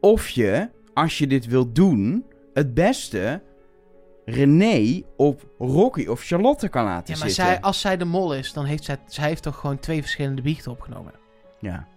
of 0.00 0.28
je, 0.28 0.68
als 0.94 1.18
je 1.18 1.26
dit 1.26 1.46
wilt 1.46 1.74
doen, 1.74 2.24
het 2.52 2.74
beste 2.74 3.42
René 4.24 5.02
op 5.16 5.42
Rocky 5.58 6.06
of 6.06 6.22
Charlotte 6.22 6.68
kan 6.68 6.84
laten 6.84 7.14
Ja, 7.14 7.20
maar 7.20 7.28
zitten. 7.28 7.46
zij, 7.52 7.60
als 7.60 7.80
zij 7.80 7.96
de 7.96 8.04
mol 8.04 8.34
is, 8.34 8.52
dan 8.52 8.64
heeft 8.64 8.84
zij, 8.84 8.96
zij 9.06 9.28
heeft 9.28 9.42
toch 9.42 9.56
gewoon 9.56 9.78
twee 9.78 10.00
verschillende 10.00 10.42
biechten 10.42 10.70
opgenomen. 10.72 11.12
Ja, 11.60 11.88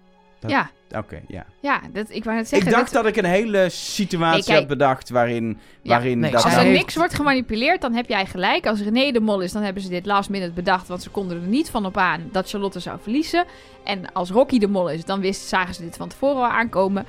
Dat- 0.47 0.51
Ja, 0.89 0.99
oké, 0.99 1.21
ja. 1.27 1.45
ja 1.59 1.81
dat, 1.93 2.05
ik 2.09 2.23
wou 2.23 2.35
net 2.37 2.47
zeggen. 2.47 2.67
ik 2.69 2.73
dacht 2.75 2.93
dat- 2.93 3.03
dat 3.03 3.11
ik 3.17 3.23
een 3.23 3.29
hele 3.29 3.69
situatie 3.69 4.33
Nee, 4.35 4.43
kijk. 4.43 4.57
had 4.57 4.67
bedacht 4.67 5.09
waarin, 5.09 5.59
waarin 5.83 6.19
nee, 6.19 6.31
dat... 6.31 6.43
Als 6.43 6.55
er 6.55 6.65
niks 6.65 6.95
wordt 6.95 7.13
gemanipuleerd, 7.13 7.81
dan 7.81 7.93
heb 7.93 8.07
jij 8.09 8.25
gelijk. 8.25 8.67
Als 8.67 8.81
René 8.81 9.11
de 9.11 9.19
mol 9.19 9.39
is, 9.41 9.51
dan 9.51 9.61
hebben 9.63 9.83
ze 9.83 9.89
dit 9.89 10.05
last 10.05 10.29
minute 10.29 10.51
bedacht. 10.51 10.87
Want 10.87 11.01
ze 11.03 11.09
konden 11.09 11.41
er 11.41 11.47
niet 11.47 11.69
van 11.69 11.85
op 11.85 11.97
aan 11.97 12.29
dat 12.31 12.49
Charlotte 12.49 12.79
zou 12.79 12.97
verliezen. 13.01 13.45
En 13.83 14.11
als 14.13 14.29
Rocky 14.29 14.59
de 14.59 14.67
mol 14.67 14.89
is, 14.89 15.05
dan 15.05 15.19
wist, 15.19 15.47
zagen 15.47 15.73
ze 15.73 15.81
dit 15.81 15.97
van 15.97 16.07
tevoren 16.09 16.35
al 16.43 16.47
aankomen. 16.49 17.05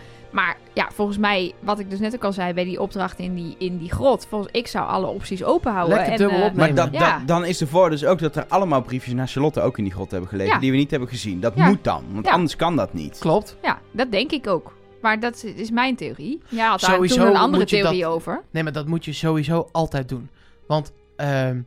Ja, 0.76 0.88
volgens 0.94 1.18
mij, 1.18 1.52
wat 1.60 1.78
ik 1.78 1.90
dus 1.90 1.98
net 1.98 2.14
ook 2.14 2.24
al 2.24 2.32
zei 2.32 2.52
bij 2.52 2.64
die 2.64 2.80
opdracht 2.80 3.18
in 3.18 3.34
die, 3.34 3.54
in 3.58 3.78
die 3.78 3.90
grot. 3.90 4.26
Volgens 4.28 4.52
ik 4.52 4.66
zou 4.66 4.88
alle 4.88 5.06
opties 5.06 5.44
open 5.44 5.72
houden. 5.72 5.94
Lekker 5.96 6.12
en, 6.12 6.18
dubbel 6.18 6.38
eh, 6.38 6.44
opnemen. 6.44 6.74
Maar 6.74 6.92
Ja. 6.92 7.22
dan 7.26 7.44
is 7.44 7.58
de 7.58 7.66
voor 7.66 7.90
dus 7.90 8.04
ook 8.04 8.18
dat 8.18 8.36
er 8.36 8.46
allemaal 8.48 8.82
briefjes 8.82 9.14
naar 9.14 9.28
Charlotte 9.28 9.60
ook 9.60 9.78
in 9.78 9.84
die 9.84 9.92
grot 9.92 10.10
hebben 10.10 10.28
gelegen. 10.28 10.52
Ja. 10.54 10.58
Die 10.60 10.70
we 10.70 10.76
niet 10.76 10.90
hebben 10.90 11.08
gezien. 11.08 11.40
Dat 11.40 11.52
Ja. 11.56 11.66
moet 11.68 11.84
dan, 11.84 12.04
want 12.12 12.26
Ja. 12.26 12.32
anders 12.32 12.56
kan 12.56 12.76
dat 12.76 12.92
niet. 12.92 13.18
Klopt. 13.18 13.56
Ja, 13.62 13.78
dat 13.90 14.10
denk 14.10 14.30
ik 14.30 14.46
ook. 14.46 14.74
Maar 15.02 15.20
dat 15.20 15.44
is 15.56 15.70
mijn 15.70 15.96
theorie. 15.96 16.42
Ja, 16.48 16.68
had 16.70 16.80
daar 16.80 16.90
Sowieso 16.94 17.16
toen 17.16 17.26
een 17.26 17.36
andere 17.36 17.64
theorie 17.64 18.00
dat- 18.02 18.10
over. 18.12 18.42
Nee, 18.50 18.62
maar 18.62 18.72
dat 18.72 18.86
moet 18.86 19.04
je 19.04 19.12
sowieso 19.12 19.68
altijd 19.72 20.08
doen. 20.08 20.28
Want 20.66 20.92
ehm, 21.16 21.60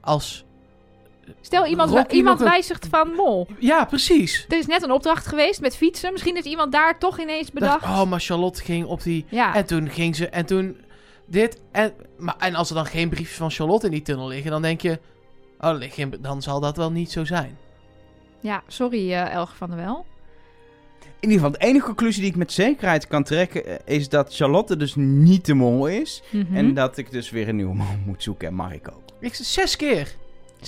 als... 0.00 0.44
Stel, 1.40 1.66
iemand, 1.66 2.12
iemand 2.12 2.40
een- 2.40 2.46
wijzigt 2.46 2.86
van 2.90 3.12
mol. 3.12 3.46
Ja, 3.58 3.84
precies. 3.84 4.44
Er 4.48 4.58
is 4.58 4.66
net 4.66 4.82
een 4.82 4.90
opdracht 4.90 5.26
geweest 5.26 5.60
met 5.60 5.76
fietsen. 5.76 6.12
Misschien 6.12 6.34
heeft 6.34 6.46
iemand 6.46 6.72
daar 6.72 6.98
toch 6.98 7.20
ineens 7.20 7.50
bedacht. 7.52 7.80
Dacht, 7.82 8.00
oh, 8.02 8.10
maar 8.10 8.20
Charlotte 8.20 8.62
ging 8.62 8.86
op 8.86 9.02
die... 9.02 9.24
ja. 9.28 9.54
En 9.54 9.66
toen 9.66 9.88
ging 9.90 10.16
ze... 10.16 10.28
En 10.28 10.46
toen 10.46 10.76
dit. 11.26 11.60
En, 11.72 11.92
maar, 12.18 12.34
en 12.38 12.54
als 12.54 12.68
er 12.68 12.74
dan 12.74 12.86
geen 12.86 13.08
briefjes 13.08 13.36
van 13.36 13.50
Charlotte 13.50 13.86
in 13.86 13.92
die 13.92 14.02
tunnel 14.02 14.28
liggen, 14.28 14.50
dan 14.50 14.62
denk 14.62 14.80
je... 14.80 14.98
Oh, 15.60 15.74
geen- 15.80 16.14
dan 16.20 16.42
zal 16.42 16.60
dat 16.60 16.76
wel 16.76 16.90
niet 16.90 17.10
zo 17.12 17.24
zijn. 17.24 17.58
ja, 18.40 18.62
sorry 18.66 19.12
eh 19.12 19.32
Elge 19.32 19.56
van 19.56 19.68
der 19.70 19.78
Wel. 19.78 20.06
In 21.20 21.30
ieder 21.30 21.44
geval, 21.44 21.60
de 21.60 21.66
enige 21.66 21.84
conclusie 21.86 22.20
die 22.22 22.30
ik 22.30 22.36
met 22.36 22.52
zekerheid 22.52 23.06
kan 23.06 23.22
trekken... 23.22 23.66
eh, 23.86 23.96
is 23.96 24.08
dat 24.08 24.34
Charlotte 24.34 24.76
dus 24.76 24.94
niet 24.94 25.44
de 25.46 25.54
mol 25.54 25.86
is. 25.86 26.22
Mhm. 26.30 26.56
En 26.56 26.74
dat 26.74 26.96
ik 26.96 27.10
dus 27.10 27.30
weer 27.30 27.48
een 27.48 27.56
nieuwe 27.56 27.74
mol 27.74 27.86
moet 28.06 28.22
zoeken. 28.22 28.48
En 28.48 28.54
Mark 28.54 28.88
ook. 28.88 29.02
Ik, 29.20 29.34
zes 29.34 29.76
keer. 29.76 30.14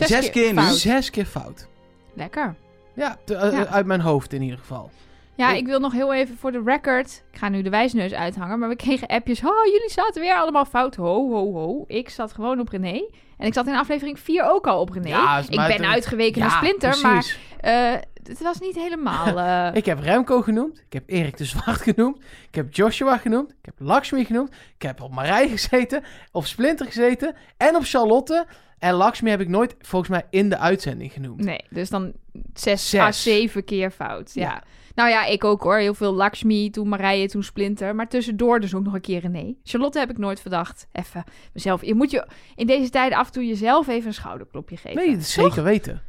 Zes 0.04 0.30
keer 0.30 0.52
nu? 0.52 0.60
fout. 0.60 0.76
Zes 0.76 1.10
keer 1.10 1.24
fout. 1.26 1.66
Lekker. 2.14 2.54
Ja, 2.94 3.16
te- 3.24 3.34
eh, 3.34 3.52
Ja. 3.52 3.66
uit 3.66 3.86
mijn 3.86 4.00
hoofd 4.00 4.32
in 4.32 4.42
ieder 4.42 4.58
geval. 4.58 4.90
Ja, 5.34 5.50
Ik- 5.50 5.56
ik 5.58 5.66
wil 5.66 5.80
nog 5.80 5.92
heel 5.92 6.14
even 6.14 6.36
voor 6.38 6.52
de 6.52 6.62
record. 6.64 7.22
Ik 7.32 7.38
ga 7.38 7.48
nu 7.48 7.62
de 7.62 7.70
wijsneus 7.70 8.12
uithangen. 8.12 8.58
Maar 8.58 8.68
we 8.68 8.76
kregen 8.76 9.06
appjes. 9.08 9.40
Oh, 9.44 9.64
jullie 9.64 9.90
zaten 9.90 10.20
weer 10.22 10.34
allemaal 10.34 10.64
fout. 10.64 10.94
Ho, 10.96 11.30
ho, 11.30 11.52
ho. 11.52 11.84
Ik 11.86 12.08
zat 12.08 12.32
gewoon 12.32 12.60
op 12.60 12.68
René. 12.68 13.04
En 13.38 13.46
ik 13.46 13.54
zat 13.54 13.66
in 13.66 13.74
aflevering 13.76 14.18
4 14.20 14.44
ook 14.44 14.66
al 14.66 14.80
op 14.80 14.90
René. 14.90 15.08
Ja, 15.08 15.38
ik 15.38 15.76
ben 15.76 15.86
uitgeweken 15.86 16.40
Ja, 16.40 16.46
naar 16.46 16.56
Splinter. 16.56 16.88
precies. 17.00 17.38
Maar 17.62 17.92
eh, 17.92 18.00
het 18.22 18.42
was 18.42 18.60
niet 18.60 18.74
helemaal... 18.74 19.38
eh, 19.70 19.74
Ik 19.76 19.84
heb 19.86 20.00
Remco 20.00 20.42
genoemd. 20.42 20.78
Ik 20.78 20.92
heb 20.92 21.02
Erik 21.06 21.36
de 21.36 21.44
Zwart 21.44 21.80
genoemd. 21.92 22.16
Ik 22.48 22.54
heb 22.54 22.74
Joshua 22.74 23.16
genoemd. 23.18 23.50
Ik 23.50 23.56
heb 23.64 23.74
Lakshmi 23.78 24.24
genoemd. 24.24 24.48
Ik 24.76 24.82
heb 24.82 25.00
op 25.00 25.12
Marij 25.12 25.48
gezeten. 25.48 26.02
Op 26.32 26.46
Splinter 26.46 26.86
gezeten. 26.86 27.34
En 27.56 27.76
op 27.76 27.82
Charlotte. 27.84 28.46
En 28.78 28.94
Lakshmi 28.94 29.30
heb 29.30 29.40
ik 29.40 29.48
nooit, 29.48 29.74
volgens 29.80 30.10
mij, 30.10 30.22
in 30.30 30.48
de 30.48 30.58
uitzending 30.58 31.12
genoemd. 31.12 31.40
Nee, 31.44 31.64
dus 31.70 31.90
dan 31.90 32.12
zes, 32.54 32.90
Zes. 32.90 33.00
à 33.00 33.12
zeven 33.12 33.64
keer 33.64 33.90
fout. 33.90 34.30
Ja. 34.34 34.42
Ja. 34.42 34.62
Nou 34.94 35.08
ja, 35.10 35.24
ik 35.24 35.44
ook 35.44 35.62
hoor. 35.62 35.76
Heel 35.76 35.94
veel 35.94 36.12
Lakshmi, 36.12 36.70
toen 36.70 36.88
Marije, 36.88 37.28
toen 37.28 37.42
Splinter. 37.42 37.94
Maar 37.94 38.08
tussendoor 38.08 38.60
dus 38.60 38.74
ook 38.74 38.84
nog 38.84 38.94
een 38.94 39.00
keer 39.00 39.20
René. 39.20 39.54
Charlotte 39.62 39.98
heb 39.98 40.10
ik 40.10 40.18
nooit 40.18 40.40
verdacht. 40.40 40.86
Even 40.92 41.24
mezelf. 41.52 41.84
Je 41.84 41.94
moet 41.94 42.10
je 42.10 42.26
in 42.54 42.66
deze 42.66 42.90
tijden 42.90 43.18
af 43.18 43.26
en 43.26 43.32
toe 43.32 43.46
jezelf 43.46 43.88
even 43.88 44.06
een 44.06 44.14
schouderklopje 44.14 44.76
geven. 44.76 44.96
Nee, 44.96 45.10
dat 45.10 45.20
is 45.20 45.32
zeker 45.32 45.62
weten. 45.62 46.02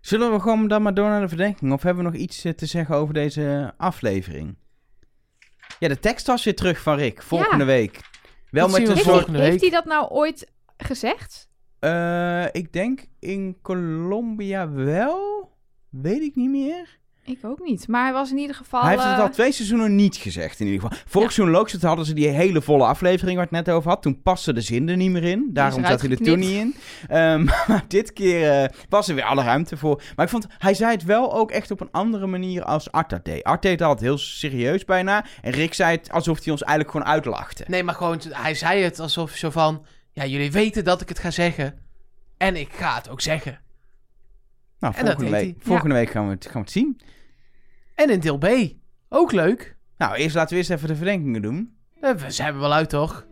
Zullen 0.00 0.32
we 0.32 0.40
gewoon 0.40 0.68
dan 0.68 0.82
maar 0.82 0.94
door 0.94 1.08
naar 1.08 1.20
de 1.20 1.28
verdenking? 1.28 1.72
Of 1.72 1.82
hebben 1.82 2.04
we 2.04 2.10
nog 2.10 2.20
iets 2.20 2.44
eh, 2.44 2.52
te 2.52 2.66
zeggen 2.66 2.96
over 2.96 3.14
deze 3.14 3.74
aflevering? 3.76 4.56
Ja, 5.78 5.88
de 5.88 5.98
tekst 6.00 6.26
was 6.26 6.44
weer 6.44 6.54
terug 6.56 6.80
van 6.80 6.96
Rick. 6.96 7.22
Volgende 7.22 7.64
Ja. 7.64 7.70
week. 7.70 8.00
Wel 8.50 8.66
Dat 8.68 8.78
met 8.78 8.82
we 8.82 8.88
een 8.88 8.94
Heeft, 8.96 9.08
volgende 9.08 9.38
hij, 9.38 9.48
heeft 9.48 9.60
week. 9.60 9.70
hij 9.70 9.80
dat 9.80 9.88
nou 9.88 10.10
ooit 10.10 10.50
gezegd? 10.76 11.48
Eh, 11.84 12.44
ik 12.52 12.72
denk 12.72 13.04
in 13.18 13.56
Colombia 13.62 14.70
wel. 14.70 15.50
Weet 15.90 16.22
ik 16.22 16.34
niet 16.34 16.50
meer. 16.50 16.98
Ik 17.26 17.38
ook 17.42 17.60
niet. 17.64 17.88
Maar 17.88 18.02
hij 18.04 18.12
was 18.12 18.30
in 18.30 18.38
ieder 18.38 18.56
geval... 18.56 18.80
Hij 18.80 18.90
heeft 18.90 19.02
het 19.02 19.12
eh, 19.12 19.20
al 19.20 19.30
twee 19.30 19.52
seizoenen 19.52 19.94
niet 19.94 20.16
gezegd 20.16 20.60
in 20.60 20.66
ieder 20.66 20.80
geval. 20.80 20.98
Vorig 21.06 21.36
Ja. 21.36 21.44
seizoen 21.44 21.86
hadden 21.88 22.06
ze 22.06 22.12
die 22.12 22.28
hele 22.28 22.62
volle 22.62 22.84
aflevering 22.84 23.36
waar 23.36 23.46
ik 23.46 23.50
het 23.54 23.66
net 23.66 23.74
over 23.74 23.90
had. 23.90 24.02
Toen 24.02 24.22
paste 24.22 24.52
de 24.52 24.60
zin 24.60 24.88
er 24.88 24.96
niet 24.96 25.10
meer 25.10 25.24
in. 25.24 25.50
Daarom 25.52 25.84
zat 25.84 26.00
hij 26.00 26.10
er 26.10 26.16
toen 26.16 26.38
niet 26.38 26.50
in. 26.50 26.74
Ehm, 27.08 27.44
maar 27.68 27.84
dit 27.88 28.12
keer 28.12 28.50
eh, 28.50 28.68
was 28.88 29.08
er 29.08 29.14
weer 29.14 29.24
alle 29.24 29.42
ruimte 29.42 29.76
voor. 29.76 30.02
Maar 30.16 30.24
ik 30.24 30.30
vond, 30.30 30.46
hij 30.58 30.74
zei 30.74 30.90
het 30.92 31.04
wel 31.04 31.34
ook 31.34 31.50
echt 31.50 31.70
op 31.70 31.80
een 31.80 31.90
andere 31.90 32.26
manier 32.26 32.64
als 32.64 32.92
Art 32.92 33.10
dat 33.10 33.24
deed. 33.24 33.44
Art 33.44 33.62
deed 33.62 33.72
het 33.72 33.82
altijd 33.82 34.00
heel 34.08 34.18
serieus 34.18 34.84
bijna. 34.84 35.24
En 35.42 35.52
Rick 35.52 35.74
zei 35.74 35.96
het 35.96 36.12
alsof 36.12 36.42
hij 36.44 36.52
ons 36.52 36.62
eigenlijk 36.62 36.96
gewoon 36.96 37.14
uitlachte. 37.14 37.64
Nee, 37.66 37.82
maar 37.82 37.94
gewoon, 37.94 38.20
hij 38.30 38.54
zei 38.54 38.82
het 38.82 39.00
alsof 39.00 39.30
zo 39.30 39.50
van... 39.50 39.84
Ja, 40.14 40.26
jullie 40.26 40.52
weten 40.52 40.84
dat 40.84 41.00
ik 41.00 41.08
het 41.08 41.18
ga 41.18 41.30
zeggen. 41.30 41.78
En 42.36 42.56
ik 42.56 42.68
ga 42.72 42.94
het 42.94 43.08
ook 43.08 43.20
zeggen. 43.20 43.60
Nou, 44.78 44.94
En 44.96 45.04
dat 45.04 45.14
volgende 45.14 45.38
week, 45.40 45.54
volgende 45.58 45.94
week 45.94 46.10
gaan 46.10 46.24
we, 46.26 46.30
het, 46.32 46.44
gaan 46.44 46.52
we 46.52 46.58
het 46.58 46.70
zien. 46.70 47.00
En 47.94 48.10
in 48.10 48.20
deel 48.20 48.38
B. 48.38 48.46
Ook 49.08 49.32
leuk. 49.32 49.76
Nou, 49.98 50.14
eerst 50.14 50.34
laten 50.34 50.50
we 50.50 50.56
eerst 50.56 50.70
even 50.70 50.88
de 50.88 50.96
verdenkingen 50.96 51.42
doen. 51.42 51.76
Eh, 52.00 52.10
We 52.12 52.30
zijn 52.30 52.54
er 52.54 52.60
wel 52.60 52.72
uit, 52.72 52.88
toch? 52.88 53.26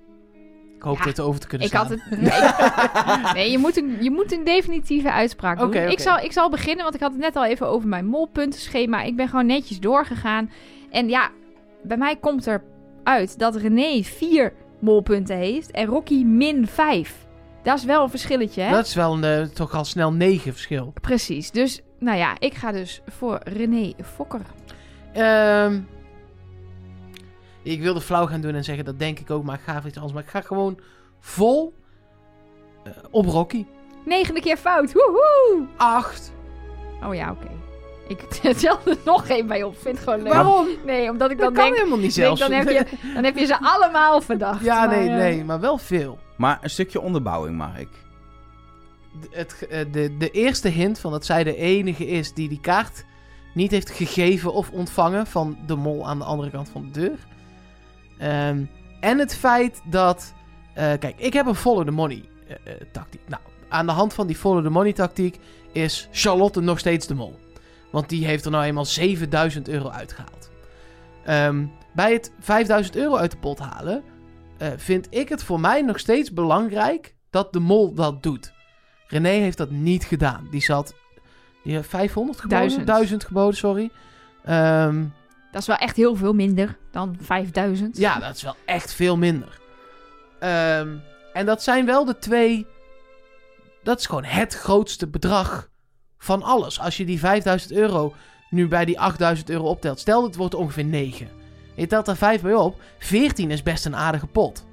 Ik 0.76 0.82
hoop 0.82 0.98
Ja, 0.98 1.04
dit 1.04 1.20
over 1.20 1.40
te 1.40 1.46
kunnen 1.46 1.66
Ik 1.66 1.72
staan. 1.72 1.86
had 1.86 1.98
het... 2.00 2.20
Nee, 3.24 3.32
nee 3.34 3.50
je, 3.50 3.58
moet 3.58 3.76
een, 3.76 4.02
je 4.02 4.10
moet 4.10 4.32
een 4.32 4.44
definitieve 4.44 5.12
uitspraak 5.12 5.58
doen. 5.58 5.66
Oké, 5.66 5.78
oké. 5.78 5.90
Ik, 5.90 5.98
zal, 6.00 6.18
ik 6.18 6.32
zal 6.32 6.50
beginnen, 6.50 6.82
want 6.82 6.94
ik 6.94 7.00
had 7.00 7.12
het 7.12 7.20
net 7.20 7.36
al 7.36 7.44
even 7.44 7.68
over 7.68 7.88
mijn 7.88 8.06
molpuntenschema. 8.06 9.02
Ik 9.02 9.16
ben 9.16 9.28
gewoon 9.28 9.46
netjes 9.46 9.80
doorgegaan. 9.80 10.50
En 10.90 11.08
ja, 11.08 11.30
bij 11.82 11.96
mij 11.96 12.16
komt 12.16 12.46
er 12.46 12.64
uit 13.04 13.38
dat 13.38 13.56
René 13.56 14.02
vier 14.02 14.52
molpunten 14.82 15.36
heeft 15.36 15.70
en 15.70 15.86
Rocky 15.86 16.24
min 16.24 16.66
vijf. 16.66 17.26
Dat 17.62 17.78
is 17.78 17.84
wel 17.84 18.02
een 18.02 18.10
verschilletje, 18.10 18.62
hè? 18.62 18.70
Dat 18.70 18.86
is 18.86 18.94
wel 18.94 19.12
een, 19.12 19.24
eh, 19.24 19.42
toch 19.42 19.74
al 19.74 19.84
snel 19.84 20.12
negen 20.12 20.52
verschil. 20.52 20.92
Precies. 21.00 21.50
Dus, 21.50 21.80
nou 21.98 22.18
ja, 22.18 22.36
ik 22.38 22.54
ga 22.54 22.72
dus 22.72 23.00
voor 23.06 23.40
René 23.44 23.92
Fokker. 24.02 24.40
Ehm, 25.12 25.80
ik 27.62 27.80
wilde 27.80 28.00
flauw 28.00 28.26
gaan 28.26 28.40
doen 28.40 28.54
en 28.54 28.64
zeggen, 28.64 28.84
dat 28.84 28.98
denk 28.98 29.18
ik 29.18 29.30
ook, 29.30 29.44
maar 29.44 29.54
ik 29.54 29.64
ga 29.64 29.82
iets 29.86 29.96
anders. 29.96 30.12
Maar 30.12 30.22
ik 30.22 30.28
ga 30.28 30.40
gewoon 30.40 30.78
vol 31.20 31.74
eh, 32.84 32.92
op 33.10 33.26
Rocky. 33.26 33.66
Negende 34.04 34.40
keer 34.40 34.56
fout. 34.56 34.92
Woehoe! 34.92 35.66
Acht. 35.76 36.32
Oh 37.04 37.14
ja, 37.14 37.30
oké. 37.30 37.61
Ik 38.08 38.20
tel 38.60 38.78
er 38.84 38.96
nog 39.04 39.26
één 39.28 39.46
bij 39.46 39.62
op. 39.62 39.76
Vind 39.78 39.94
het 39.96 40.04
gewoon 40.04 40.22
leuk. 40.22 40.32
Waarom? 40.32 40.66
Nee, 40.86 41.10
omdat 41.10 41.30
ik 41.30 41.38
Dat 41.38 41.46
dan 41.46 41.54
kan 41.54 41.64
denk... 41.64 41.76
helemaal 41.76 41.98
niet 41.98 42.14
denk, 42.14 42.26
zelfs. 42.26 42.40
dan, 42.40 42.52
heb 42.52 42.68
je, 42.68 42.86
dan 43.14 43.24
heb 43.24 43.36
je 43.36 43.46
ze 43.46 43.58
allemaal 43.60 44.20
verdacht. 44.20 44.64
ja, 44.64 44.86
Maar, 44.86 44.96
nee, 44.96 45.08
eh, 45.08 45.16
nee, 45.16 45.44
maar 45.44 45.60
wel 45.60 45.78
veel. 45.78 46.18
Maar 46.36 46.58
een 46.62 46.70
stukje 46.70 47.00
onderbouwing, 47.00 47.56
Mark. 47.56 47.88
De, 49.20 49.28
het, 49.30 49.66
eh, 49.70 49.78
de, 49.92 50.16
de 50.16 50.30
eerste 50.30 50.68
hint 50.68 50.98
van 50.98 51.10
dat 51.10 51.24
zij 51.24 51.44
de 51.44 51.56
enige 51.56 52.06
is 52.06 52.32
die 52.34 52.48
die 52.48 52.60
kaart 52.60 53.04
niet 53.54 53.70
heeft 53.70 53.90
gegeven 53.90 54.52
of 54.52 54.70
ontvangen 54.70 55.26
van 55.26 55.58
de 55.66 55.76
mol 55.76 56.08
aan 56.08 56.18
de 56.18 56.24
andere 56.24 56.50
kant 56.50 56.68
van 56.68 56.82
de 56.92 57.00
deur. 57.00 57.18
Ehm, 58.18 58.64
en 59.00 59.18
het 59.18 59.34
feit 59.34 59.80
dat... 59.84 60.32
eh, 60.74 60.84
kijk, 60.98 61.14
ik 61.16 61.32
heb 61.32 61.46
een 61.46 61.54
follow 61.54 61.84
the 61.84 61.90
money 61.90 62.22
tactiek. 62.92 63.20
Nou, 63.26 63.42
aan 63.68 63.86
de 63.86 63.92
hand 63.92 64.14
van 64.14 64.26
die 64.26 64.36
follow 64.36 64.62
the 64.64 64.70
money 64.70 64.92
tactiek 64.92 65.38
is 65.72 66.08
Charlotte 66.12 66.60
nog 66.60 66.78
steeds 66.78 67.06
de 67.06 67.14
mol. 67.14 67.38
Want 67.92 68.08
die 68.08 68.26
heeft 68.26 68.44
er 68.44 68.50
nou 68.50 68.64
eenmaal 68.64 68.84
7000 68.84 69.68
euro 69.68 69.88
uitgehaald. 69.88 70.50
Ehm, 71.24 71.64
bij 71.94 72.12
het 72.12 72.32
5000 72.40 72.96
euro 72.96 73.16
uit 73.16 73.30
de 73.30 73.36
pot 73.36 73.58
halen... 73.58 74.02
eh, 74.58 74.68
vind 74.76 75.06
ik 75.10 75.28
het 75.28 75.44
voor 75.44 75.60
mij 75.60 75.82
nog 75.82 75.98
steeds 75.98 76.32
belangrijk 76.32 77.14
dat 77.30 77.52
de 77.52 77.60
mol 77.60 77.94
dat 77.94 78.22
doet. 78.22 78.52
René 79.06 79.28
heeft 79.28 79.56
dat 79.58 79.70
niet 79.70 80.04
gedaan. 80.04 80.48
Die 80.50 80.62
zat... 80.62 80.94
Die 81.64 81.74
heeft 81.74 81.88
500 81.88 82.40
geboden? 82.40 82.58
Duizend. 82.58 82.86
1000 82.86 83.24
geboden, 83.24 83.56
sorry. 83.56 83.90
Ehm, 84.44 85.04
Dat 85.52 85.60
is 85.60 85.66
wel 85.66 85.76
echt 85.76 85.96
heel 85.96 86.16
veel 86.16 86.32
minder 86.32 86.76
dan 86.90 87.16
5000. 87.20 87.96
ja, 87.96 88.18
dat 88.18 88.36
is 88.36 88.42
wel 88.42 88.56
echt 88.64 88.92
veel 88.92 89.16
minder. 89.16 89.60
Ehm, 90.38 90.96
en 91.32 91.46
dat 91.46 91.62
zijn 91.62 91.86
wel 91.86 92.04
de 92.04 92.18
twee... 92.18 92.66
Dat 93.82 93.98
is 93.98 94.06
gewoon 94.06 94.24
het 94.24 94.54
grootste 94.54 95.06
bedrag 95.08 95.68
van 96.22 96.42
alles. 96.42 96.80
Als 96.80 96.96
je 96.96 97.04
die 97.04 97.18
5000 97.18 97.72
euro 97.72 98.14
nu 98.50 98.68
bij 98.68 98.84
die 98.84 99.00
8000 99.00 99.50
euro 99.50 99.64
optelt. 99.64 100.00
Stel, 100.00 100.22
het 100.22 100.36
wordt 100.36 100.54
ongeveer 100.54 100.84
9. 100.84 101.28
Je 101.74 101.86
telt 101.86 102.06
daar 102.06 102.16
5 102.16 102.40
bij 102.40 102.54
op. 102.54 102.80
14 102.98 103.50
is 103.50 103.62
best 103.62 103.84
een 103.84 103.96
aardige 103.96 104.26
pot. 104.26 104.64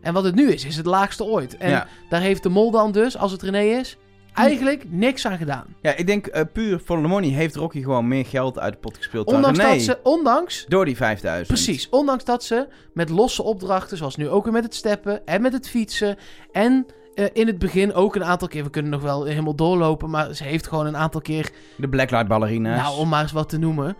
En 0.00 0.12
wat 0.12 0.24
het 0.24 0.34
nu 0.34 0.52
is, 0.52 0.64
is 0.64 0.76
het 0.76 0.86
laagste 0.86 1.24
ooit. 1.24 1.56
En 1.56 1.70
ja. 1.70 1.86
daar 2.08 2.20
heeft 2.20 2.42
de 2.42 2.48
mol 2.48 2.70
dan 2.70 2.92
dus, 2.92 3.16
als 3.16 3.32
het 3.32 3.42
René 3.42 3.62
is, 3.62 3.96
eigenlijk 4.34 4.84
niks 4.90 5.26
aan 5.26 5.36
gedaan. 5.36 5.66
ja, 5.82 5.94
ik 5.94 6.06
denk 6.06 6.26
eh, 6.26 6.42
puur 6.52 6.80
voor 6.84 7.02
de 7.02 7.08
money 7.08 7.30
heeft 7.30 7.56
Rocky 7.56 7.82
gewoon 7.82 8.08
meer 8.08 8.26
geld 8.26 8.58
uit 8.58 8.72
de 8.72 8.78
pot 8.78 8.96
gespeeld 8.96 9.26
Ondanks 9.26 9.58
dan 9.58 9.66
René. 9.66 9.76
dat 9.76 9.84
ze, 9.84 9.98
ondanks 10.02 10.64
Door 10.68 10.84
die 10.84 10.96
5000. 10.96 11.48
Precies, 11.48 11.88
ondanks 11.88 12.24
dat 12.24 12.44
ze 12.44 12.68
met 12.92 13.08
losse 13.08 13.42
opdrachten, 13.42 13.96
zoals 13.96 14.16
nu 14.16 14.28
ook 14.28 14.44
weer 14.44 14.52
met 14.52 14.64
het 14.64 14.74
steppen 14.74 15.26
en 15.26 15.42
met 15.42 15.52
het 15.52 15.68
fietsen. 15.68 16.16
En 16.52 16.86
eh, 17.16 17.26
in 17.32 17.46
het 17.46 17.58
begin 17.58 17.94
ook 17.94 18.14
een 18.14 18.24
aantal 18.24 18.48
keer, 18.48 18.64
we 18.64 18.70
kunnen 18.70 18.90
nog 18.90 19.02
wel 19.02 19.24
helemaal 19.24 19.54
doorlopen, 19.54 20.10
maar 20.10 20.34
ze 20.34 20.44
heeft 20.44 20.66
gewoon 20.66 20.86
een 20.86 20.96
aantal 20.96 21.20
keer, 21.20 21.50
De 21.76 21.88
Blacklight 21.88 22.28
ballerina's. 22.28 22.82
nou 22.82 22.98
om 22.98 23.08
maar 23.08 23.22
eens 23.22 23.32
wat 23.32 23.48
te 23.48 23.58
noemen. 23.58 23.96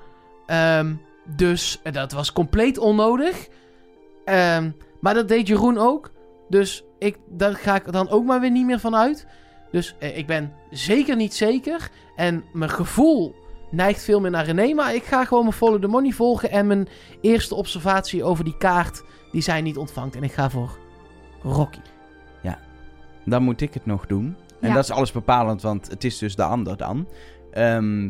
Ehm, 0.46 0.94
dus 1.36 1.80
eh, 1.82 1.92
dat 1.92 2.12
was 2.12 2.32
compleet 2.32 2.78
onnodig. 2.78 3.48
Ehm, 4.24 4.70
maar 5.00 5.14
dat 5.14 5.28
deed 5.28 5.46
Jeroen 5.46 5.78
ook. 5.78 6.10
Dus 6.48 6.84
ik, 6.98 7.16
daar 7.28 7.54
ga 7.54 7.74
ik 7.74 7.92
dan 7.92 8.08
ook 8.08 8.24
maar 8.24 8.40
weer 8.40 8.50
niet 8.50 8.66
meer 8.66 8.80
van 8.80 8.96
uit. 8.96 9.26
Dus 9.70 9.94
eh, 9.98 10.16
ik 10.18 10.26
ben 10.26 10.52
zeker 10.70 11.16
niet 11.16 11.34
zeker. 11.34 11.90
En 12.16 12.44
mijn 12.52 12.70
gevoel 12.70 13.34
neigt 13.70 14.02
veel 14.02 14.20
meer 14.20 14.30
naar 14.30 14.44
René. 14.44 14.74
Maar 14.74 14.94
ik 14.94 15.04
ga 15.04 15.24
gewoon 15.24 15.42
mijn 15.42 15.56
follow 15.56 15.80
the 15.80 15.88
money 15.88 16.10
volgen. 16.12 16.50
En 16.50 16.66
mijn 16.66 16.88
eerste 17.20 17.54
observatie 17.54 18.24
over 18.24 18.44
die 18.44 18.56
kaart 18.56 19.02
die 19.32 19.42
zij 19.42 19.60
niet 19.60 19.76
ontvangt. 19.76 20.16
En 20.16 20.22
ik 20.22 20.32
ga 20.32 20.50
voor 20.50 20.78
Rocky. 21.42 21.80
Dan 23.26 23.42
moet 23.42 23.60
ik 23.60 23.74
het 23.74 23.86
nog 23.86 24.06
doen. 24.06 24.36
En 24.60 24.68
Ja. 24.68 24.74
dat 24.74 24.84
is 24.84 24.90
alles 24.90 25.12
bepalend, 25.12 25.62
want 25.62 25.88
het 25.88 26.04
is 26.04 26.18
dus 26.18 26.34
de 26.36 26.42
ander 26.42 26.76
dan. 26.76 27.08
Ehm, 27.52 28.08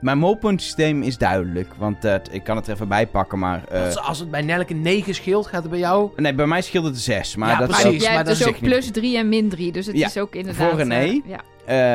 mijn 0.00 0.18
molpuntsysteem 0.18 1.02
is 1.02 1.18
duidelijk, 1.18 1.74
want 1.78 2.04
eh, 2.04 2.14
ik 2.30 2.44
kan 2.44 2.56
het 2.56 2.66
er 2.66 2.74
even 2.74 2.88
bij 2.88 3.06
pakken, 3.06 3.38
maar... 3.38 3.64
eh, 3.68 3.84
Als, 3.84 3.98
als 3.98 4.18
het 4.18 4.30
bij 4.30 4.42
Nelke 4.42 4.74
9 4.74 5.14
scheelt, 5.14 5.46
gaat 5.46 5.60
het 5.62 5.70
bij 5.70 5.78
jou... 5.80 6.10
nee, 6.16 6.34
bij 6.34 6.46
mij 6.46 6.62
scheelt 6.62 6.84
het 6.84 6.98
6, 6.98 7.36
maar 7.36 7.48
Ja, 7.50 7.58
dat 7.58 7.68
precies. 7.68 7.84
is 7.84 7.90
Jij 7.92 8.00
maar 8.00 8.14
hebt 8.16 8.28
dat 8.28 8.36
dus 8.38 8.46
is 8.46 8.52
ook 8.52 8.60
plus 8.60 8.90
3 8.90 9.16
en 9.18 9.28
min 9.28 9.48
3. 9.48 9.72
Dus 9.72 9.86
het 9.86 9.96
Ja, 9.96 10.06
is 10.06 10.18
ook 10.18 10.34
inderdaad... 10.34 10.68
voor 10.70 10.78
René. 10.78 10.94
eh, 10.94 11.20
ja. 11.26 11.40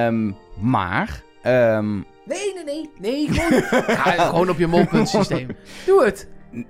Ehm, 0.07 0.31
maar... 0.59 1.21
ehm, 1.41 1.93
Nee, 2.25 2.53
nee, 2.53 2.63
nee. 2.65 2.89
Nee, 2.99 3.27
gewoon, 3.31 3.61
Ga 3.97 4.11
gewoon 4.11 4.49
op 4.49 4.57
je 4.57 4.67
molpuntsysteem. 4.67 5.47
Doe 5.85 6.03
het. 6.05 6.27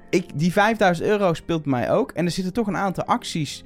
ik, 0.09 0.26
die 0.39 0.51
5000 0.51 1.07
euro 1.07 1.34
speelt 1.34 1.65
mij 1.65 1.91
ook. 1.91 2.11
En 2.11 2.26
er 2.26 2.32
zitten 2.32 2.53
toch 2.53 2.67
een 2.67 2.78
aantal 2.78 3.03
acties 3.05 3.63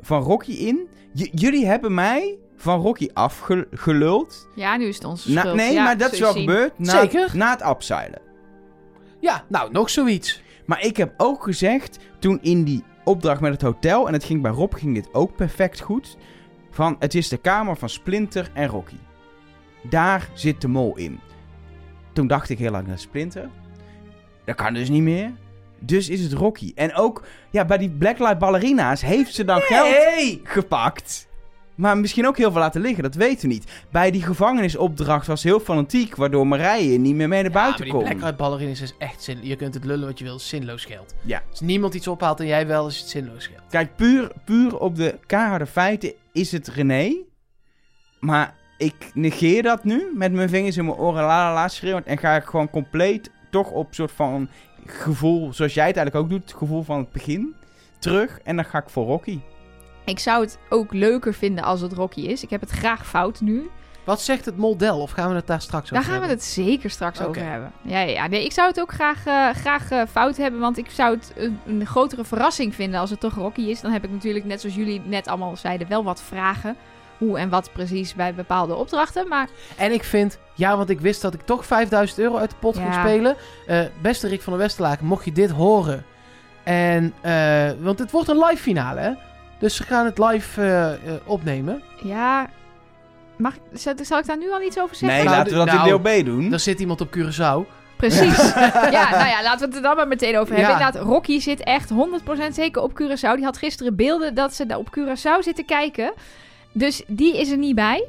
van 0.00 0.22
Rocky 0.22 0.52
in. 0.52 0.88
J- 1.12 1.30
jullie 1.32 1.66
hebben 1.66 1.94
mij 1.94 2.38
van 2.56 2.80
Rocky 2.80 3.08
afgeluld. 3.12 4.48
ja, 4.54 4.76
nu 4.76 4.84
is 4.84 4.94
het 4.94 5.04
onze 5.04 5.32
Na, 5.32 5.40
schuld. 5.40 5.56
nee, 5.56 5.72
Ja, 5.72 5.84
maar 5.84 5.98
dat 5.98 6.12
is 6.12 6.18
wel 6.20 6.32
zien. 6.32 6.48
gebeurd 6.48 6.78
na, 6.78 7.00
Zeker. 7.00 7.30
na 7.36 7.50
het 7.50 7.62
abseilen. 7.62 8.20
Ja, 9.20 9.44
nou, 9.48 9.72
nog 9.72 9.90
zoiets. 9.90 10.42
Maar 10.66 10.84
ik 10.84 10.96
heb 10.96 11.14
ook 11.16 11.42
gezegd, 11.42 11.98
toen 12.18 12.38
in 12.42 12.64
die 12.64 12.84
opdracht 13.04 13.40
met 13.40 13.52
het 13.52 13.62
hotel... 13.62 14.06
en 14.06 14.12
het 14.12 14.24
ging 14.24 14.42
bij 14.42 14.50
Rob 14.50 14.74
ging 14.74 14.94
dit 14.94 15.08
ook 15.14 15.36
perfect 15.36 15.80
goed... 15.80 16.16
van 16.70 16.96
het 16.98 17.14
is 17.14 17.28
de 17.28 17.36
kamer 17.36 17.76
van 17.76 17.88
Splinter 17.88 18.50
en 18.54 18.68
Rocky. 18.68 18.96
Daar 19.82 20.28
zit 20.34 20.60
de 20.60 20.68
mol 20.68 20.96
in. 20.96 21.20
Toen 22.12 22.26
dacht 22.26 22.48
ik 22.50 22.58
heel 22.58 22.70
lang 22.70 22.86
naar 22.86 22.98
Splinter. 22.98 23.48
Dat 24.44 24.54
kan 24.56 24.74
dus 24.74 24.88
niet 24.88 25.02
meer. 25.02 25.32
Dus 25.80 26.08
is 26.08 26.20
het 26.20 26.32
Rocky. 26.32 26.72
En 26.74 26.94
ook 26.94 27.24
ja, 27.50 27.64
bij 27.64 27.78
die 27.78 27.90
Blacklight 27.90 28.38
ballerina's 28.38 29.00
heeft 29.00 29.34
ze 29.34 29.44
dan 29.44 29.60
geld 29.60 29.88
Hey! 29.88 30.40
gepakt. 30.44 31.28
Maar 31.74 31.98
misschien 31.98 32.26
ook 32.26 32.36
heel 32.36 32.52
veel 32.52 32.60
laten 32.60 32.80
liggen, 32.80 33.02
dat 33.02 33.14
weten 33.14 33.48
we 33.48 33.54
niet. 33.54 33.84
Bij 33.90 34.10
die 34.10 34.22
gevangenisopdracht 34.22 35.26
was 35.26 35.42
heel 35.42 35.60
fanatiek... 35.60 36.16
waardoor 36.16 36.46
Marije 36.46 36.98
niet 36.98 37.14
meer 37.14 37.28
mee 37.28 37.42
naar 37.42 37.52
Ja, 37.52 37.56
maar 37.58 37.62
buiten 37.62 37.84
die 37.84 37.92
kon. 37.92 38.02
Blacklight 38.04 38.36
ballerines 38.36 38.80
is 38.80 38.94
echt 38.98 39.22
zin. 39.22 39.38
Je 39.42 39.56
kunt 39.56 39.74
het 39.74 39.84
lullen 39.84 40.06
wat 40.08 40.18
je 40.18 40.24
wil, 40.24 40.38
zinloos 40.38 40.84
geld. 40.84 41.14
Ja. 41.22 41.42
Als 41.50 41.60
niemand 41.60 41.94
iets 41.94 42.08
ophaalt 42.08 42.40
en 42.40 42.46
jij 42.46 42.66
wel, 42.66 42.86
is 42.86 42.98
het 42.98 43.08
zinloos 43.08 43.46
geld. 43.46 43.62
Kijk, 43.70 43.96
puur, 43.96 44.32
puur 44.44 44.78
op 44.78 44.96
de 44.96 45.18
keiharde 45.26 45.66
feiten 45.66 46.12
is 46.32 46.52
het 46.52 46.68
René. 46.68 47.16
Maar 48.20 48.54
ik 48.78 49.10
negeer 49.14 49.62
dat 49.62 49.84
nu 49.84 50.10
met 50.14 50.32
mijn 50.32 50.48
vingers 50.48 50.76
in 50.76 50.84
mijn 50.84 50.96
oren 50.96 51.22
la 51.22 51.48
la 51.48 51.54
la 51.54 51.68
schreeuwend. 51.68 52.06
En 52.06 52.18
ga 52.18 52.36
ik 52.36 52.44
gewoon 52.44 52.70
compleet 52.70 53.30
toch 53.50 53.70
op 53.70 53.94
soort 53.94 54.12
van 54.12 54.48
gevoel, 54.90 55.52
zoals 55.52 55.74
jij 55.74 55.86
het 55.86 55.96
eigenlijk 55.96 56.26
ook 56.26 56.30
doet, 56.30 56.50
het 56.50 56.58
gevoel 56.58 56.82
van 56.82 56.98
het 56.98 57.12
begin, 57.12 57.54
terug. 57.98 58.38
En 58.44 58.56
dan 58.56 58.64
ga 58.64 58.78
ik 58.78 58.88
voor 58.88 59.06
Rocky. 59.06 59.40
Ik 60.04 60.18
zou 60.18 60.44
het 60.44 60.58
ook 60.68 60.92
leuker 60.92 61.34
vinden 61.34 61.64
als 61.64 61.80
het 61.80 61.92
Rocky 61.92 62.20
is. 62.20 62.42
Ik 62.42 62.50
heb 62.50 62.60
het 62.60 62.70
graag 62.70 63.06
fout 63.06 63.40
nu. 63.40 63.70
Wat 64.04 64.20
zegt 64.20 64.44
het 64.44 64.56
model? 64.56 65.00
Of 65.00 65.10
gaan 65.10 65.28
we 65.28 65.34
het 65.34 65.46
daar 65.46 65.60
straks 65.60 65.90
Daar 65.90 65.98
over 65.98 66.12
gaan 66.12 66.20
we 66.20 66.26
hebben? 66.26 66.44
het 66.44 66.54
zeker 66.54 66.90
straks 66.90 67.22
over 67.22 67.44
hebben. 67.50 67.72
Ja, 67.82 68.00
ja. 68.00 68.26
Nee, 68.26 68.44
ik 68.44 68.52
zou 68.52 68.68
het 68.68 68.80
ook 68.80 68.92
graag, 68.92 69.26
eh, 69.26 69.48
graag 69.50 69.90
eh, 69.90 70.02
fout 70.10 70.36
hebben. 70.36 70.60
Want 70.60 70.78
ik 70.78 70.90
zou 70.90 71.14
het 71.14 71.32
een, 71.36 71.58
een 71.66 71.86
grotere 71.86 72.24
verrassing 72.24 72.74
vinden 72.74 73.00
als 73.00 73.10
het 73.10 73.20
toch 73.20 73.34
Rocky 73.34 73.60
is. 73.60 73.80
Dan 73.80 73.92
heb 73.92 74.04
ik 74.04 74.10
natuurlijk, 74.10 74.44
net 74.44 74.60
zoals 74.60 74.76
jullie 74.76 75.02
net 75.04 75.28
allemaal 75.28 75.56
zeiden, 75.56 75.88
wel 75.88 76.04
wat 76.04 76.22
vragen. 76.22 76.76
Hoe 77.18 77.38
en 77.38 77.48
wat 77.48 77.70
precies 77.72 78.14
bij 78.14 78.34
bepaalde 78.34 78.74
opdrachten. 78.74 79.28
Maar 79.28 79.48
En 79.76 79.92
ik 79.92 80.04
vind, 80.04 80.38
ja, 80.54 80.76
want 80.76 80.90
ik 80.90 81.00
wist 81.00 81.22
dat 81.22 81.34
ik 81.34 81.40
toch 81.40 81.66
5000 81.66 82.18
euro 82.18 82.36
uit 82.36 82.50
de 82.50 82.56
pot 82.60 82.76
ging 82.76 82.94
Ja. 82.94 83.00
spelen. 83.00 83.36
Eh, 83.66 83.80
beste 84.02 84.28
Rick 84.28 84.42
van 84.42 84.52
der 84.52 84.62
Westerlaken, 84.62 85.06
mocht 85.06 85.24
je 85.24 85.32
dit 85.32 85.50
horen. 85.50 86.04
En, 86.62 87.14
eh, 87.20 87.70
want 87.80 87.98
het 87.98 88.10
wordt 88.10 88.28
een 88.28 88.38
live 88.44 88.62
finale, 88.62 89.00
hè? 89.00 89.10
Dus 89.58 89.76
ze 89.76 89.82
gaan 89.82 90.04
het 90.04 90.18
live 90.18 90.62
eh, 90.62 90.92
eh, 90.92 90.98
opnemen. 91.24 91.82
ja, 92.02 92.46
mag, 93.36 93.54
ik- 93.54 93.60
zal, 93.78 93.92
zal 94.02 94.18
ik 94.18 94.26
daar 94.26 94.38
nu 94.38 94.52
al 94.52 94.62
iets 94.62 94.78
over 94.78 94.96
zeggen? 94.96 95.18
Nee, 95.18 95.26
Nou, 95.26 95.36
laten 95.36 95.52
we 95.52 95.58
dat 95.58 95.66
nou, 95.66 95.78
in 95.78 96.02
deel 96.02 96.22
B 96.22 96.24
doen. 96.24 96.52
Er 96.52 96.60
zit 96.60 96.80
iemand 96.80 97.00
op 97.00 97.16
Curaçao. 97.16 97.74
Precies. 97.96 98.52
ja, 98.98 99.10
nou 99.10 99.26
ja, 99.28 99.42
laten 99.42 99.58
we 99.60 99.66
het 99.66 99.74
er 99.76 99.82
dan 99.82 99.96
maar 99.96 100.08
meteen 100.08 100.38
over 100.38 100.54
hebben. 100.54 100.72
Ja. 100.72 100.78
Inderdaad, 100.78 101.02
Rocky 101.08 101.40
zit 101.40 101.60
echt 101.60 101.90
100% 101.90 102.54
zeker 102.54 102.82
op 102.82 102.92
Curaçao. 103.02 103.34
Die 103.34 103.44
had 103.44 103.56
gisteren 103.56 103.96
beelden 103.96 104.34
dat 104.34 104.54
ze 104.54 104.66
daar 104.66 104.78
op 104.78 104.88
Curaçao 104.98 105.38
zitten 105.40 105.64
kijken. 105.64 106.12
Dus 106.78 107.02
die 107.06 107.40
is 107.40 107.50
er 107.50 107.56
niet 107.58 107.74
bij. 107.74 108.06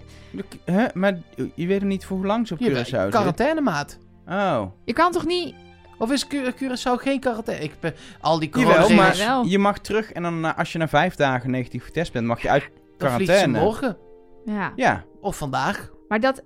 Huh? 0.65 0.85
Maar 0.93 1.17
je 1.55 1.67
weet 1.67 1.79
nog 1.79 1.89
niet 1.89 2.05
voor 2.05 2.17
hoe 2.17 2.25
lang 2.25 2.47
ze 2.47 2.53
op 2.53 2.59
Curaçao 2.59 2.83
zit. 2.85 3.09
Quarantainemaat. 3.09 3.97
Oh. 4.27 4.61
Je 4.85 4.93
kan 4.93 5.11
toch 5.11 5.25
niet... 5.25 5.55
Of 5.97 6.11
is 6.11 6.27
Cu- 6.27 6.51
Curaçao 6.51 7.01
geen 7.01 7.19
quarantaine? 7.19 7.63
Ik 7.63 7.71
ben, 7.79 7.93
al 8.21 8.39
die 8.39 8.49
Jawel, 8.53 8.73
corona 8.81 8.95
maar 8.95 9.17
wel. 9.17 9.45
je 9.45 9.59
mag 9.59 9.79
terug 9.79 10.11
en 10.11 10.23
dan 10.23 10.55
als 10.55 10.71
je 10.71 10.77
na 10.77 10.87
vijf 10.87 11.15
dagen 11.15 11.51
negatief 11.51 11.83
getest 11.83 12.13
bent, 12.13 12.25
mag 12.25 12.41
je 12.41 12.49
uit 12.49 12.63
dan 12.63 12.97
quarantaine. 12.97 13.59
morgen. 13.59 13.97
Ja, 14.45 14.73
Ja. 14.75 15.03
Of 15.21 15.37
vandaag. 15.37 15.91
maar 16.07 16.19
dat 16.19 16.43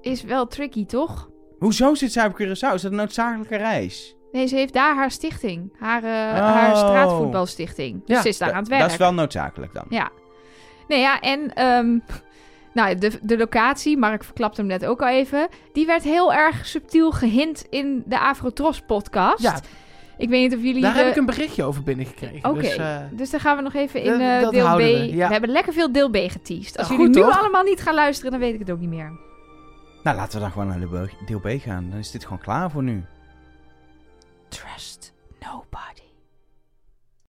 is 0.00 0.22
wel 0.22 0.46
tricky, 0.46 0.86
toch? 0.86 1.30
Hoezo 1.58 1.94
zit 1.94 2.12
zij 2.12 2.26
op 2.26 2.32
Curaçao? 2.42 2.74
Is 2.74 2.82
dat 2.82 2.84
een 2.84 2.94
noodzakelijke 2.94 3.56
reis? 3.56 4.16
Nee, 4.32 4.46
ze 4.46 4.56
heeft 4.56 4.72
daar 4.72 4.94
haar 4.94 5.10
stichting. 5.10 5.72
Haar, 5.78 6.02
eh, 6.02 6.10
Oh. 6.40 6.52
haar 6.54 6.76
straatvoetbalstichting. 6.76 8.04
Dus 8.06 8.16
Ja, 8.16 8.22
ze 8.22 8.28
is 8.28 8.38
daar 8.38 8.48
Da- 8.48 8.54
aan 8.54 8.60
het 8.60 8.68
werk. 8.68 8.82
Dat 8.82 8.90
is 8.90 8.96
wel 8.96 9.14
noodzakelijk 9.14 9.74
dan. 9.74 9.84
Ja. 9.88 10.10
Nee, 10.88 11.00
ja, 11.00 11.20
en 11.20 11.54
ehm, 11.54 11.98
nou, 12.74 12.98
de, 12.98 13.18
de 13.22 13.36
locatie, 13.38 13.96
Mark 13.96 14.24
verklapte 14.24 14.60
hem 14.60 14.70
net 14.70 14.86
ook 14.86 15.00
al 15.02 15.08
even, 15.08 15.48
die 15.72 15.86
werd 15.86 16.02
heel 16.02 16.32
erg 16.34 16.66
subtiel 16.66 17.12
gehint 17.12 17.66
in 17.70 18.02
de 18.06 18.18
Afrotros 18.20 18.80
podcast. 18.80 19.42
Ja, 19.42 19.60
Ik 20.16 20.28
weet 20.28 20.40
niet 20.50 20.58
of 20.58 20.64
jullie... 20.64 20.82
daar 20.82 20.92
de- 20.92 20.98
heb 20.98 21.08
ik 21.08 21.16
een 21.16 21.26
berichtje 21.26 21.64
over 21.64 21.82
binnengekregen. 21.82 22.50
Oké, 22.50 22.60
Dus, 22.60 22.76
eh, 22.76 22.98
dus 23.10 23.30
dan 23.30 23.40
gaan 23.40 23.56
we 23.56 23.62
nog 23.62 23.74
even 23.74 24.02
in 24.02 24.20
eh, 24.20 24.40
dat 24.40 24.52
deel 24.52 24.74
B. 24.74 24.76
we, 24.78 25.14
ja. 25.14 25.30
hebben 25.30 25.50
lekker 25.50 25.72
veel 25.72 25.92
deel 25.92 26.10
B 26.10 26.16
geteased. 26.16 26.78
Als 26.78 26.88
Nou, 26.88 27.00
jullie 27.00 27.06
goed, 27.14 27.14
nu 27.24 27.30
toch? 27.30 27.40
allemaal 27.40 27.62
niet 27.62 27.80
gaan 27.82 27.94
luisteren, 27.94 28.30
dan 28.30 28.40
weet 28.40 28.52
ik 28.54 28.58
het 28.60 28.70
ook 28.70 28.78
niet 28.80 28.88
meer. 28.88 29.12
Nou, 30.02 30.16
laten 30.16 30.34
we 30.34 30.40
dan 30.40 30.50
gewoon 30.52 30.68
naar 30.68 30.78
deel 30.80 31.06
B- 31.06 31.26
deel 31.26 31.40
B 31.40 31.60
gaan. 31.62 31.90
Dan 31.90 31.98
is 31.98 32.10
dit 32.10 32.22
gewoon 32.24 32.38
klaar 32.38 32.70
voor 32.70 32.82
nu. 32.82 33.04
Trust. 34.48 35.12